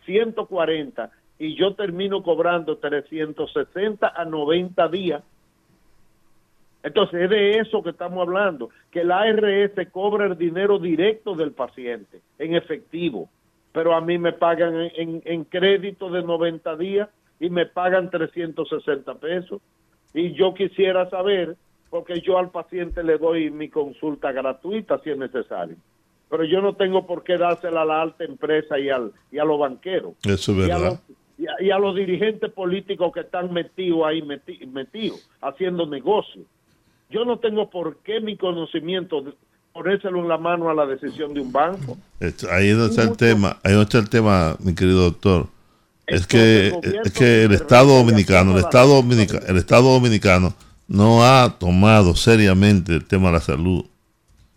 [0.06, 5.22] 140 y yo termino cobrando 360 a 90 días.
[6.82, 11.52] Entonces es de eso que estamos hablando, que la ARS cobra el dinero directo del
[11.52, 13.28] paciente en efectivo,
[13.72, 17.08] pero a mí me pagan en, en, crédito de 90 días
[17.40, 19.60] y me pagan 360 pesos.
[20.14, 21.56] Y yo quisiera saber,
[21.90, 25.76] porque yo al paciente le doy mi consulta gratuita si es necesario
[26.28, 29.44] pero yo no tengo por qué dársela a la alta empresa y, al, y a
[29.44, 30.14] los banqueros.
[30.24, 31.00] Eso es verdad
[31.38, 36.42] y a, los dirigentes políticos que están metidos ahí, metidos, haciendo negocio.
[37.10, 39.22] Yo no tengo por qué mi conocimiento
[39.72, 41.98] ponérselo en la mano a la decisión de un banco.
[42.50, 45.46] Ahí es está el tema, ahí está el tema, mi querido doctor.
[46.06, 46.72] Es que,
[47.04, 50.54] es que el Estado Dominicano, el Estado Dominicano, el Estado Dominicano
[50.86, 53.84] no ha tomado seriamente el tema de la salud.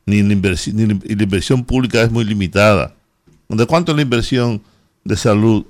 [0.06, 2.94] Ni la inversión, ni la inversión pública es muy limitada.
[3.48, 4.62] ¿De cuánto es la inversión
[5.04, 5.66] de salud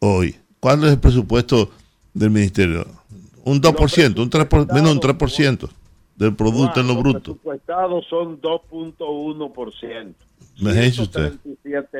[0.00, 0.36] hoy?
[0.58, 1.70] ¿Cuál es el presupuesto
[2.12, 2.86] del ministerio?
[3.44, 5.68] Un 2%, un 3%, menos un 3%
[6.16, 7.18] del Producto en lo bruto.
[7.18, 10.14] Los presupuestados son 2.1%.
[10.62, 11.32] Imagínese usted.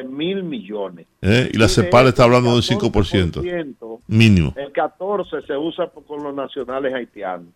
[0.04, 1.06] mil millones.
[1.20, 1.50] ¿Eh?
[1.52, 3.98] Y la CEPAL está hablando de un 5%.
[4.06, 4.54] Mínimo.
[4.56, 7.48] El 14% se usa con los nacionales haitianos.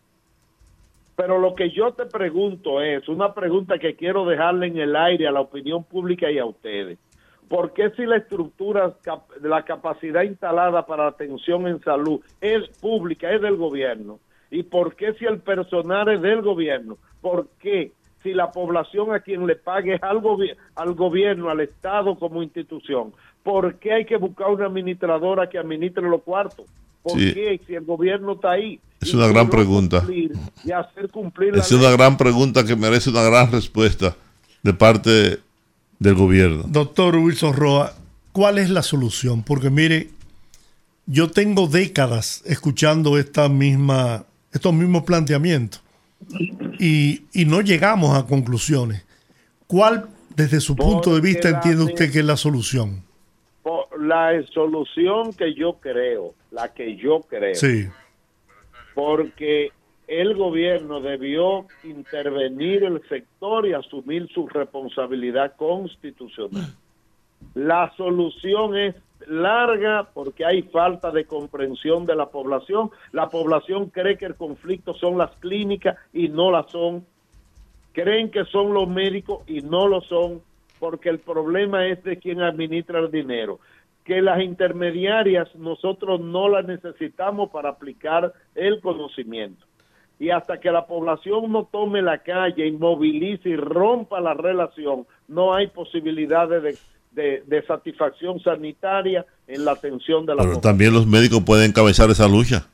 [1.15, 5.27] Pero lo que yo te pregunto es, una pregunta que quiero dejarle en el aire
[5.27, 6.99] a la opinión pública y a ustedes.
[7.49, 8.95] ¿Por qué si la estructura,
[9.41, 14.19] la capacidad instalada para atención en salud es pública, es del gobierno?
[14.51, 16.99] ¿Y por qué si el personal es del gobierno?
[17.21, 17.93] ¿Por qué
[18.27, 20.21] si la población a quien le pague es al,
[20.75, 23.13] al gobierno, al Estado como institución?
[23.45, 26.67] ¿Por qué hay que buscar una administradora que administre los cuartos?
[27.05, 28.81] ¿Por qué si el gobierno está ahí?
[29.01, 30.05] Es una gran pregunta.
[30.11, 34.17] Y hacer cumplir es una gran pregunta que merece una gran respuesta
[34.65, 35.39] de parte
[36.01, 36.65] del gobierno.
[36.67, 37.93] Doctor Wilson Roa,
[38.33, 39.45] ¿cuál es la solución?
[39.45, 40.11] Porque mire,
[41.07, 45.86] yo tengo décadas escuchando esta misma, estos mismos planteamientos
[46.79, 49.05] y, no llegamos a conclusiones.
[49.67, 53.05] ¿Cuál, desde su punto de vista, entiende usted que es la solución?
[53.99, 57.55] La solución que yo creo, la que yo creo.
[57.55, 57.89] Sí.
[58.95, 59.73] Porque
[60.07, 66.75] el gobierno debió intervenir el sector y asumir su responsabilidad constitucional.
[67.55, 68.95] La solución es
[69.27, 72.91] larga porque hay falta de comprensión de la población.
[73.13, 77.05] La población cree que el conflicto son las clínicas y no las son.
[77.93, 80.43] Creen que son los médicos y no lo son
[80.79, 83.59] porque el problema es de quien administra el dinero.
[84.05, 89.67] Que las intermediarias nosotros no las necesitamos para aplicar el conocimiento.
[90.19, 95.53] Y hasta que la población no tome la calle, inmovilice y rompa la relación, no
[95.53, 96.77] hay posibilidades de
[97.17, 102.29] de, satisfacción sanitaria en la atención de la Pero también los médicos pueden encabezar esa
[102.29, 102.69] lucha.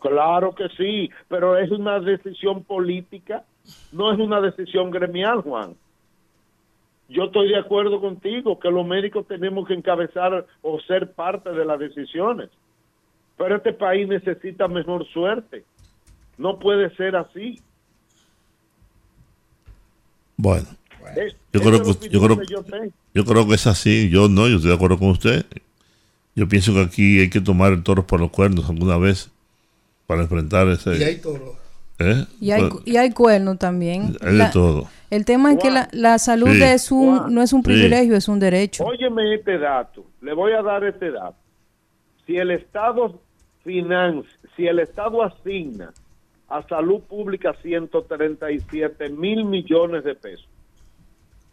[0.00, 3.44] Claro que sí, pero es una decisión política,
[3.90, 5.74] no es una decisión gremial, Juan.
[7.08, 11.64] Yo estoy de acuerdo contigo que los médicos tenemos que encabezar o ser parte de
[11.64, 12.50] las decisiones,
[13.36, 15.64] pero este país necesita mejor suerte.
[16.38, 17.60] No puede ser así.
[20.36, 20.68] Bueno,
[21.52, 22.40] yo creo que, yo creo,
[23.14, 24.08] yo creo que es así.
[24.10, 25.44] Yo no, yo estoy de acuerdo con usted.
[26.34, 29.30] Yo pienso que aquí hay que tomar el toro por los cuernos alguna vez
[30.06, 30.96] para enfrentar ese.
[30.96, 31.56] Y hay toro.
[31.98, 32.24] ¿Eh?
[32.40, 34.16] Y, hay, y hay cuernos también.
[34.22, 34.88] Hay de todo.
[35.10, 38.40] El tema es que la, la salud es un, no es un privilegio, es un
[38.40, 38.84] derecho.
[38.84, 40.06] Óyeme este dato.
[40.22, 41.36] Le voy a dar este dato.
[42.26, 43.20] Si el Estado
[43.62, 45.92] financia, si el Estado asigna
[46.48, 50.48] a salud pública 137 mil millones de pesos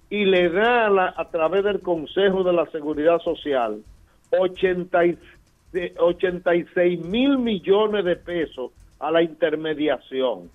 [0.10, 3.84] y le da a, través del Consejo de la Seguridad Social
[4.32, 10.50] 86 mil millones de pesos a la intermediación,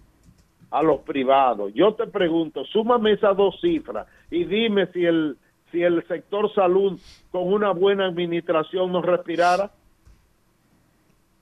[0.70, 1.72] a los privados.
[1.74, 5.36] Yo te pregunto, súmame esas dos cifras y dime si el,
[5.70, 6.98] si el sector salud
[7.30, 9.70] con una buena administración nos respirara.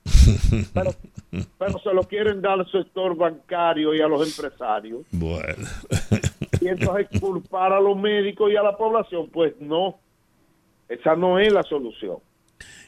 [0.75, 0.91] Pero,
[1.59, 5.07] pero se lo quieren dar al sector bancario y a los empresarios.
[5.11, 5.67] Bueno.
[6.63, 9.99] Y entonces culpar a los médicos y a la población, pues no,
[10.89, 12.19] esa no es la solución.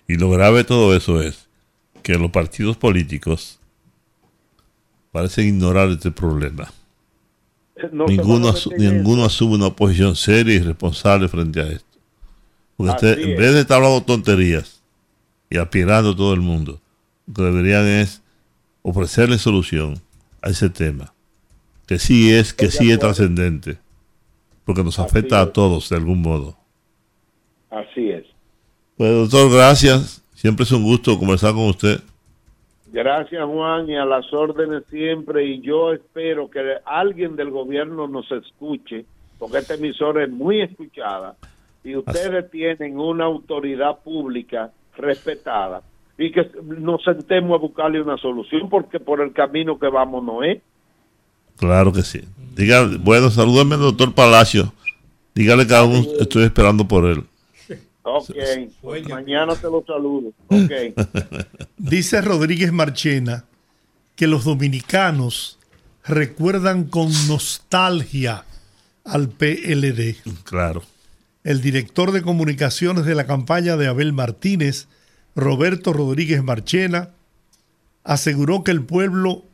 [0.06, 1.48] Y lo grave de todo eso es
[2.02, 3.58] que los partidos políticos
[5.10, 6.72] parecen ignorar este problema.
[7.92, 11.98] ninguno, ninguno asume una posición seria y responsable frente a esto.
[12.76, 14.82] Porque en vez de estar hablando tonterías
[15.50, 16.80] y aspirando a todo el mundo,
[17.26, 18.22] lo que deberían es
[18.82, 20.00] ofrecerle solución
[20.42, 21.13] a ese tema
[21.86, 23.78] que sí es, que sí es trascendente,
[24.64, 26.56] porque nos afecta a todos de algún modo.
[27.70, 28.24] Así es.
[28.96, 30.22] Pues doctor, gracias.
[30.34, 32.00] Siempre es un gusto conversar con usted.
[32.92, 38.30] Gracias Juan y a las órdenes siempre y yo espero que alguien del gobierno nos
[38.30, 39.04] escuche,
[39.36, 41.34] porque esta emisora es muy escuchada
[41.82, 45.82] y ustedes tienen una autoridad pública respetada
[46.16, 50.44] y que nos sentemos a buscarle una solución porque por el camino que vamos no
[50.44, 50.62] es.
[51.56, 52.22] Claro que sí.
[52.56, 54.72] Diga, bueno, salúdame al doctor Palacio.
[55.34, 57.24] Dígale que aún estoy esperando por él.
[58.02, 58.36] Ok,
[59.08, 60.32] mañana te lo saludo.
[60.46, 60.94] Okay.
[61.78, 63.44] Dice Rodríguez Marchena
[64.14, 65.58] que los dominicanos
[66.04, 68.44] recuerdan con nostalgia
[69.04, 70.16] al PLD.
[70.44, 70.82] Claro.
[71.42, 74.86] El director de comunicaciones de la campaña de Abel Martínez,
[75.34, 77.10] Roberto Rodríguez Marchena,
[78.02, 79.44] aseguró que el pueblo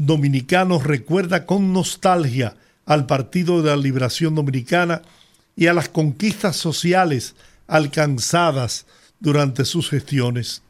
[0.00, 5.02] dominicano recuerda con nostalgia al Partido de la Liberación Dominicana
[5.54, 7.34] y a las conquistas sociales
[7.66, 8.86] alcanzadas
[9.20, 10.62] durante sus gestiones.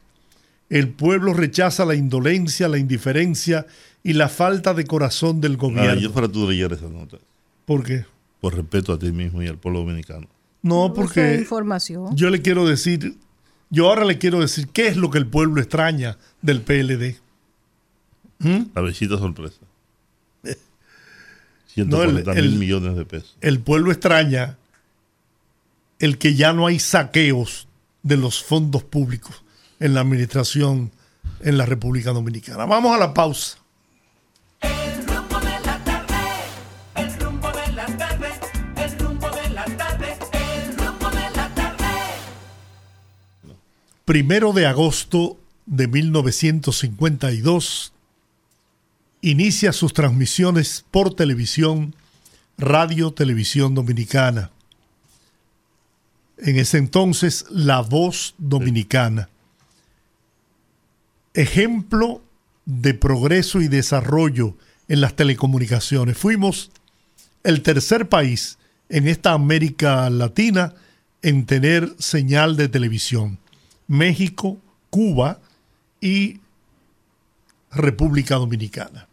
[0.69, 3.65] El pueblo rechaza la indolencia, la indiferencia
[4.03, 5.91] y la falta de corazón del gobierno.
[5.91, 7.17] Ah, yo para tú leer esa nota.
[7.65, 8.05] ¿Por qué?
[8.41, 10.27] Por respeto a ti mismo y al pueblo dominicano.
[10.61, 12.15] No, porque información.
[12.17, 13.15] yo le quiero decir,
[13.69, 17.15] yo ahora le quiero decir qué es lo que el pueblo extraña del PLD.
[18.41, 18.63] ¿Mm?
[18.75, 19.59] La visita sorpresa.
[21.67, 23.37] 140 mil millones de pesos.
[23.41, 24.57] El pueblo extraña
[25.99, 27.67] el que ya no hay saqueos
[28.03, 29.43] de los fondos públicos
[29.79, 30.91] en la administración
[31.41, 32.65] en la República Dominicana.
[32.65, 33.57] Vamos a la pausa.
[34.61, 36.15] El rumbo de la tarde,
[36.95, 38.29] el rumbo de la tarde,
[38.77, 41.85] el rumbo de la tarde, el rumbo de la tarde.
[44.05, 47.90] Primero de agosto de 1952
[49.21, 51.95] inicia sus transmisiones por televisión,
[52.57, 54.51] Radio Televisión Dominicana.
[56.37, 59.29] En ese entonces, La Voz Dominicana.
[61.33, 62.21] Ejemplo
[62.65, 64.55] de progreso y desarrollo
[64.87, 66.17] en las telecomunicaciones.
[66.17, 66.71] Fuimos
[67.43, 68.57] el tercer país
[68.89, 70.73] en esta América Latina
[71.21, 73.37] en tener señal de televisión.
[73.87, 74.57] México,
[74.89, 75.39] Cuba
[76.01, 76.39] y
[77.71, 79.07] República Dominicana.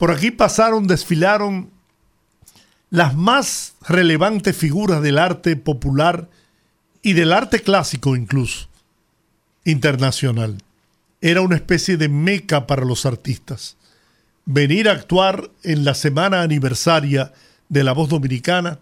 [0.00, 1.68] Por aquí pasaron, desfilaron
[2.88, 6.30] las más relevantes figuras del arte popular
[7.02, 8.66] y del arte clásico incluso,
[9.66, 10.56] internacional.
[11.20, 13.76] Era una especie de meca para los artistas.
[14.46, 17.34] Venir a actuar en la semana aniversaria
[17.68, 18.78] de la voz dominicana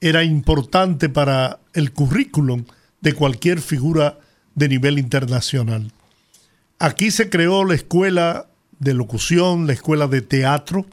[0.00, 2.64] era importante para el currículum
[3.00, 4.18] de cualquier figura
[4.56, 5.92] de nivel internacional.
[6.80, 8.49] Aquí se creó la escuela
[8.80, 10.84] de locución, la escuela de teatro.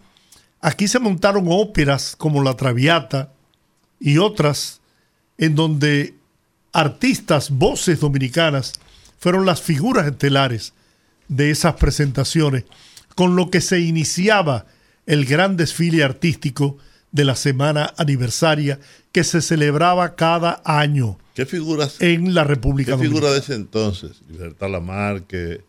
[0.62, 3.32] Aquí se montaron óperas como La Traviata
[4.00, 4.82] y otras
[5.40, 6.14] en donde
[6.74, 8.74] artistas, voces dominicanas,
[9.18, 10.74] fueron las figuras estelares
[11.28, 12.66] de esas presentaciones,
[13.16, 14.66] con lo que se iniciaba
[15.06, 16.78] el gran desfile artístico
[17.12, 18.80] de la semana aniversaria
[19.12, 23.34] que se celebraba cada año ¿Qué figuras, en la República qué figura Dominicana.
[23.34, 24.22] de ese entonces?
[24.30, 25.62] Libertad Lamarque.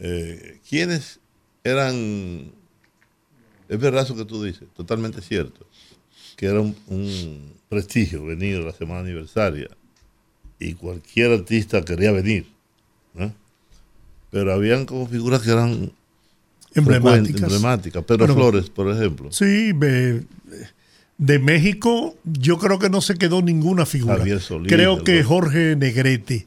[0.00, 1.18] Eh, ¿Quiénes
[1.64, 2.52] eran?
[3.68, 5.66] Es verdad eso que tú dices, totalmente cierto.
[6.36, 9.68] Que era un, un prestigio venir a la semana aniversaria
[10.58, 12.46] y cualquier artista quería venir.
[13.14, 13.32] ¿no?
[14.30, 15.92] Pero habían como figuras que eran
[16.74, 17.42] emblemáticas.
[17.42, 18.04] emblemáticas.
[18.04, 19.30] Pedro Flores, por ejemplo.
[19.32, 20.24] Sí, ve-
[21.18, 24.16] de México yo creo que no se quedó ninguna figura.
[24.18, 25.22] Javier Solís, creo que.
[25.22, 26.46] Jorge Negrete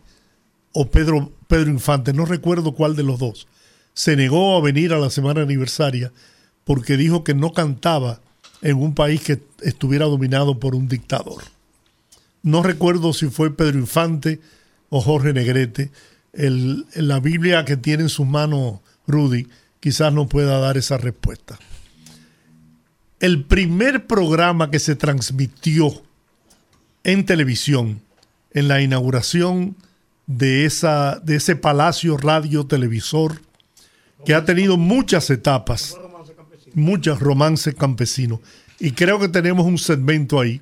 [0.74, 3.48] o Pedro, Pedro Infante, no recuerdo cuál de los dos,
[3.96, 6.12] se negó a venir a la semana aniversaria
[6.64, 8.22] porque dijo que no cantaba
[8.62, 11.42] en un país que estuviera dominado por un dictador.
[12.44, 14.40] No recuerdo si fue Pedro Infante
[14.90, 15.90] o Jorge Negrete.
[16.34, 19.48] El- la Biblia que tiene en sus manos Rudy
[19.80, 21.58] quizás no pueda dar esa respuesta
[23.20, 26.04] el primer programa que se transmitió
[27.04, 28.02] en televisión
[28.52, 29.76] en la inauguración
[30.28, 33.42] de, esa, de ese palacio radio televisor
[34.24, 35.98] que ha tenido muchas etapas,
[36.74, 38.40] muchos romances campesinos.
[38.80, 40.62] Y creo que tenemos un segmento ahí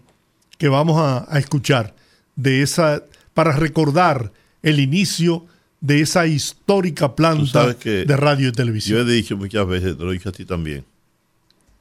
[0.57, 1.95] que vamos a, a escuchar
[2.35, 4.31] de esa para recordar
[4.61, 5.45] el inicio
[5.81, 9.09] de esa histórica planta de radio y Yo televisión.
[9.09, 10.85] he dicho muchas veces, te lo he dicho a ti también,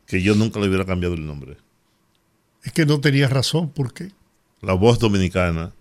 [0.06, 1.56] que yo nunca le hubiera cambiado el nombre.
[2.64, 4.10] Es que no tenías razón, ¿por qué?
[4.60, 5.72] La voz dominicana,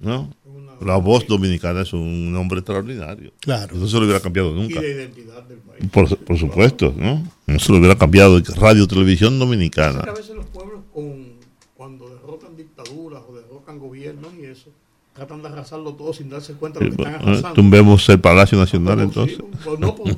[0.00, 0.34] ¿no?
[0.80, 3.32] La voz dominicana es un nombre extraordinario.
[3.40, 3.74] Claro.
[3.76, 4.80] No se lo hubiera cambiado Y nunca.
[4.80, 5.88] de identidad del país.
[5.90, 7.26] Por, por supuesto, ¿no?
[7.46, 8.40] No se lo hubiera cambiado.
[8.56, 10.02] Radio Televisión Dominicana.
[10.02, 11.28] Que a veces los pueblos con,
[11.76, 14.68] cuando derrocan dictaduras o derrocan gobiernos y eso,
[15.14, 17.52] tratan de arrasarlo todo sin darse cuenta de lo que están Eh, arrasando.
[17.54, 19.38] Tumbemos el Palacio Nacional entonces.
[19.38, 20.16] sí, pues no, pues,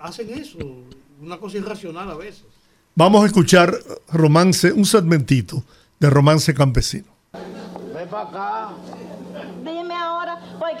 [0.00, 0.58] hacen eso,
[1.20, 2.44] una cosa irracional a veces.
[2.94, 3.76] Vamos a escuchar
[4.12, 5.64] romance, un segmentito
[5.98, 7.06] de romance campesino.
[7.94, 8.74] Ven para acá.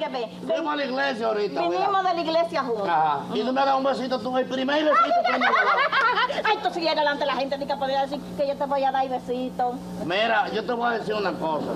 [0.08, 1.60] Ve, Fuimos a la iglesia ahorita.
[1.62, 2.02] vinimos mira.
[2.02, 2.88] de la iglesia juntos.
[2.88, 3.20] Ajá.
[3.34, 5.46] Y tú me das un besito tú, el primer besito que me.
[6.44, 8.82] Ay, tú sigues delante de la gente, ni que podía decir que yo te voy
[8.84, 9.74] a dar besito.
[10.04, 11.66] Mira, yo te voy a decir una cosa.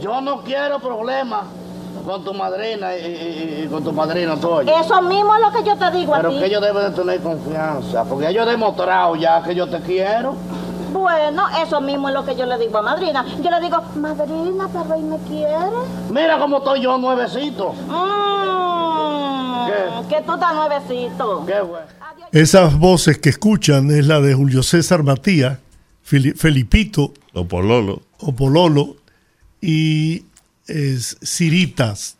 [0.00, 1.44] Yo no quiero problemas
[2.04, 4.72] con tu madrina y, y- y- con tu padrino tuyo.
[4.80, 6.38] Eso mismo es lo que yo te digo a Pero ti.
[6.40, 10.34] que ellos deben de tener confianza, porque yo he demostrado ya que yo te quiero.
[10.92, 13.24] Bueno, eso mismo es lo que yo le digo a madrina.
[13.42, 15.76] Yo le digo, madrina, pero ¿y me quiere?
[16.10, 17.74] Mira cómo estoy yo nuevecito.
[19.66, 20.08] ¿Qué?
[20.16, 21.44] que tú estás nuevecito.
[21.46, 21.86] Qué bueno.
[22.32, 25.58] Esas voces que escuchan es la de Julio César Matías,
[26.02, 28.02] Fili- Felipito O Pololo.
[28.20, 28.96] o Pololo
[29.60, 30.24] y
[30.66, 32.16] es Ciritas,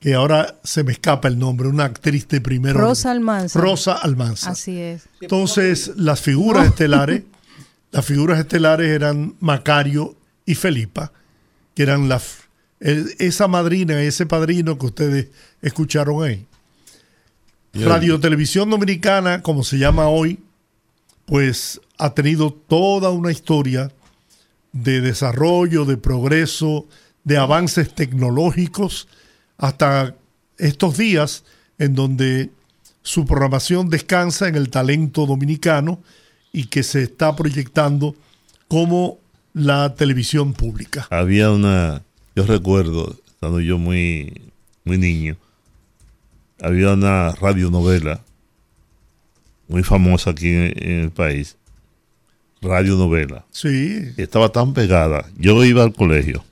[0.00, 2.78] que ahora se me escapa el nombre, una actriz de primero.
[2.78, 3.58] Rosa Almanza.
[3.60, 4.50] Rosa Almanza.
[4.50, 5.08] Así es.
[5.20, 7.22] Entonces, las figuras estelares,
[7.96, 11.12] las figuras estelares eran Macario y Felipa,
[11.74, 12.42] que eran la, f-
[12.80, 15.28] el- esa madrina, ese padrino que ustedes
[15.62, 16.44] escucharon ahí.
[17.72, 20.40] Radio Televisión Dominicana, como se llama hoy,
[21.24, 23.90] pues ha tenido toda una historia
[24.72, 26.86] de desarrollo, de progreso,
[27.24, 29.08] de avances tecnológicos,
[29.56, 30.14] hasta
[30.58, 31.44] estos días
[31.78, 32.50] en donde
[33.02, 36.02] su programación descansa en el talento dominicano
[36.56, 38.16] y que se está proyectando
[38.66, 39.18] como
[39.52, 41.06] la televisión pública.
[41.10, 42.02] Había una,
[42.34, 44.40] yo recuerdo, estando yo muy,
[44.82, 45.36] muy niño,
[46.62, 48.22] había una radionovela
[49.68, 51.58] muy famosa aquí en, en el país,
[52.62, 53.44] radionovela.
[53.50, 55.26] Sí, y estaba tan pegada.
[55.36, 56.42] Yo iba al colegio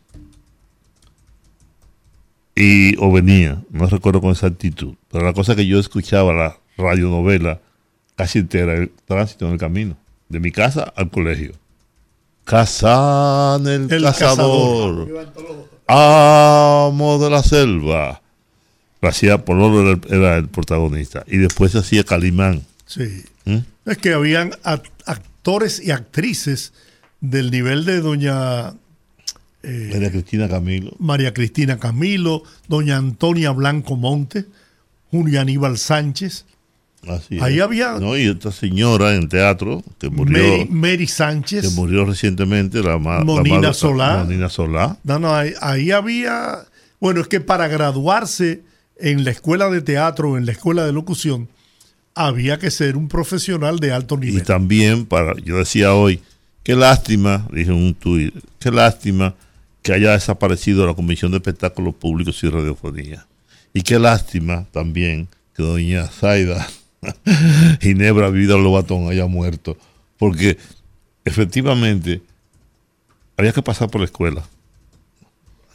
[2.55, 7.63] y o venía, no recuerdo con exactitud, pero la cosa que yo escuchaba la radionovela
[8.17, 9.97] casi entera, el tránsito en el camino,
[10.29, 11.53] de mi casa al colegio.
[12.45, 15.09] Kazan el, El cazador,
[15.87, 18.21] amo de la selva.
[19.01, 22.63] Lo hacía Pololo era el, era el protagonista y después se hacía Calimán.
[22.87, 23.25] sí.
[23.47, 23.59] ¿Mm?
[23.85, 26.73] Es que habían act- actores y actrices
[27.21, 28.71] del nivel de doña
[29.63, 30.93] eh, María Cristina Camilo.
[30.99, 34.47] María Cristina Camilo, doña Antonia Blanco Monte,
[35.11, 36.47] Julio Aníbal Sánchez,
[37.09, 37.63] Así Ahí es.
[37.63, 41.63] había- No, y esta señora en teatro que murió, Mary, Mary Sánchez.
[41.63, 44.25] que murió recientemente, la, ma- la Monina madre- Solá.
[44.25, 44.97] Monina Solá.
[45.05, 46.59] No, no, ahí, ahí había,
[47.01, 48.63] bueno, es que para graduarse
[48.99, 51.49] en la escuela de teatro o en la escuela de locución,
[52.15, 54.43] había que ser un profesional de alto Y nivel.
[54.45, 56.21] también, para, yo decía hoy,
[56.63, 59.35] qué lástima, dije en un tuit, qué lástima
[59.83, 63.27] que haya desaparecido la Comisión de Espectáculos Públicos y Radiofonía.
[63.75, 65.27] Y qué lástima también
[65.57, 66.67] que doña Zaida
[67.81, 69.77] Ginebra Vida Lobatón haya muerto.
[70.19, 70.59] Porque
[71.25, 72.23] efectivamente
[73.37, 74.45] había que pasar por la escuela.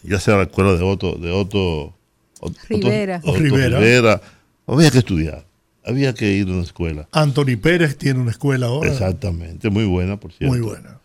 [0.03, 1.93] Ya sea la escuela de Otto, de Otto,
[2.39, 3.19] Otto- Rivera.
[3.23, 3.79] Otto Rivera.
[3.79, 4.21] Rivera.
[4.65, 5.45] Había que estudiar.
[5.85, 7.07] Había que ir a una escuela.
[7.11, 10.55] Anthony Pérez tiene una escuela ahora Exactamente, muy buena, por cierto.
[10.55, 10.99] muy buena.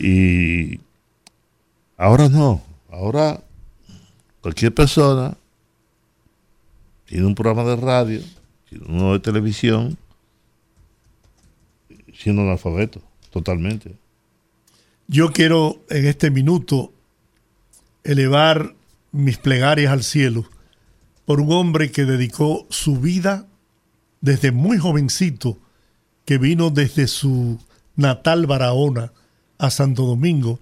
[0.00, 0.80] Y
[1.96, 3.40] ahora no, ahora
[4.42, 5.36] cualquier persona
[7.06, 8.20] tiene un programa de radio,
[8.86, 9.98] uno de televisión,
[12.14, 13.96] siendo analfabeto, totalmente.
[15.08, 16.92] Yo quiero en este minuto
[18.04, 18.74] elevar
[19.12, 20.44] mis plegarias al cielo
[21.24, 23.46] por un hombre que dedicó su vida
[24.20, 25.58] desde muy jovencito,
[26.24, 27.58] que vino desde su
[27.96, 29.12] natal Barahona
[29.58, 30.58] a Santo Domingo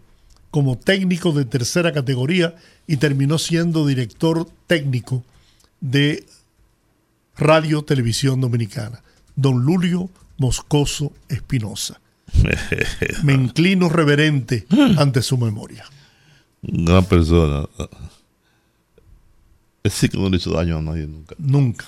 [0.50, 2.54] como técnico de tercera categoría
[2.86, 5.22] y terminó siendo director técnico
[5.80, 6.24] de
[7.38, 9.02] Radio Televisión Dominicana,
[9.36, 12.00] don Lulio Moscoso Espinosa.
[13.22, 14.66] Me inclino reverente
[14.96, 15.84] ante su memoria.
[16.62, 17.66] Una persona.
[19.82, 21.34] Ese que no le hizo daño a nadie nunca.
[21.38, 21.86] Nunca.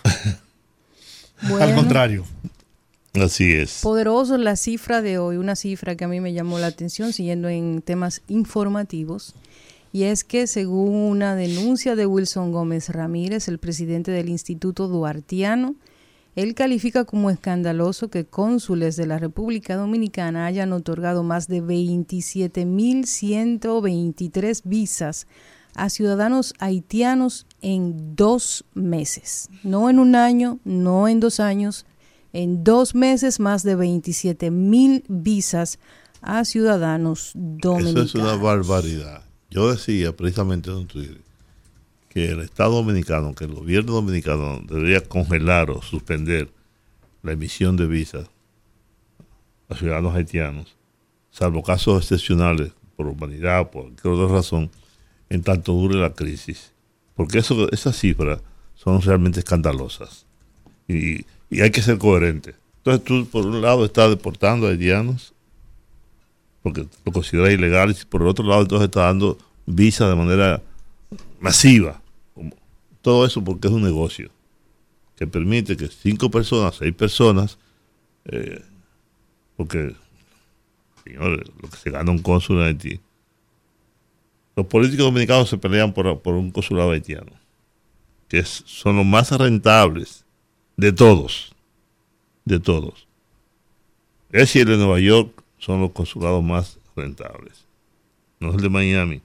[1.61, 2.24] Al contrario.
[3.14, 3.80] Así es.
[3.82, 7.48] Poderoso la cifra de hoy, una cifra que a mí me llamó la atención siguiendo
[7.48, 9.34] en temas informativos,
[9.93, 15.74] y es que según una denuncia de Wilson Gómez Ramírez, el presidente del Instituto Duartiano,
[16.36, 24.62] él califica como escandaloso que cónsules de la República Dominicana hayan otorgado más de 27.123
[24.64, 25.26] visas
[25.74, 29.49] a ciudadanos haitianos en dos meses.
[29.64, 31.84] No en un año, no en dos años,
[32.32, 35.80] en dos meses más de 27 mil visas
[36.22, 38.11] a ciudadanos dominicanos.
[38.11, 39.24] Eso es una barbaridad.
[39.51, 41.20] Yo decía precisamente en Twitter
[42.09, 46.48] que el Estado dominicano, que el gobierno dominicano debería congelar o suspender
[47.22, 48.28] la emisión de visas
[49.68, 50.76] a ciudadanos haitianos,
[51.30, 54.70] salvo casos excepcionales por humanidad, por cualquier otra razón,
[55.28, 56.72] en tanto dure la crisis.
[57.14, 58.40] Porque eso, esas cifras
[58.74, 60.26] son realmente escandalosas.
[60.88, 62.55] Y, y hay que ser coherente.
[62.78, 65.34] Entonces tú, por un lado, estás deportando a haitianos
[66.62, 70.62] porque lo considera ilegal, y por el otro lado entonces está dando visa de manera
[71.40, 72.00] masiva.
[73.02, 74.30] Todo eso porque es un negocio
[75.16, 77.58] que permite que cinco personas, seis personas,
[78.26, 78.62] eh,
[79.56, 79.94] porque,
[81.04, 83.00] señores, lo que se gana un cónsul en Haití.
[84.56, 87.32] Los políticos dominicanos se pelean por, por un consulado haitiano,
[88.28, 90.24] que es- son los más rentables
[90.76, 91.52] de todos,
[92.44, 93.06] de todos.
[94.32, 97.64] Y el de Nueva York son los consulados más rentables.
[98.40, 99.22] No es el de Miami.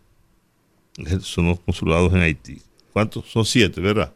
[1.21, 2.61] Son los consulados en Haití.
[2.93, 3.25] ¿Cuántos?
[3.31, 4.13] Son siete, ¿verdad?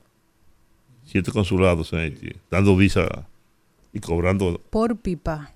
[1.06, 3.28] Siete consulados en Haití, dando visa
[3.92, 4.62] y cobrando.
[4.70, 5.54] Por pipa.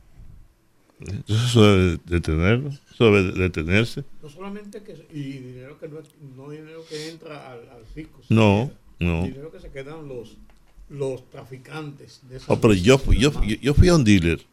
[0.99, 4.03] Entonces eso debe detenerlo, eso debe detenerse.
[4.21, 8.19] No solamente que y dinero que no, es- no dinero que entra al, al fisco.
[8.29, 9.23] No, sino no.
[9.27, 10.37] Dinero que se quedan los
[10.89, 14.45] los traficantes de esas Oh, pero yo, yo, yo, yo fui a un dealer.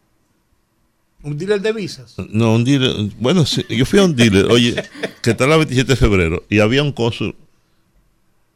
[1.22, 2.16] Un dealer de visas.
[2.30, 3.12] No, un dealer.
[3.18, 4.82] Bueno, yo fui a un dealer, oye,
[5.22, 7.34] que está la 27 de febrero, y había un cónsul,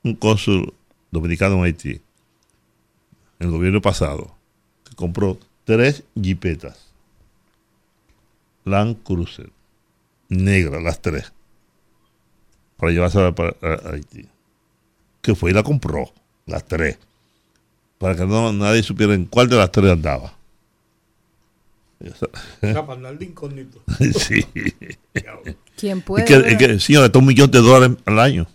[0.03, 0.73] un cónsul
[1.11, 2.01] dominicano en Haití,
[3.39, 4.35] en el gobierno pasado,
[4.89, 6.93] que compró tres jipetas.
[8.65, 9.51] Land Cruiser,
[10.29, 11.33] negras, las tres,
[12.77, 14.27] para llevarse a Haití.
[15.21, 16.13] Que fue y la compró,
[16.47, 16.99] las tres,
[17.99, 20.34] para que no, nadie supiera en cuál de las tres andaba.
[22.13, 23.83] Sea, para andar de incógnito.
[24.19, 24.45] sí.
[25.77, 26.25] ¿Quién Es puede?
[26.25, 28.47] que, es que, señora, está un millón de dólares al año.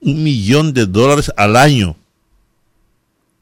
[0.00, 1.96] Un millón de dólares al año.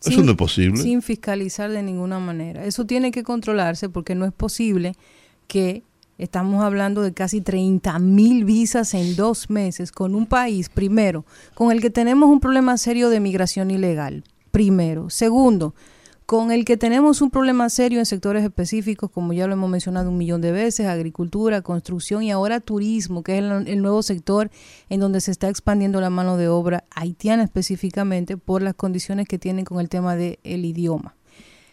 [0.00, 0.82] Eso Sin- no es posible.
[0.82, 2.64] Sin fiscalizar de ninguna manera.
[2.64, 4.94] Eso tiene que controlarse porque no es posible
[5.48, 5.82] que
[6.18, 11.72] estamos hablando de casi 30 mil visas en dos meses con un país, primero, con
[11.72, 14.24] el que tenemos un problema serio de migración ilegal.
[14.50, 15.10] Primero.
[15.10, 15.74] Segundo,
[16.26, 20.10] con el que tenemos un problema serio en sectores específicos, como ya lo hemos mencionado
[20.10, 24.50] un millón de veces, agricultura, construcción y ahora turismo, que es el, nuevo sector
[24.88, 29.38] en donde se está expandiendo la mano de obra haitiana específicamente por las condiciones que
[29.38, 31.14] tienen con el tema del idioma.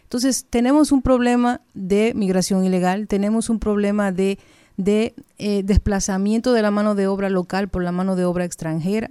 [0.04, 4.38] Entonces, tenemos un problema de migración ilegal, tenemos un problema de,
[4.86, 9.10] eh, desplazamiento de la mano de obra local por la mano de obra extranjera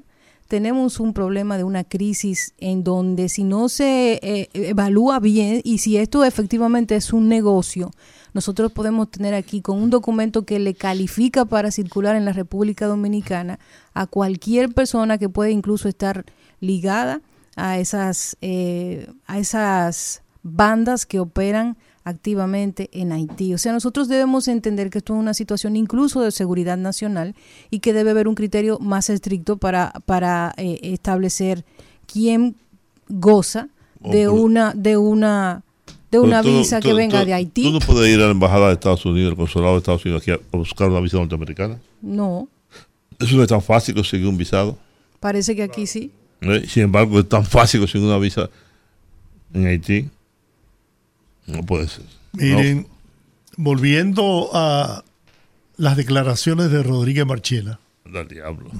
[0.54, 5.80] tenemos un problema de una crisis en donde si no se eh, evalúa bien y
[5.80, 7.90] si esto efectivamente es un negocio,
[8.36, 12.86] nosotros podemos tener aquí con un documento que le califica para circular en la República
[12.86, 13.58] Dominicana
[13.96, 16.24] a cualquier persona que puede incluso estar
[16.60, 17.22] ligada
[17.56, 23.54] a esas, eh, a esas bandas que operan activamente en Haití.
[23.54, 27.36] O sea, nosotros debemos entender que esto es una situación incluso de seguridad nacional
[27.70, 31.64] y que debe haber un criterio más estricto para, para eh, establecer
[32.06, 32.56] quién
[33.08, 33.70] goza
[34.00, 35.64] de una de una
[36.12, 37.64] de una visa que venga de Haití.
[37.64, 40.22] ¿Tú no puedes ir a la embajada de Estados Unidos, al consulado de Estados Unidos
[40.22, 41.80] aquí a buscar una visa norteamericana?
[42.02, 42.48] No.
[43.20, 44.78] Eso no es tan fácil conseguir un visado.
[45.20, 46.12] Parece que aquí sí.
[46.42, 48.50] Eh, sin embargo, es tan fácil conseguir una visa
[49.54, 50.10] en Haití.
[51.48, 52.06] No puede ser.
[52.34, 52.88] Miren,
[53.57, 55.03] volviendo a
[55.78, 57.80] las declaraciones de Rodríguez Marchena.
[58.06, 58.72] Del diablo.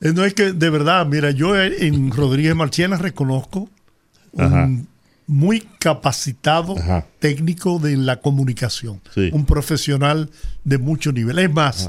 [0.00, 3.68] Eh, no es que, de verdad, mira, yo en Rodríguez Marchena reconozco
[4.32, 4.88] un
[5.30, 6.74] muy capacitado
[7.20, 9.00] técnico de la comunicación,
[9.30, 10.28] un profesional
[10.64, 11.38] de mucho nivel.
[11.38, 11.88] Es más,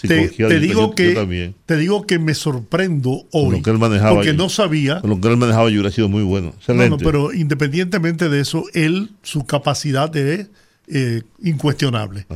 [0.00, 5.00] te, digo que, te digo que me sorprendo hoy, porque no sabía.
[5.04, 6.54] lo que él manejaba yo hubiera sido muy bueno.
[6.66, 10.48] No, pero independientemente de eso, él, su capacidad es
[10.88, 12.26] eh, incuestionable.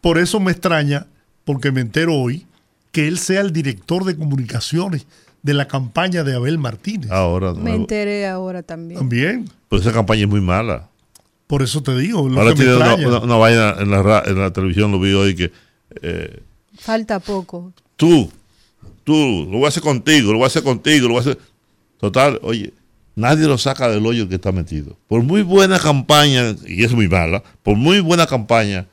[0.00, 1.06] Por eso me extraña,
[1.44, 2.46] porque me entero hoy,
[2.92, 5.06] que él sea el director de comunicaciones
[5.46, 7.08] de la campaña de Abel Martínez.
[7.08, 8.98] Ahora, me enteré ahora también.
[8.98, 9.48] También.
[9.68, 10.88] Pero esa campaña es muy mala.
[11.46, 12.18] Por eso te digo.
[12.18, 15.52] Ahora tiene una, vaina en la, en la televisión, lo vi hoy que.
[16.02, 16.42] Eh,
[16.76, 17.72] Falta poco.
[17.94, 18.28] Tú,
[19.04, 21.38] tú, lo voy a hacer contigo, lo voy a hacer contigo, lo voy a hacer.
[21.98, 22.72] Total, oye,
[23.14, 24.98] nadie lo saca del hoyo que está metido.
[25.06, 28.88] Por muy buena campaña, y es muy mala, por muy buena campaña,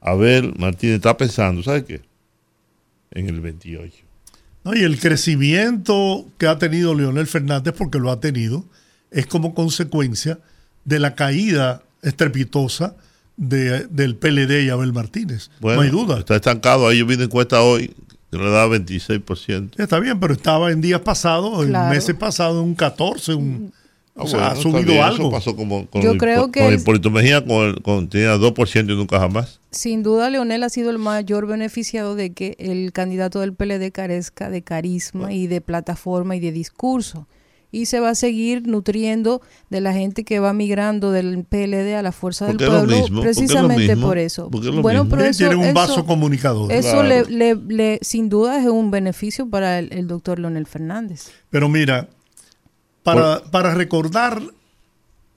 [0.00, 2.00] Abel Martínez está pensando, ¿sabes qué?
[3.10, 4.04] En el 28
[4.72, 8.64] y el crecimiento que ha tenido Leonel Fernández, porque lo ha tenido,
[9.10, 10.38] es como consecuencia
[10.84, 12.96] de la caída estrepitosa
[13.36, 15.50] de, del PLD y Abel Martínez.
[15.60, 16.18] no hay duda.
[16.18, 16.88] Está estancado.
[16.88, 17.94] Ahí yo vi una encuesta hoy
[18.30, 19.70] que le da 26%.
[19.76, 23.72] Está bien, pero estaba en días pasados, en meses pasados, un 14, un
[24.16, 25.24] o sea, ha subido algo.
[25.26, 28.96] Eso pasó como con, Yo creo que con Hipólito Mejía, con, con, tenía 2% y
[28.96, 29.60] nunca jamás.
[29.72, 34.50] Sin duda, Leonel ha sido el mayor beneficiado de que el candidato del PLD carezca
[34.50, 37.26] de carisma y de plataforma y de discurso.
[37.72, 42.02] Y se va a seguir nutriendo de la gente que va migrando del PLD a
[42.02, 44.48] la fuerza del pueblo, precisamente por eso.
[44.48, 46.70] Bueno, pero eso, tiene un vaso comunicador.
[46.70, 51.32] Eso le, le, sin duda es un beneficio para el, el doctor Leonel Fernández.
[51.50, 52.08] Pero mira,
[53.04, 54.42] para, para recordar,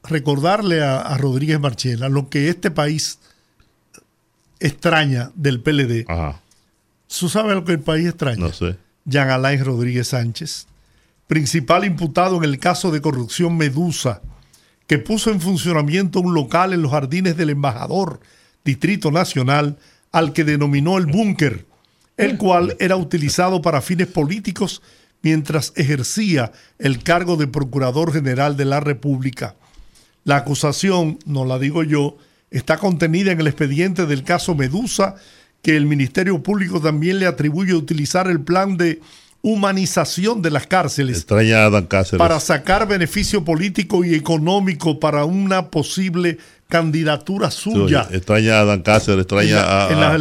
[0.04, 3.20] recordarle a, Rodríguez Marchela lo que este país
[4.60, 6.06] extraña del PLD.
[6.08, 6.42] Ajá.
[7.08, 8.40] ¿Tú sabes lo que el país extraña?
[8.40, 8.78] No sé.
[9.06, 10.68] Jean Alain Rodríguez Sánchez,
[11.28, 14.22] principal imputado en el caso de corrupción Medusa,
[14.88, 18.20] que puso en funcionamiento un local en los jardines del embajador
[18.66, 19.78] Distrito Nacional,
[20.12, 21.66] al que denominó el búnker,
[22.18, 24.82] el cual era utilizado para fines políticos
[25.22, 29.56] mientras ejercía el cargo de Procurador General de la República.
[30.24, 32.18] La acusación, no la digo yo,
[32.52, 35.16] está contenida en el expediente del caso Medusa,
[35.62, 39.02] que el Ministerio Público también le atribuye utilizar el plan de
[39.42, 41.26] humanización de las cárceles
[42.18, 46.38] para sacar beneficio político y económico para una posible
[46.68, 48.08] candidatura suya.
[48.12, 50.18] extraña a Dan Cáceres, extraña a, a,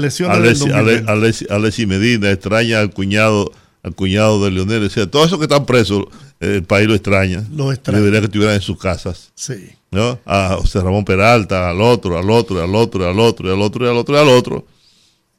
[1.86, 3.52] Medina, extraña al cuñado
[3.86, 4.84] al cuñado de Leonel.
[4.84, 6.06] O sea, todos esos que están presos,
[6.40, 7.46] el país lo extraña.
[7.52, 7.98] Lo extraña.
[7.98, 9.30] Debería que estuvieran en sus casas.
[9.36, 9.70] Sí.
[9.92, 10.18] ¿no?
[10.26, 13.96] A José Ramón Peralta, al otro, al otro, al otro, al otro, al otro, al
[13.96, 14.66] otro, al otro.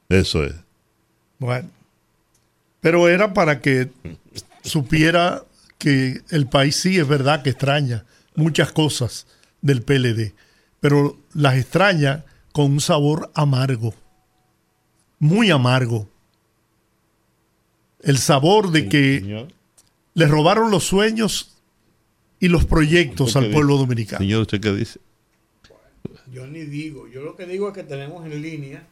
[0.07, 0.55] Eso es.
[1.39, 1.69] Bueno.
[2.79, 3.89] Pero era para que
[4.63, 5.43] supiera
[5.77, 8.05] que el país sí es verdad que extraña
[8.35, 9.27] muchas cosas
[9.61, 10.33] del PLD,
[10.79, 13.93] pero las extraña con un sabor amargo,
[15.19, 16.07] muy amargo
[18.01, 19.47] el sabor de que
[20.13, 21.51] le robaron los sueños
[22.39, 24.19] y los proyectos al pueblo dominicano.
[24.19, 24.99] Señor, ¿usted qué dice?
[26.31, 28.83] Yo ni digo, yo lo que digo es que tenemos en línea,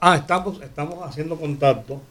[0.00, 2.02] ah, estamos, estamos haciendo contacto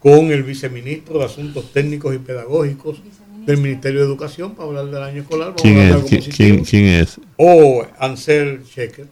[0.00, 2.98] con el viceministro de Asuntos Técnicos y Pedagógicos
[3.46, 5.48] del Ministerio de Educación para hablar del año escolar.
[5.48, 5.96] Vamos ¿Quién a hablar es?
[5.96, 7.20] algo ¿Quién, quién- quién es?
[7.36, 9.06] Oh, Ansel Checker,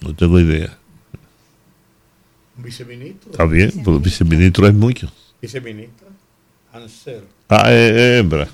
[0.00, 0.78] No tengo idea.
[2.56, 3.30] viceministro.
[3.32, 5.12] Está bien, porque viceministro es mucho.
[5.40, 6.08] Viceministra.
[6.72, 7.24] Ansel.
[7.48, 8.48] Ah, eh, eh, hembra.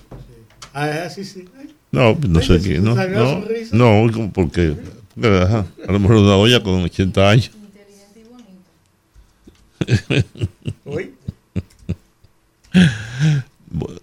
[0.73, 1.45] Ah, es así, sí.
[1.59, 2.59] Ay, No, no sé.
[2.61, 4.77] ¿te No, no, no, porque,
[5.15, 7.51] porque, ajá, a lo mejor una olla con 80 años.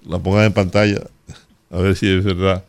[0.06, 1.02] La pongan en pantalla
[1.70, 2.64] a ver si es verdad.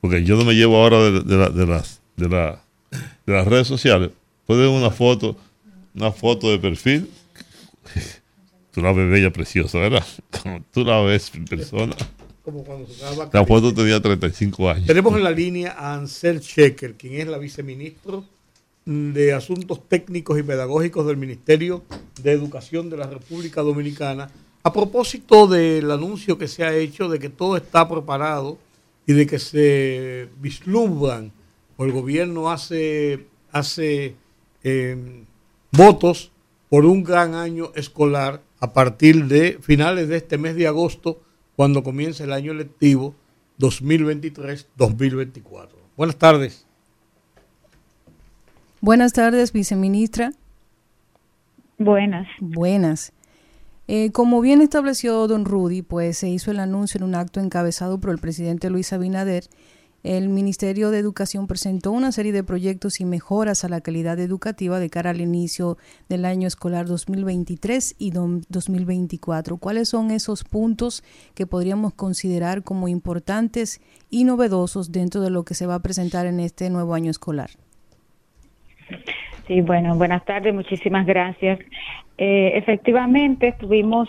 [0.00, 2.60] Porque yo no me llevo ahora de, de la- de las de, la-
[3.26, 4.10] de las redes sociales.
[4.46, 5.36] Pueden una foto,
[5.94, 7.10] una foto de perfil.
[8.76, 10.04] Tú la ves bella, preciosa, ¿verdad?
[10.42, 11.96] Como tú la ves en persona.
[12.44, 14.86] como cuando se La foto tenía 35 años.
[14.86, 18.22] Tenemos en la línea a Ansel Checker, quien es la viceministro
[18.84, 21.84] de Asuntos Técnicos y Pedagógicos del Ministerio
[22.22, 24.28] de Educación de la República Dominicana,
[24.62, 28.58] a propósito del anuncio que se ha hecho de que todo está preparado
[29.06, 31.32] y de que se vislumbran
[31.78, 34.16] o el gobierno hace, hace
[34.62, 35.24] eh,
[35.72, 36.30] votos
[36.68, 41.20] por un gran año escolar a partir de finales de este mes de agosto,
[41.56, 43.14] cuando comienza el año lectivo
[43.58, 45.68] 2023-2024.
[45.96, 46.66] Buenas tardes.
[48.80, 50.32] Buenas tardes, viceministra.
[51.78, 52.26] Buenas.
[52.40, 53.12] Buenas.
[53.88, 58.00] Eh, como bien estableció don Rudy, pues se hizo el anuncio en un acto encabezado
[58.00, 59.44] por el presidente Luis Abinader.
[60.06, 64.78] El Ministerio de Educación presentó una serie de proyectos y mejoras a la calidad educativa
[64.78, 65.78] de cara al inicio
[66.08, 69.56] del año escolar 2023 y dom- 2024.
[69.56, 71.02] ¿Cuáles son esos puntos
[71.34, 76.26] que podríamos considerar como importantes y novedosos dentro de lo que se va a presentar
[76.26, 77.50] en este nuevo año escolar?
[79.48, 81.58] Sí, bueno, buenas tardes, muchísimas gracias.
[82.16, 84.08] Eh, efectivamente, estuvimos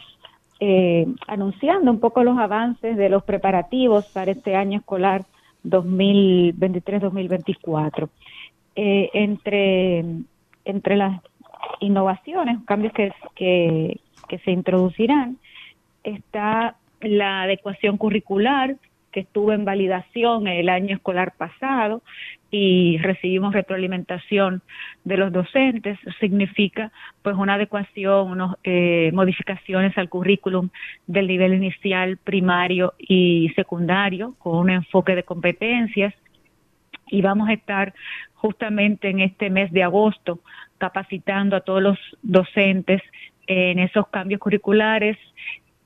[0.59, 5.25] eh, anunciando un poco los avances de los preparativos para este año escolar
[5.69, 8.09] 2023-2024.
[8.75, 10.03] Eh, entre,
[10.65, 11.21] entre las
[11.79, 15.37] innovaciones, cambios que, que, que se introducirán,
[16.03, 18.75] está la adecuación curricular
[19.11, 22.01] que estuvo en validación el año escolar pasado
[22.49, 24.61] y recibimos retroalimentación
[25.03, 26.91] de los docentes, significa
[27.21, 30.69] pues una adecuación, unas eh, modificaciones al currículum
[31.07, 36.13] del nivel inicial, primario y secundario, con un enfoque de competencias.
[37.07, 37.93] Y vamos a estar
[38.35, 40.39] justamente en este mes de agosto
[40.77, 43.01] capacitando a todos los docentes
[43.47, 45.17] en esos cambios curriculares,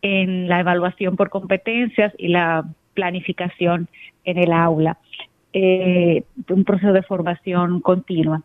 [0.02, 3.88] en la evaluación por competencias y la planificación
[4.26, 4.98] en el aula
[5.54, 8.42] eh, un proceso de formación continua.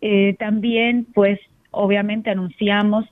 [0.00, 1.38] Eh, también, pues,
[1.70, 3.06] obviamente anunciamos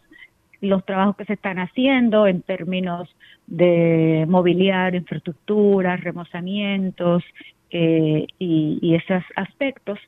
[0.60, 3.08] los trabajos que se están haciendo en términos
[3.46, 7.24] de mobiliario, infraestructura, remozamientos
[7.70, 9.98] eh, y, esos aspectos.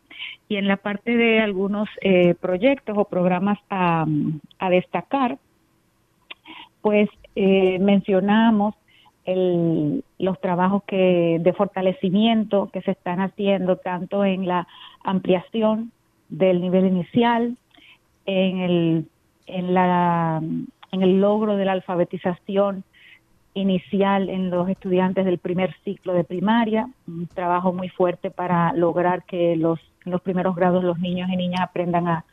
[0.48, 4.04] Y en la parte de algunos eh, proyectos o programas a,
[4.58, 5.38] a destacar,
[6.82, 8.74] pues eh, mencionamos
[9.24, 14.66] el, los trabajos que de fortalecimiento que se están haciendo tanto en la
[15.04, 15.92] ampliación
[16.28, 17.56] del nivel inicial,
[18.26, 19.06] en el,
[19.46, 20.40] en la,
[20.92, 22.84] en el logro de la alfabetización
[23.54, 29.24] inicial en los estudiantes del primer ciclo de primaria, un trabajo muy fuerte para lograr
[29.24, 32.24] que los, en los primeros grados los niños y niñas aprendan a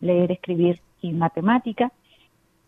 [0.00, 1.92] leer, escribir y matemática.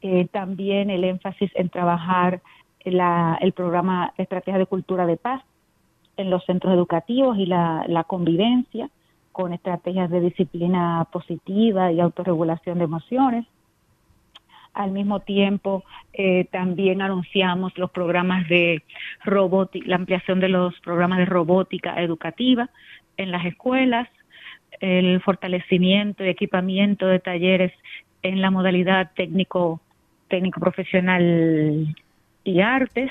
[0.03, 2.43] Eh, también el énfasis en trabajar
[2.85, 5.43] la, el programa Estrategia de Cultura de Paz
[6.17, 8.89] en los centros educativos y la, la, convivencia
[9.33, 13.47] con estrategias de disciplina positiva y autorregulación de emociones.
[14.75, 18.83] Al mismo tiempo, eh, también anunciamos los programas de
[19.25, 22.71] robótica, la ampliación de los programas de robótica educativa
[23.17, 24.09] en las escuelas,
[24.81, 27.73] el fortalecimiento y equipamiento de talleres
[28.23, 29.81] en la modalidad técnico,
[30.29, 31.95] técnico profesional
[32.45, 33.11] y artes,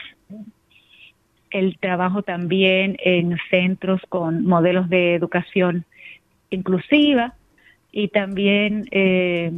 [1.51, 5.85] el trabajo también en centros con modelos de educación
[6.49, 7.34] inclusiva
[7.91, 9.51] y también eh,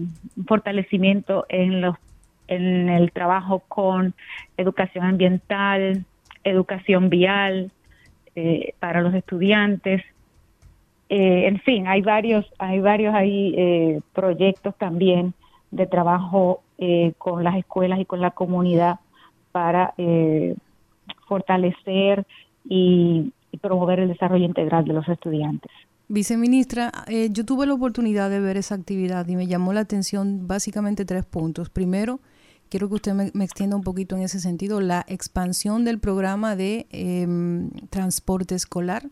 [0.45, 1.95] fortalecimiento en los
[2.47, 4.13] en el trabajo con
[4.57, 6.05] educación ambiental,
[6.43, 7.71] educación vial
[8.35, 10.03] eh, para los estudiantes.
[11.09, 15.33] Eh, en fin, hay varios, hay varios ahí eh, proyectos también
[15.71, 16.61] de trabajo
[17.17, 18.99] con las escuelas y con la comunidad
[19.55, 20.53] para eh,
[21.29, 22.27] fortalecer
[22.65, 25.71] y, y, promover el desarrollo integral de los estudiantes.
[26.09, 30.45] Viceministra, eh, yo tuve la oportunidad de ver esa actividad y me llamó la atención
[30.45, 31.69] básicamente tres puntos.
[31.69, 32.19] Primero,
[32.69, 36.87] quiero que usted me, extienda un poquito en ese sentido, la expansión del programa de
[36.89, 39.03] em, transporte escolar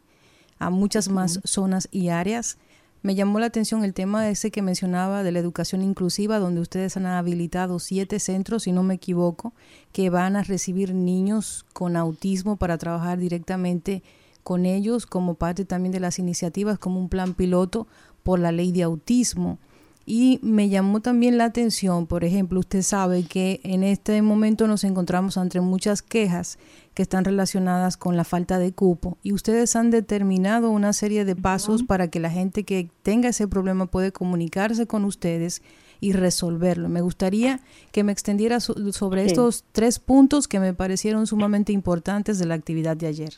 [0.60, 2.58] a muchas más zonas y áreas.
[3.04, 6.96] Me llamó la atención el tema ese que mencionaba de la educación inclusiva, donde ustedes
[6.96, 9.52] han habilitado siete centros, si no me equivoco,
[9.92, 14.04] que van a recibir niños con autismo para trabajar directamente
[14.42, 17.88] con ellos como parte también de las iniciativas, como un plan piloto
[18.24, 19.60] por la ley de autismo.
[20.06, 24.84] Y me llamó también la atención, por ejemplo, usted sabe que en este momento nos
[24.84, 26.60] encontramos entre muchas quejas
[26.94, 31.38] que están relacionadas con la falta de cupo y ustedes han determinado una serie de
[31.38, 35.64] pasos para que la gente que tenga ese problema puede comunicarse con ustedes
[36.02, 36.90] y resolverlo.
[36.90, 37.62] Me gustaría
[37.94, 42.98] que me extendiera sobre estos tres puntos que me parecieron sumamente importantes de la actividad
[42.98, 43.34] de ayer.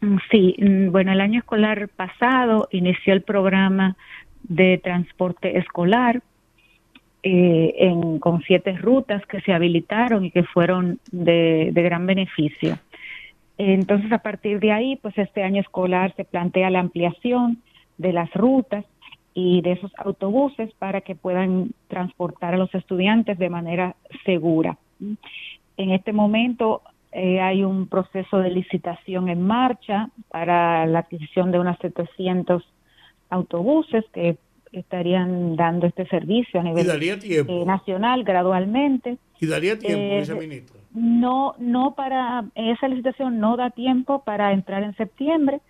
[0.00, 3.96] Mm, sí, mm, bueno, el año escolar pasado inició el programa
[4.44, 6.22] de transporte escolar
[7.22, 12.78] eh, en, con siete rutas que se habilitaron y que fueron de, gran beneficio.
[13.56, 17.62] Entonces, a partir de ahí, pues este año escolar se plantea la ampliación
[17.96, 18.84] de las rutas
[19.32, 24.76] y de esos autobuses para que puedan transportar a los estudiantes de manera segura.
[25.76, 31.58] En este momento eh, hay un proceso de licitación en marcha para la adquisición de
[31.58, 32.64] unas 700
[33.34, 34.36] autobuses que
[34.72, 39.18] estarían dando este servicio a nivel eh, nacional gradualmente.
[39.40, 40.80] ¿Y daría tiempo, eh, viceministra?
[40.92, 45.60] No, no para, esa licitación no da tiempo para entrar en septiembre,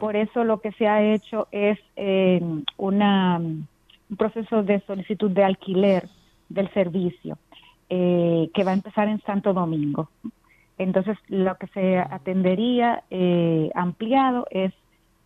[0.00, 2.40] por eso lo que se ha hecho es eh,
[2.78, 6.08] una, un proceso de solicitud de alquiler
[6.48, 7.36] del servicio
[7.90, 10.08] eh, que va a empezar en Santo Domingo.
[10.78, 14.72] Entonces, lo que se atendería eh, ampliado es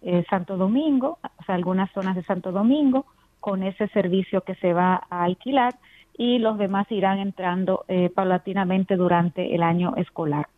[0.02, 3.06] eh, Santo Domingo, o sea, algunas zonas de Santo Domingo,
[3.40, 5.74] con ese servicio que se va a alquilar
[6.16, 10.48] y los demás irán entrando eh, paulatinamente durante el año escolar.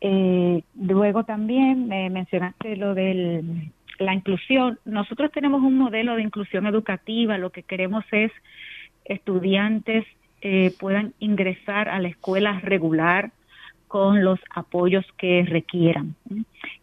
[0.00, 3.42] Eh, luego también me mencionaste lo de
[3.98, 4.78] la inclusión.
[4.84, 7.38] Nosotros tenemos un modelo de inclusión educativa.
[7.38, 8.30] Lo que queremos es
[9.06, 10.04] estudiantes
[10.42, 13.32] eh, puedan ingresar a la escuela regular
[13.88, 16.14] con los apoyos que requieran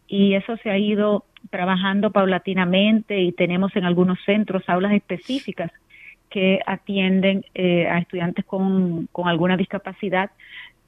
[0.08, 5.70] y eso se ha ido trabajando paulatinamente y tenemos en algunos centros aulas específicas
[6.28, 10.30] que atienden eh, a estudiantes con, alguna discapacidad,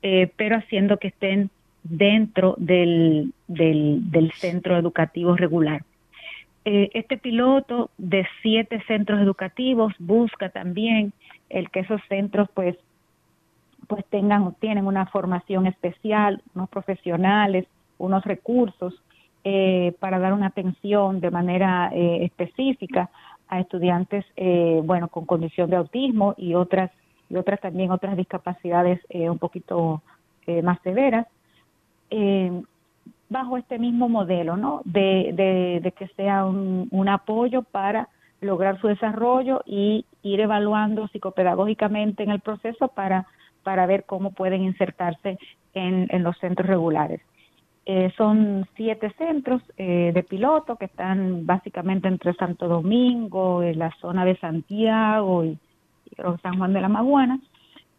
[0.02, 1.50] eh, pero haciendo que estén
[1.84, 5.84] dentro del, del, centro educativo regular.
[6.64, 11.12] Eh, este piloto de siete centros educativos busca también
[11.48, 12.76] el que esos centros pues
[13.86, 17.66] pues tengan tienen una formación especial, unos profesionales,
[17.96, 19.00] unos recursos
[19.50, 23.08] eh, para dar una atención de manera eh, específica
[23.48, 26.90] a estudiantes, eh, bueno, con condición de autismo y otras
[27.30, 30.02] y otras también otras discapacidades un poquito
[30.62, 31.26] más severas,
[33.28, 34.80] bajo este mismo modelo, ¿no?
[34.84, 38.08] De, que sea un, apoyo para
[38.40, 43.26] lograr su desarrollo y ir evaluando psicopedagógicamente en el proceso para,
[43.62, 45.38] para ver cómo pueden insertarse
[45.74, 47.20] en los centros regulares.
[47.90, 53.90] Eh, son siete centros eh, de piloto que están básicamente entre Santo Domingo, en la
[53.98, 55.56] zona de Santiago y,
[56.42, 57.40] San Juan de la Maguana,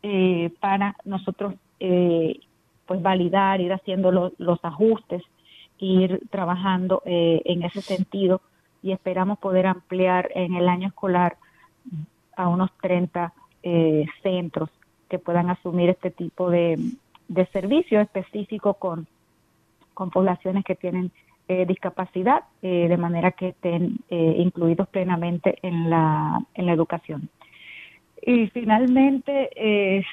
[0.03, 5.23] eh, para nosotros pues validar, ir haciendo los ajustes,
[5.79, 8.41] ir trabajando en ese sentido
[8.83, 11.37] y esperamos poder ampliar en el año escolar
[12.35, 13.31] a unos 30
[14.21, 14.69] centros
[15.07, 16.77] que puedan asumir este tipo de,
[17.29, 19.07] de servicio específico con
[19.99, 21.11] con poblaciones que tienen
[21.49, 27.27] eh, discapacidad, eh, de manera que estén eh, incluidos plenamente en la, en la educación.
[28.21, 29.49] Y finalmente,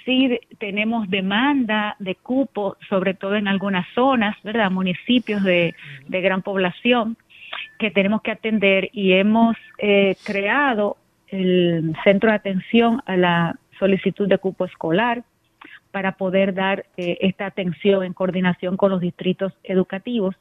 [0.04, 4.70] sí tenemos demanda de cupo, sobre todo en algunas zonas, ¿verdad?
[4.70, 5.74] Municipios de,
[6.08, 7.16] de gran población
[7.78, 9.56] que tenemos que atender y hemos
[10.24, 10.96] creado
[11.28, 15.24] el centro de atención a la solicitud de cupo escolar,
[15.96, 20.36] para poder dar eh, esta atención en coordinación con los distritos educativos.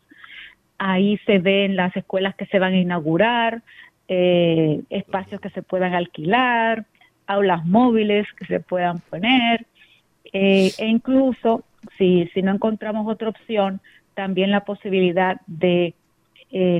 [0.78, 3.62] Ahí se ven las escuelas que se van a inaugurar,
[4.10, 6.84] eh, espacios que se puedan alquilar,
[7.26, 9.66] aulas móviles que se puedan poner,
[10.34, 11.64] eh, e incluso,
[11.98, 13.80] si, si no encontramos otra opción,
[14.14, 15.94] también la posibilidad de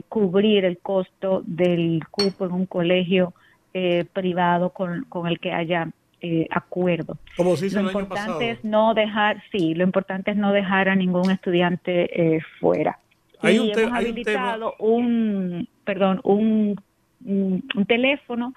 [0.10, 3.34] cubrir el costo del cupo en un colegio
[4.12, 5.92] privado con, con el que haya
[6.26, 7.18] eh, acuerdo.
[7.38, 12.36] Como lo importante es no dejar, sí, lo importante es no dejar a ningún estudiante
[12.36, 12.98] eh, fuera.
[13.42, 16.82] Hay y hemos habilitado un, perdón, un,
[17.26, 18.56] un, teléfono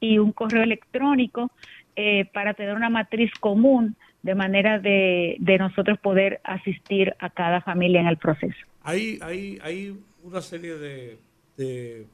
[0.00, 1.50] y un correo electrónico
[1.96, 7.60] eh, para tener una matriz común de manera de, de, nosotros poder asistir a cada
[7.60, 8.56] familia en el proceso.
[8.84, 11.18] Hay, hay, hay una serie de,
[11.58, 12.06] de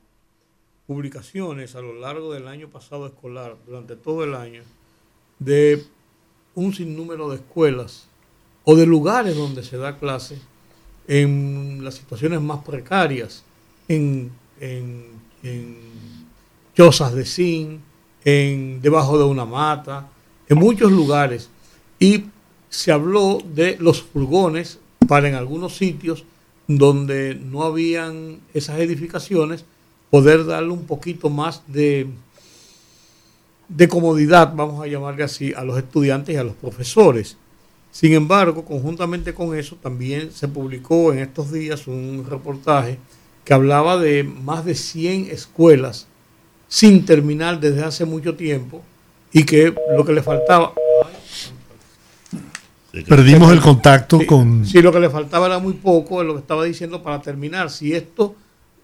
[0.89, 4.63] publicaciones a lo largo del año pasado escolar, durante todo el año,
[5.39, 5.85] de
[6.55, 8.07] un sinnúmero de escuelas
[8.65, 10.39] o de lugares donde se da clase
[11.07, 13.43] en las situaciones más precarias,
[13.89, 15.07] en, en,
[15.43, 15.77] en
[16.77, 17.81] chozas de zinc,
[18.25, 20.09] en debajo de una mata,
[20.49, 21.49] en muchos lugares.
[21.99, 22.25] Y
[22.69, 26.25] se habló de los furgones para en algunos sitios
[26.67, 29.65] donde no habían esas edificaciones,
[30.11, 32.07] poder darle un poquito más de,
[33.69, 37.37] de comodidad, vamos a llamarle así, a los estudiantes y a los profesores.
[37.91, 42.99] Sin embargo, conjuntamente con eso, también se publicó en estos días un reportaje
[43.45, 46.07] que hablaba de más de 100 escuelas
[46.69, 48.83] sin terminar desde hace mucho tiempo
[49.33, 50.73] y que lo que le faltaba...
[53.07, 54.67] Perdimos el contacto con...
[54.67, 57.71] Sí, lo que le faltaba era muy poco, es lo que estaba diciendo para terminar.
[57.71, 58.35] Si esto,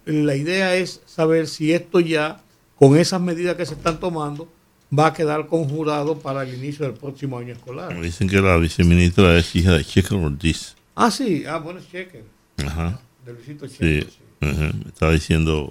[0.05, 2.40] la idea es saber si esto ya,
[2.78, 4.48] con esas medidas que se están tomando,
[4.96, 8.00] va a quedar conjurado para el inicio del próximo año escolar.
[8.00, 10.76] Dicen que la viceministra es hija de Checker Ortiz.
[10.94, 12.24] Ah, sí, ah, bueno, es Checker.
[12.66, 13.00] Ajá.
[13.24, 14.72] De Luisito Checker, Sí, ajá.
[14.86, 15.70] Estaba diciendo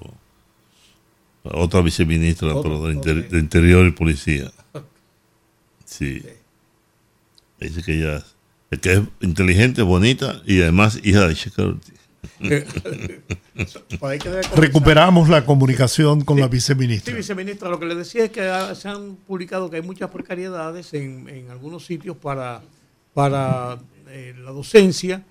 [1.43, 3.31] otra viceministra, Otro, pero de, inter- ok.
[3.31, 4.51] de Interior y Policía.
[5.85, 6.23] Sí.
[7.59, 8.23] Dice que ella
[8.81, 11.93] que es inteligente, bonita y además hija de Checker Ortiz.
[14.55, 17.15] Recuperamos la comunicación con la Sí, viceministra.
[17.15, 20.93] viceministra, lo que le decía es que ha- se han publicado que hay muchas precariedades
[20.93, 22.61] en, en algunos sitios para,
[23.13, 23.77] para
[24.09, 25.23] eh, la docencia,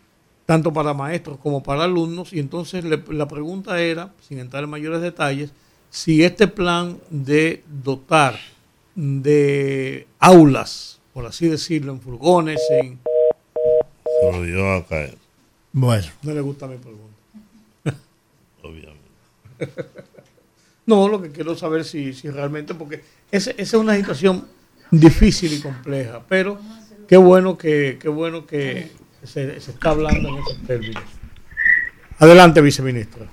[0.47, 4.71] tanto para maestros como para alumnos, y entonces le- la pregunta era, sin entrar en
[4.71, 5.51] mayores detalles,
[5.91, 8.39] si este plan de dotar
[8.95, 12.99] de aulas, por así decirlo, en furgones, en...
[14.21, 15.17] Se lo dio a caer,
[15.73, 17.17] Bueno, No le gusta mi pregunta.
[18.63, 19.01] obviamente.
[20.85, 24.45] No, lo que quiero saber si, si realmente, porque ese- esa es una situación
[24.91, 26.59] difícil y compleja, pero
[27.07, 28.91] qué bueno que, qué bueno que
[29.23, 31.05] se, se está hablando en esos términos.
[32.19, 33.27] Adelante, viceministra.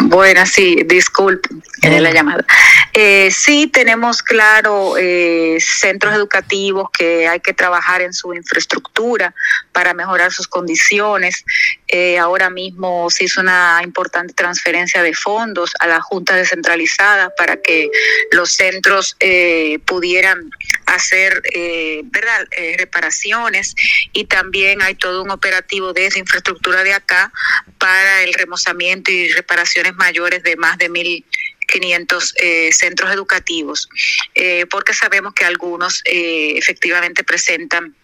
[0.00, 1.48] Bueno, sí, disculpe
[1.82, 2.44] era la llamada.
[2.92, 9.34] Eh, sí, tenemos claro eh, centros educativos que hay que trabajar en su infraestructura
[9.72, 11.44] para mejorar sus condiciones.
[11.88, 17.60] Eh, ahora mismo se hizo una importante transferencia de fondos a las juntas descentralizadas para
[17.60, 17.90] que
[18.32, 20.50] los centros eh, pudieran
[20.86, 23.74] hacer eh, verdad Eh, reparaciones.
[24.12, 27.32] Y también hay todo un operativo de esa infraestructura de acá
[27.78, 33.88] para el remozamiento y reparaciones mayores de más de 1.500 eh, centros educativos,
[34.34, 37.94] eh, porque sabemos que algunos eh, efectivamente presentan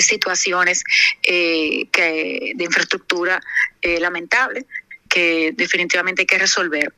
[0.00, 0.84] situaciones
[1.22, 3.40] eh, que, de infraestructura
[3.82, 4.66] eh, lamentable
[5.08, 6.92] que definitivamente hay que resolver.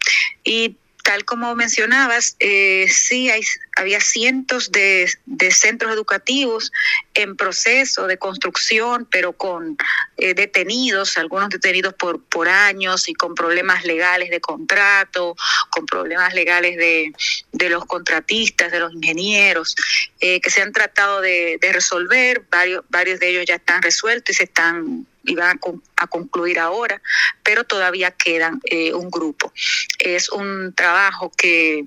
[0.45, 3.43] Y tal como mencionabas, eh, sí hay,
[3.77, 6.73] había cientos de, de centros educativos
[7.15, 9.77] en proceso de construcción, pero con
[10.17, 15.37] eh, detenidos, algunos detenidos por, por años y con problemas legales de contrato,
[15.71, 17.13] con problemas legales de,
[17.53, 19.75] de los contratistas, de los ingenieros,
[20.21, 24.35] eh, que se han tratado de, de resolver, varios, varios de ellos ya están resueltos
[24.35, 27.01] y se están y van a, a concluir ahora,
[27.43, 29.53] pero todavía quedan eh, un grupo.
[29.99, 31.85] Es un trabajo que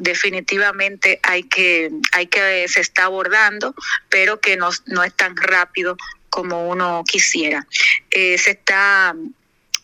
[0.00, 3.74] definitivamente hay que, hay que se está abordando,
[4.08, 5.96] pero que no, no es tan rápido
[6.30, 7.66] como uno quisiera.
[8.10, 9.14] Eh, se está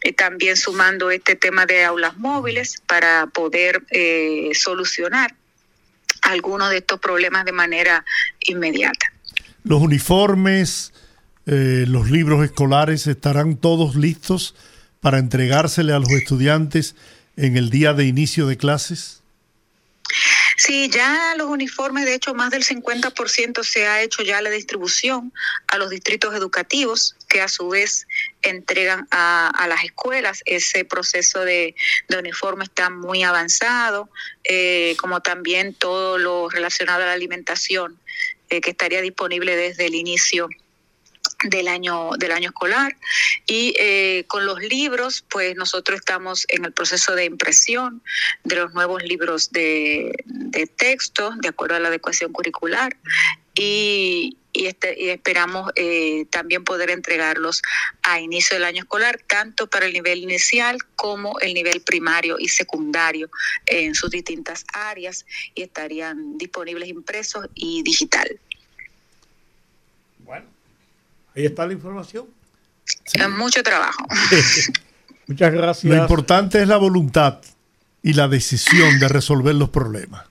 [0.01, 5.35] eh, también sumando este tema de aulas móviles para poder eh, solucionar
[6.23, 8.05] algunos de estos problemas de manera
[8.41, 9.13] inmediata.
[9.65, 10.93] los uniformes,
[11.47, 14.55] eh, los libros escolares estarán todos listos
[15.01, 16.97] para entregársele a los estudiantes
[17.37, 19.23] en el día de inicio de clases.
[20.57, 25.33] Sí, ya los uniformes, de hecho, más del 50% se ha hecho ya la distribución
[25.69, 28.09] a los distritos educativos, que a su vez
[28.41, 30.43] entregan a, las escuelas.
[30.47, 31.75] Ese proceso de,
[32.09, 34.09] de uniforme está muy avanzado,
[34.45, 37.99] eh, como también todo lo relacionado a la alimentación,
[38.49, 40.49] eh, que estaría disponible desde el inicio
[41.45, 42.97] del año del año escolar
[43.47, 48.03] y eh, con los libros pues nosotros estamos en el proceso de impresión
[48.45, 52.97] de los nuevos libros de, de texto de acuerdo a la adecuación curricular
[53.55, 57.63] y, y, este, y esperamos eh, también poder entregarlos
[58.03, 62.49] a inicio del año escolar, tanto para el nivel inicial como el nivel primario y
[62.49, 63.31] secundario
[63.67, 68.39] en sus distintas áreas y estarían disponibles impresos y digital.
[71.37, 72.27] Ahí está la información.
[73.37, 74.07] Mucho trabajo.
[75.27, 75.95] Muchas gracias.
[75.95, 77.41] Lo importante es la voluntad
[78.03, 80.25] y la decisión de resolver los problemas.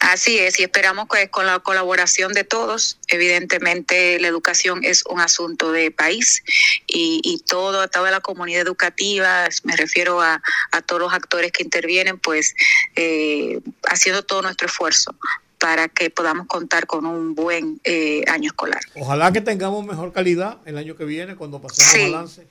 [0.00, 5.18] Así es, y esperamos que con la colaboración de todos, evidentemente la educación es un
[5.18, 6.42] asunto de país
[6.86, 10.42] y, y todo, toda la comunidad educativa, me refiero a,
[10.72, 12.54] a todos los actores que intervienen, pues
[12.96, 15.16] eh, haciendo todo nuestro esfuerzo
[15.64, 18.82] para que podamos contar con un buen eh, año escolar.
[18.96, 22.02] Ojalá que tengamos mejor calidad el año que viene cuando pasemos Sí.
[22.12, 22.46] balance.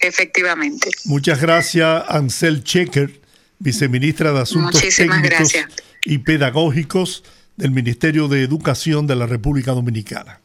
[0.00, 0.88] Efectivamente.
[1.04, 3.20] Muchas gracias, Ansel Checker,
[3.58, 5.70] viceministra de Asuntos Muchísimas Técnicos gracias.
[6.06, 7.24] y Pedagógicos
[7.58, 10.40] del Ministerio de Educación de la República Dominicana.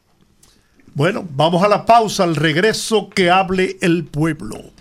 [0.96, 4.74] Bueno, vamos a la pausa, al regreso que hable el pueblo.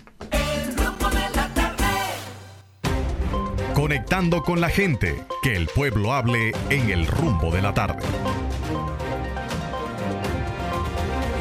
[3.87, 8.03] Conectando con la gente, que el pueblo hable en el rumbo de la tarde.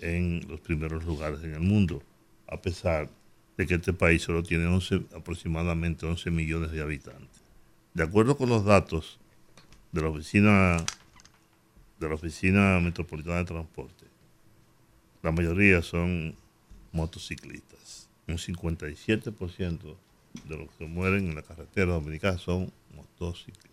[0.00, 2.02] en los primeros lugares en el mundo,
[2.48, 3.10] a pesar
[3.58, 7.42] de que este país solo tiene 11, aproximadamente 11 millones de habitantes.
[7.92, 9.18] De acuerdo con los datos
[9.92, 10.78] de la oficina
[12.00, 14.05] de la oficina metropolitana de transporte,
[15.26, 16.34] la mayoría son
[16.92, 18.08] motociclistas.
[18.28, 19.96] Un 57%
[20.48, 23.66] de los que mueren en la carretera dominicana son motociclistas.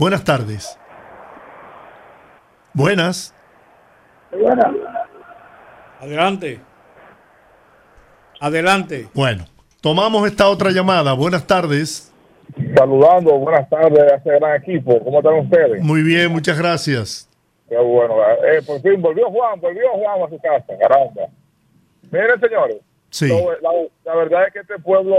[0.00, 0.78] Buenas tardes.
[2.72, 3.34] Buenas.
[6.00, 6.58] Adelante.
[8.40, 9.08] Adelante.
[9.12, 9.44] Bueno,
[9.82, 11.12] tomamos esta otra llamada.
[11.12, 12.10] Buenas tardes.
[12.78, 15.04] Saludando, buenas tardes a ese gran equipo.
[15.04, 15.82] ¿Cómo están ustedes?
[15.82, 17.28] Muy bien, muchas gracias.
[17.68, 18.14] Qué bueno.
[18.42, 21.26] Eh, por fin volvió Juan, volvió Juan a su casa, caramba.
[22.10, 22.78] Miren, señores,
[23.10, 23.28] Sí.
[23.28, 23.70] la,
[24.06, 25.14] la verdad es que este pueblo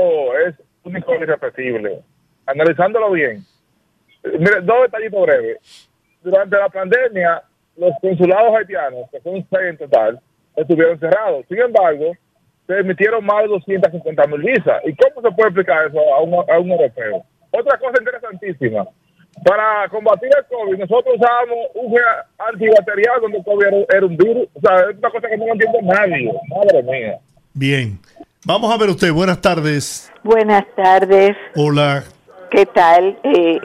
[0.47, 2.01] es único e irrepetible.
[2.47, 3.45] Analizándolo bien.
[4.23, 5.89] Mire, dos detallitos breves.
[6.23, 7.43] Durante la pandemia,
[7.77, 10.19] los consulados haitianos, que son seis en total,
[10.55, 11.45] estuvieron cerrados.
[11.47, 12.13] Sin embargo,
[12.67, 14.81] se emitieron más de 250 mil visas.
[14.85, 17.23] ¿Y cómo se puede explicar eso a un, a un europeo?
[17.51, 18.85] Otra cosa interesantísima.
[19.45, 22.03] Para combatir el COVID, nosotros usábamos un gel
[22.37, 24.47] antibacterial donde el COVID era, era un virus.
[24.53, 26.31] O sea, es una cosa que no lo entiende nadie.
[26.49, 27.19] Madre mía.
[27.53, 27.99] Bien.
[28.45, 29.11] Vamos a ver usted.
[29.11, 30.11] Buenas tardes.
[30.23, 32.03] Buenas tardes, Hola.
[32.51, 33.17] ¿Qué tal?
[33.23, 33.59] Eh,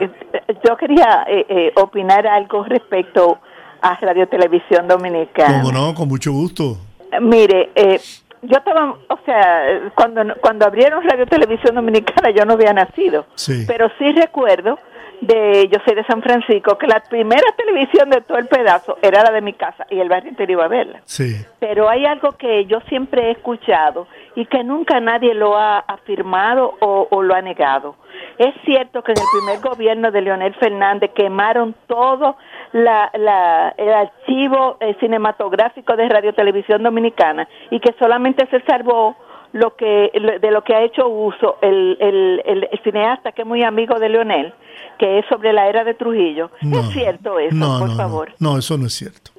[0.65, 3.39] yo quería eh, eh, opinar algo respecto
[3.81, 5.61] a Radio Televisión Dominicana.
[5.61, 5.93] ¿Cómo no?
[5.93, 6.77] Con mucho gusto.
[7.21, 7.99] Mire, eh,
[8.41, 13.65] yo estaba, o sea, cuando, cuando abrieron Radio Televisión Dominicana yo no había nacido, Sí.
[13.67, 14.79] pero sí recuerdo
[15.21, 19.23] de, yo soy de San Francisco, que la primera televisión de todo el pedazo era
[19.23, 21.01] la de mi casa y el barrio entero iba a verla.
[21.05, 21.35] Sí.
[21.59, 26.75] Pero hay algo que yo siempre he escuchado y que nunca nadie lo ha afirmado
[26.81, 27.95] o, o lo ha negado.
[28.37, 32.37] Es cierto que en el primer gobierno de Leonel Fernández quemaron todo
[32.73, 39.15] la, la- el archivo eh, cinematográfico de Radio Televisión Dominicana y que solamente se salvó
[39.53, 40.11] lo que
[40.41, 43.97] de lo que ha hecho uso el, el, el- el cineasta que es muy amigo
[43.97, 44.53] de Leonel,
[44.99, 46.51] que es sobre la era de Trujillo.
[46.61, 46.79] No.
[46.81, 47.97] es cierto eso, No, por no, no.
[47.97, 49.31] favor, No, eso no es cierto.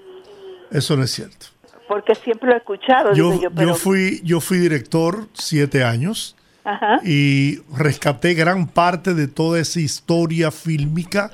[0.72, 1.46] Eso no es cierto.
[1.86, 3.12] porque siempre lo he escuchado.
[3.14, 6.34] Yo, digo yo, pero, yo fui, yo fui director siete años
[6.68, 7.00] Ajá.
[7.02, 11.30] y rescaté gran parte de toda esa historia fílmica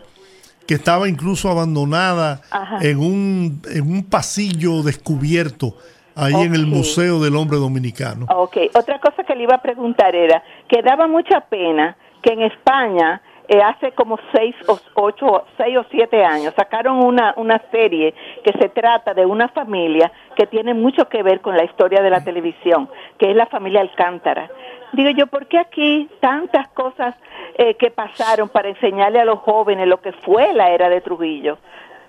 [0.67, 2.41] que estaba incluso abandonada
[2.81, 5.75] en un, en un pasillo descubierto
[6.15, 6.67] ahí en el.
[6.67, 8.27] Museo del Hombre Dominicano.
[8.31, 12.43] Ok, otra cosa que le iba a preguntar era que daba mucha pena que en
[12.43, 18.15] España eh, hace como seis o ocho, seis o siete años, sacaron una, una serie
[18.43, 22.09] que se trata de una familia que tiene mucho que ver con la historia de
[22.09, 22.89] la televisión,
[23.19, 24.49] que es la familia Alcántara.
[24.95, 27.15] Digo yo, ¿por qué aquí tantas cosas
[27.59, 31.59] eh, que pasaron para enseñarle a los jóvenes lo que fue la era de Trujillo?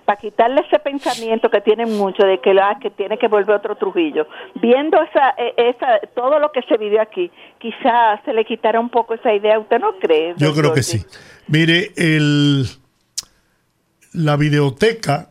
[0.04, 3.74] para quitarle ese pensamiento que tienen mucho de que, la, que tiene que volver otro
[3.74, 4.28] Trujillo.
[4.54, 8.88] Viendo esa, e, esa, todo lo que se vivió aquí, quizás se le quitara un
[8.88, 9.58] poco esa idea.
[9.58, 10.34] ¿Usted no cree?
[10.36, 11.04] Yo creo que sí.
[11.48, 12.66] Mire, el,
[14.12, 15.30] la videoteca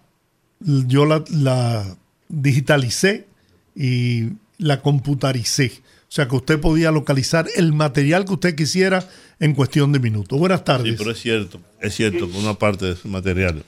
[0.59, 1.83] yo la, la
[2.27, 3.27] digitalicé
[3.75, 5.71] y la computaricé.
[6.15, 9.03] O sea que usted podía localizar el material que usted quisiera
[9.41, 10.39] en cuestión de minutos.
[10.39, 10.91] Buenas tardes.
[10.91, 13.63] Sí, pero es cierto, es cierto que una parte de ese material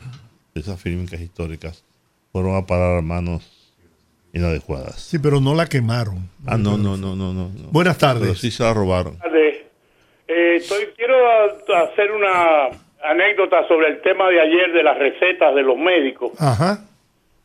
[0.56, 1.84] esas fílmicas históricas
[2.32, 3.76] fueron a parar a manos
[4.32, 4.96] inadecuadas.
[4.96, 6.30] Sí, pero no la quemaron.
[6.46, 7.34] Ah, no, no, no, no.
[7.34, 7.50] no.
[7.70, 8.22] Buenas tardes.
[8.22, 9.18] Pero sí se la robaron.
[9.26, 11.16] Eh, estoy, quiero
[11.84, 12.68] hacer una
[13.04, 16.32] anécdota sobre el tema de ayer de las recetas de los médicos.
[16.40, 16.87] Ajá.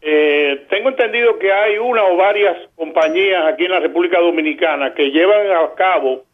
[0.04, 5.10] Eh, tengo entendido que hay una o varias compañías aquí en la República Dominicana que
[5.12, 6.24] llevan a cabo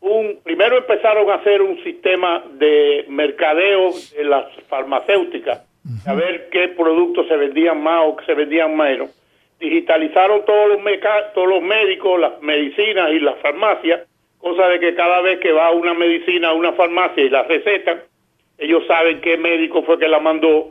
[0.00, 5.62] un, primero empezaron a hacer un sistema de mercadeo de las farmacéuticas
[6.06, 9.10] a ver qué productos se vendían más o que se vendían menos.
[9.58, 10.80] Digitalizaron todos los,
[11.34, 14.02] todos los médicos, las medicinas y las farmacias,
[14.38, 18.00] cosa de que cada vez que va una medicina a una farmacia y la recetan,
[18.58, 20.70] ellos saben qué médico fue que la mandó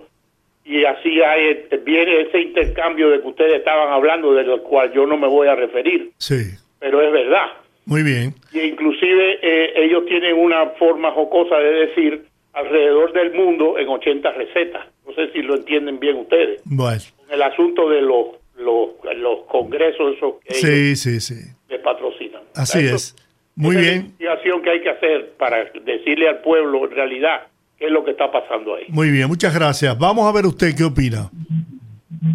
[0.63, 5.17] y así hay, viene ese intercambio de que ustedes estaban hablando, del cual yo no
[5.17, 6.11] me voy a referir.
[6.17, 6.51] Sí.
[6.79, 7.47] Pero es verdad.
[7.85, 8.35] Muy bien.
[8.53, 14.31] Y inclusive eh, ellos tienen una forma jocosa de decir alrededor del mundo en 80
[14.31, 14.85] recetas.
[15.05, 16.61] No sé si lo entienden bien ustedes.
[16.65, 17.01] Bueno.
[17.29, 18.27] el asunto de los,
[18.57, 21.35] los, los congresos esos que sí, sí, sí.
[21.69, 22.41] le patrocinan.
[22.55, 23.15] Así es.
[23.55, 23.95] Muy bien.
[23.95, 27.47] investigación que hay que hacer para decirle al pueblo en realidad
[27.81, 28.85] es lo que está pasando ahí.
[28.89, 29.97] Muy bien, muchas gracias.
[29.97, 31.29] Vamos a ver usted qué opina.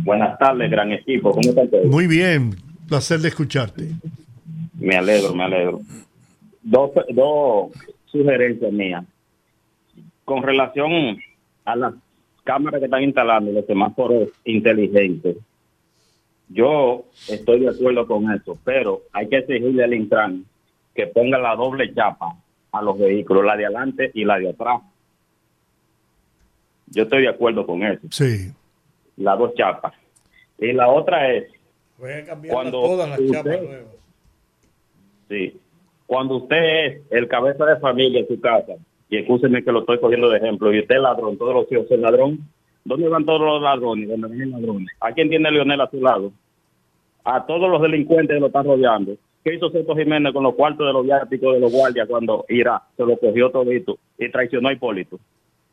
[0.05, 1.31] Buenas tardes, gran equipo.
[1.31, 2.56] ¿Cómo están Muy bien,
[2.89, 3.90] placer de escucharte.
[4.78, 5.81] Me alegro, me alegro.
[6.62, 7.70] Dos, dos
[8.06, 9.05] sugerencias mías.
[10.24, 11.18] Con relación
[11.64, 11.94] a las
[12.43, 15.36] cámaras que están instalando, los semáforos inteligentes,
[16.48, 20.44] yo estoy de acuerdo con eso, pero hay que exigirle al Intran
[20.94, 22.36] que ponga la doble chapa
[22.73, 24.81] a los vehículos, la de adelante y la de atrás.
[26.86, 28.06] Yo estoy de acuerdo con eso.
[28.10, 28.52] Sí.
[29.16, 29.94] Las dos chapas.
[30.58, 31.50] Y la otra es
[32.48, 33.94] cuando todas las usted, chapas nuevas.
[35.28, 35.60] Sí.
[36.06, 38.74] Cuando usted es el cabeza de familia en su casa,
[39.08, 41.88] y escúcheme que lo estoy cogiendo de ejemplo, y usted es ladrón, todos los hijos
[41.88, 42.40] son ladrón,
[42.84, 44.08] ¿dónde van todos los ladrones?
[44.08, 44.88] ¿Dónde van los ladrones?
[45.00, 46.32] ¿A quién tiene Leonel a su lado?
[47.24, 49.16] A todos los delincuentes que lo están rodeando.
[49.42, 52.82] ¿Qué hizo Soto Jiménez con los cuartos de los viáticos de los guardias cuando Ira
[52.96, 55.18] se lo cogió todito y traicionó a Hipólito?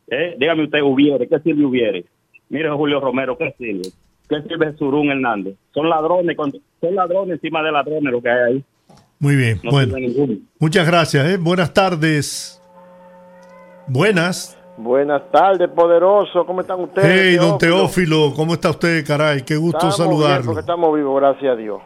[0.08, 0.34] ¿Eh?
[0.38, 2.04] Dígame usted, hubiere, ¿qué sirve hubiere?
[2.48, 3.82] Mire, Julio Romero, ¿qué sirve?
[4.28, 5.56] ¿Qué sirve Surún Hernández?
[5.72, 8.64] Son ladrones, con- son ladrones encima de ladrones lo que hay ahí.
[9.18, 9.60] Muy bien.
[9.62, 9.96] No bueno,
[10.58, 11.26] muchas gracias.
[11.26, 11.36] ¿eh?
[11.38, 12.60] Buenas tardes.
[13.86, 14.58] Buenas.
[14.76, 16.44] Buenas tardes, poderoso.
[16.46, 17.06] ¿Cómo están ustedes?
[17.08, 17.76] Hey, don Teófilo?
[17.76, 19.42] Teófilo, ¿cómo está usted, caray?
[19.42, 20.46] Qué gusto Estamos bien saludarlo.
[20.46, 21.80] porque estamos vivos, gracias a Dios.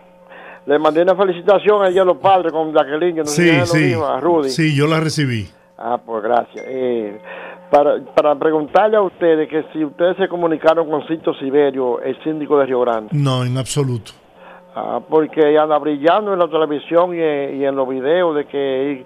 [0.67, 3.95] Le mandé una felicitación ayer a los padres con Jacqueline, que no sé Sí, sí.
[3.95, 4.51] a Rudy.
[4.51, 5.49] Sí, yo la recibí.
[5.77, 6.65] Ah, pues gracias.
[6.67, 7.19] Eh,
[7.71, 12.59] para, para preguntarle a ustedes que si ustedes se comunicaron con Cito Siberio, el síndico
[12.59, 13.11] de Río Grande.
[13.13, 14.13] No, en absoluto.
[14.75, 19.05] Ah, porque anda brillando en la televisión y en, y en los videos de que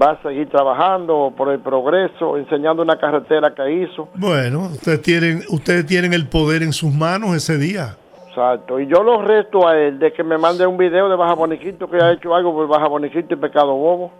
[0.00, 4.08] va a seguir trabajando por el progreso, enseñando una carretera que hizo.
[4.14, 7.96] Bueno, ustedes tienen, ustedes tienen el poder en sus manos ese día.
[8.28, 8.80] Exacto.
[8.80, 11.88] Y yo lo reto a él de que me mande un video de Baja Boniquito
[11.88, 14.10] que ha hecho algo por Baja Boniquito y Pecado Bobo.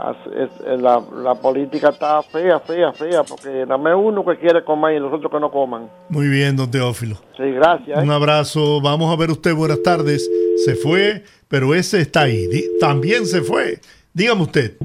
[0.00, 4.62] As- es- es la, la política está fea, fea, fea, porque más uno que quiere
[4.64, 5.88] comer y los otros que no coman.
[6.08, 7.16] Muy bien, don Teófilo.
[7.36, 7.98] Sí, gracias.
[7.98, 8.02] ¿eh?
[8.02, 8.80] Un abrazo.
[8.80, 10.30] Vamos a ver usted, buenas tardes.
[10.64, 12.46] Se fue, pero ese está ahí.
[12.80, 13.80] También se fue.
[14.14, 14.76] Dígame usted.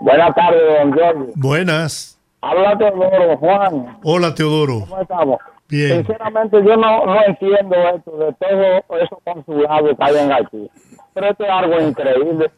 [0.00, 1.32] Buenas tardes, don Jorge.
[1.36, 2.18] Buenas.
[2.40, 3.98] Habla Teodoro, Juan.
[4.04, 4.80] Hola, Teodoro.
[4.88, 5.38] ¿Cómo estamos?
[5.68, 5.96] Bien.
[6.06, 10.70] Sinceramente, yo no, no entiendo esto de todo esos consulados que hay en Haití.
[11.14, 12.50] Pero esto es algo increíble.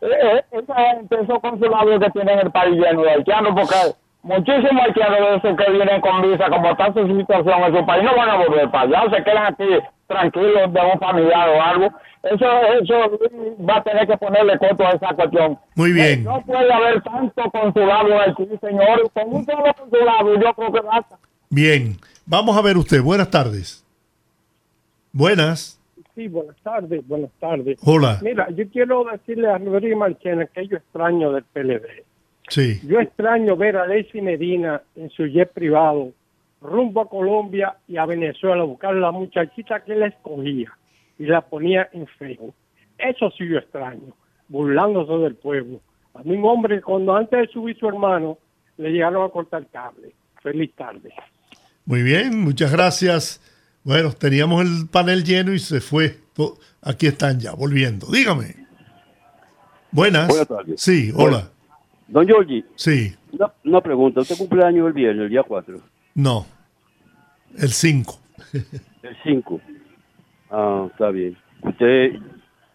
[0.00, 3.76] Eh, eh, esa gente, esos consulados que tienen el país lleno de haitianos, porque
[4.22, 8.04] muchísimos haitianos de esos que vienen con visa, como está su situación en su país,
[8.04, 9.64] no van a volver para allá, se quedan aquí
[10.06, 11.90] tranquilos de un familiar o algo.
[12.22, 12.46] Eso,
[12.82, 13.18] eso
[13.66, 15.58] va a tener que ponerle coto a esa cuestión.
[15.74, 16.24] Muy bien.
[16.24, 19.10] No puede haber tanto consulado en Haití, señor.
[19.12, 21.18] Con un solo consulado yo creo que basta.
[21.48, 21.96] Bien.
[22.26, 23.02] Vamos a ver usted.
[23.02, 23.84] Buenas tardes.
[25.12, 25.79] Buenas.
[26.14, 27.78] Sí, buenas tardes, buenas tardes.
[27.84, 28.18] Hola.
[28.22, 32.04] Mira, yo quiero decirle a Rodríguez Marchena que yo extraño del PLD.
[32.48, 32.80] Sí.
[32.84, 36.12] Yo extraño ver a Lacey Medina en su jet privado
[36.60, 40.72] rumbo a Colombia y a Venezuela a buscar a la muchachita que la escogía
[41.18, 42.54] y la ponía en Facebook.
[42.98, 44.14] Eso sí yo extraño,
[44.48, 45.80] burlándose del pueblo.
[46.14, 48.38] A mí un hombre cuando antes de subir su hermano
[48.76, 50.12] le llegaron a cortar cable.
[50.42, 51.12] Feliz tarde.
[51.84, 53.40] Muy bien, muchas gracias.
[53.82, 56.18] Bueno, teníamos el panel lleno y se fue.
[56.82, 58.06] Aquí están ya, volviendo.
[58.10, 58.54] Dígame.
[59.90, 60.28] Buenas.
[60.28, 60.80] Buenas tardes.
[60.80, 61.50] Sí, hola.
[62.08, 64.20] Don Giorgi, Sí, una, una pregunta.
[64.20, 65.78] ¿Usted cumple año el viernes, el día 4?
[66.14, 66.46] no.
[67.58, 68.20] El 5.
[68.52, 69.60] El 5.
[70.50, 71.36] Ah, está bien.
[71.62, 72.12] Usted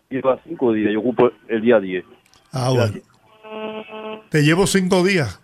[0.10, 2.03] lleva 5 días, yo ocupo el día 10.
[2.52, 2.94] Ah, bueno.
[4.30, 5.40] Te llevo cinco días.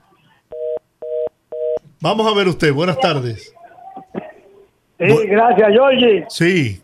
[2.02, 2.74] Vamos a ver usted.
[2.74, 3.54] Buenas tardes.
[5.02, 6.26] Sí, gracias, Georgie.
[6.30, 6.82] Sí.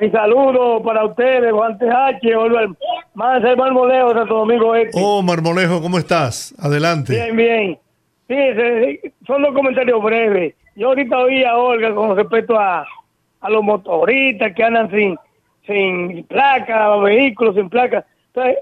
[0.00, 2.68] Mi saludo para ustedes, Guantes H, Oliver
[3.14, 5.00] Más el Marmoleo, Santo Domingo Este.
[5.02, 6.54] Oh, Marmolejo, ¿cómo estás?
[6.58, 7.14] Adelante.
[7.14, 7.78] Bien, bien.
[8.28, 10.54] Sí, son dos comentarios breves.
[10.74, 12.86] Yo ahorita oí a Olga con respecto a,
[13.40, 15.16] a los motoristas que andan sin,
[15.66, 18.04] sin placa, vehículos sin placa.
[18.28, 18.58] Entonces,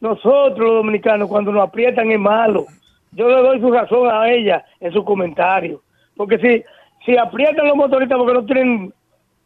[0.00, 2.66] nosotros los dominicanos, cuando nos aprietan es malo.
[3.12, 5.80] Yo le doy su razón a ella en su comentario.
[6.16, 6.64] Porque si,
[7.04, 8.92] si aprietan los motoristas porque no tienen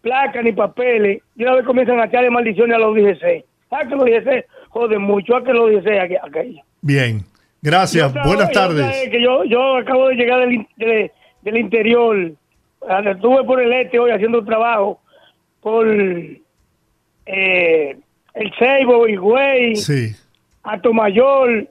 [0.02, 3.44] placa ni papeles, y una vez comienzan a echarle maldiciones a los 16.
[3.70, 5.36] ¿A que los 16 joden mucho?
[5.36, 6.62] ¿A que los 16 aqu- aquello?
[6.80, 7.20] Bien.
[7.62, 8.12] Gracias.
[8.24, 8.86] Buenas tardes.
[9.04, 11.12] es que yo, yo acabo de llegar del, de-
[11.42, 12.32] del interior.
[12.88, 15.00] Ah, Estuve por el este hoy haciendo trabajo
[15.60, 15.86] por
[17.26, 17.96] eh,
[18.34, 20.12] el Ceibo, Higüey, Sí.
[20.62, 21.66] Atomayor,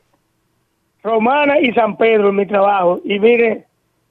[1.04, 3.02] Romana y San Pedro en mi trabajo.
[3.04, 3.66] Y mire,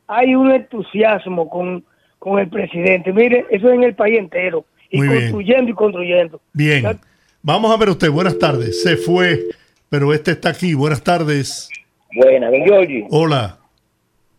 [0.09, 1.85] hay un entusiasmo con,
[2.18, 3.12] con el presidente.
[3.12, 4.64] Mire, eso es en el país entero.
[4.90, 5.20] Y Muy bien.
[5.20, 6.40] construyendo y construyendo.
[6.55, 6.98] Bien.
[7.43, 8.10] Vamos a ver usted.
[8.10, 8.82] Buenas tardes.
[8.82, 9.44] Se fue,
[9.89, 10.74] pero este está aquí.
[10.74, 11.68] Buenas tardes.
[12.14, 13.05] Buena, don Giorgi.
[13.10, 13.59] Hola.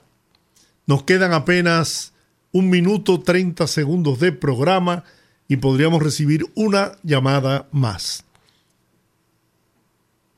[0.86, 2.12] Nos quedan apenas
[2.52, 5.04] un minuto 30 segundos de programa
[5.48, 8.24] y podríamos recibir una llamada más.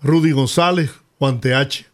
[0.00, 1.86] Rudy González, Juan TH.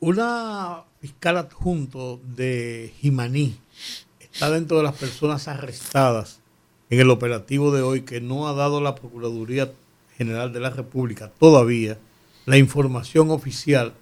[0.00, 3.56] Una fiscal adjunto de Jimaní
[4.20, 6.40] está dentro de las personas arrestadas
[6.90, 9.70] en el operativo de hoy que no ha dado la Procuraduría
[10.16, 11.98] General de la República todavía
[12.46, 13.92] la información oficial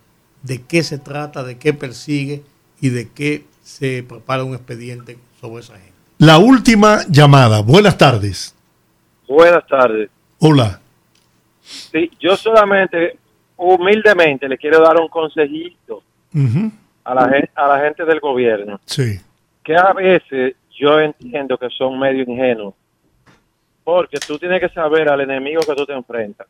[0.43, 2.43] de qué se trata, de qué persigue
[2.81, 5.93] y de qué se prepara un expediente sobre esa gente.
[6.19, 7.61] La última llamada.
[7.61, 8.55] Buenas tardes.
[9.27, 10.09] Buenas tardes.
[10.39, 10.81] Hola.
[11.61, 13.19] Sí, yo solamente,
[13.57, 16.05] humildemente, le quiero dar un consejito
[17.07, 18.81] a, la, a la gente del gobierno.
[18.85, 19.21] Sí.
[19.63, 22.75] Que a veces yo entiendo que son medio ingenuos.
[23.85, 26.49] Porque tú tienes que saber al enemigo que tú te enfrentas.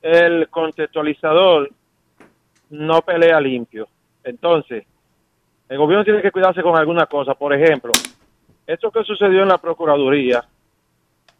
[0.00, 1.68] El contextualizador
[2.70, 3.88] no pelea limpio.
[4.22, 4.84] Entonces,
[5.68, 7.34] el gobierno tiene que cuidarse con alguna cosa.
[7.34, 7.90] Por ejemplo,
[8.64, 10.44] esto que sucedió en la Procuraduría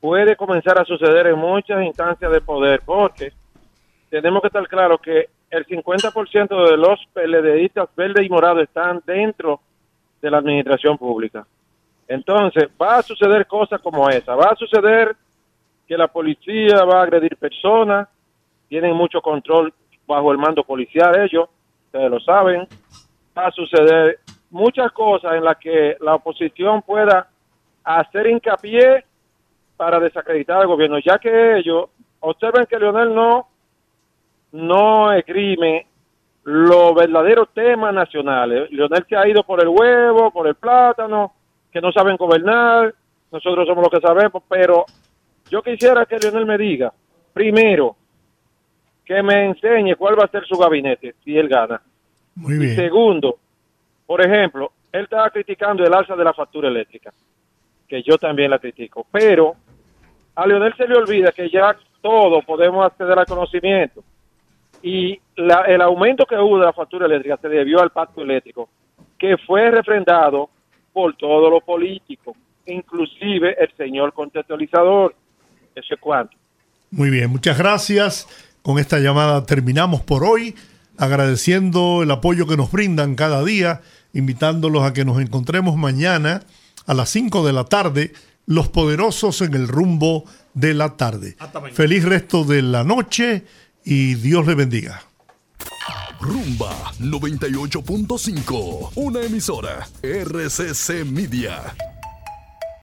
[0.01, 3.33] puede comenzar a suceder en muchas instancias de poder, porque
[4.11, 9.61] tenemos que estar claros que el 50% de los PLDistas verde y morado están dentro
[10.21, 11.47] de la administración pública.
[12.09, 14.35] Entonces, va a suceder cosas como esa.
[14.35, 15.17] Va a suceder
[15.87, 18.09] que la policía va a agredir personas,
[18.69, 19.73] tienen mucho control
[20.07, 21.49] bajo el mando policial ellos,
[21.87, 22.67] ustedes lo saben.
[23.37, 24.19] Va a suceder
[24.51, 27.29] muchas cosas en las que la oposición pueda
[27.85, 29.05] hacer hincapié
[29.77, 31.91] para desacreditar al gobierno, ya que ellos
[32.21, 33.47] observen que Leonel no,
[34.57, 35.87] no esgrime
[36.45, 38.71] los verdaderos temas nacionales.
[38.71, 41.33] Leonel se ha ido por el huevo, por el plátano,
[41.71, 42.95] que no saben gobernar,
[43.31, 44.85] nosotros somos los que sabemos, pero
[45.51, 46.93] yo quisiera que Leonel me diga,
[47.33, 47.97] primero,
[49.05, 51.81] que me enseñe cuál va a ser su gabinete si él gana.
[52.37, 52.77] Muy Y bien.
[52.77, 53.39] segundo,
[54.07, 57.13] por ejemplo, él estaba criticando el alza de la factura eléctrica,
[57.89, 59.55] que yo también la critico, pero
[60.35, 64.03] a Leonel se le olvida que ya todos podemos acceder al conocimiento
[64.89, 68.69] y la- el aumento que hubo de la factura eléctrica se debió al pacto eléctrico,
[69.19, 70.49] que fue refrendado
[70.93, 72.37] por todos los políticos,
[72.67, 75.13] inclusive el señor contextualizador.
[75.75, 76.37] Eso es cuanto.
[76.93, 78.29] Muy bien, muchas gracias.
[78.63, 80.55] Con esta llamada terminamos por hoy,
[80.99, 83.81] agradeciendo el apoyo que nos brindan cada día,
[84.13, 86.43] invitándolos a que nos encontremos mañana
[86.87, 88.13] a las 5 de la tarde,
[88.47, 91.35] los poderosos en el rumbo de la tarde.
[91.73, 93.43] Feliz resto de la noche
[93.87, 95.03] y Dios le bendiga.
[96.21, 101.75] Rumba 98.5, una emisora RCC Media.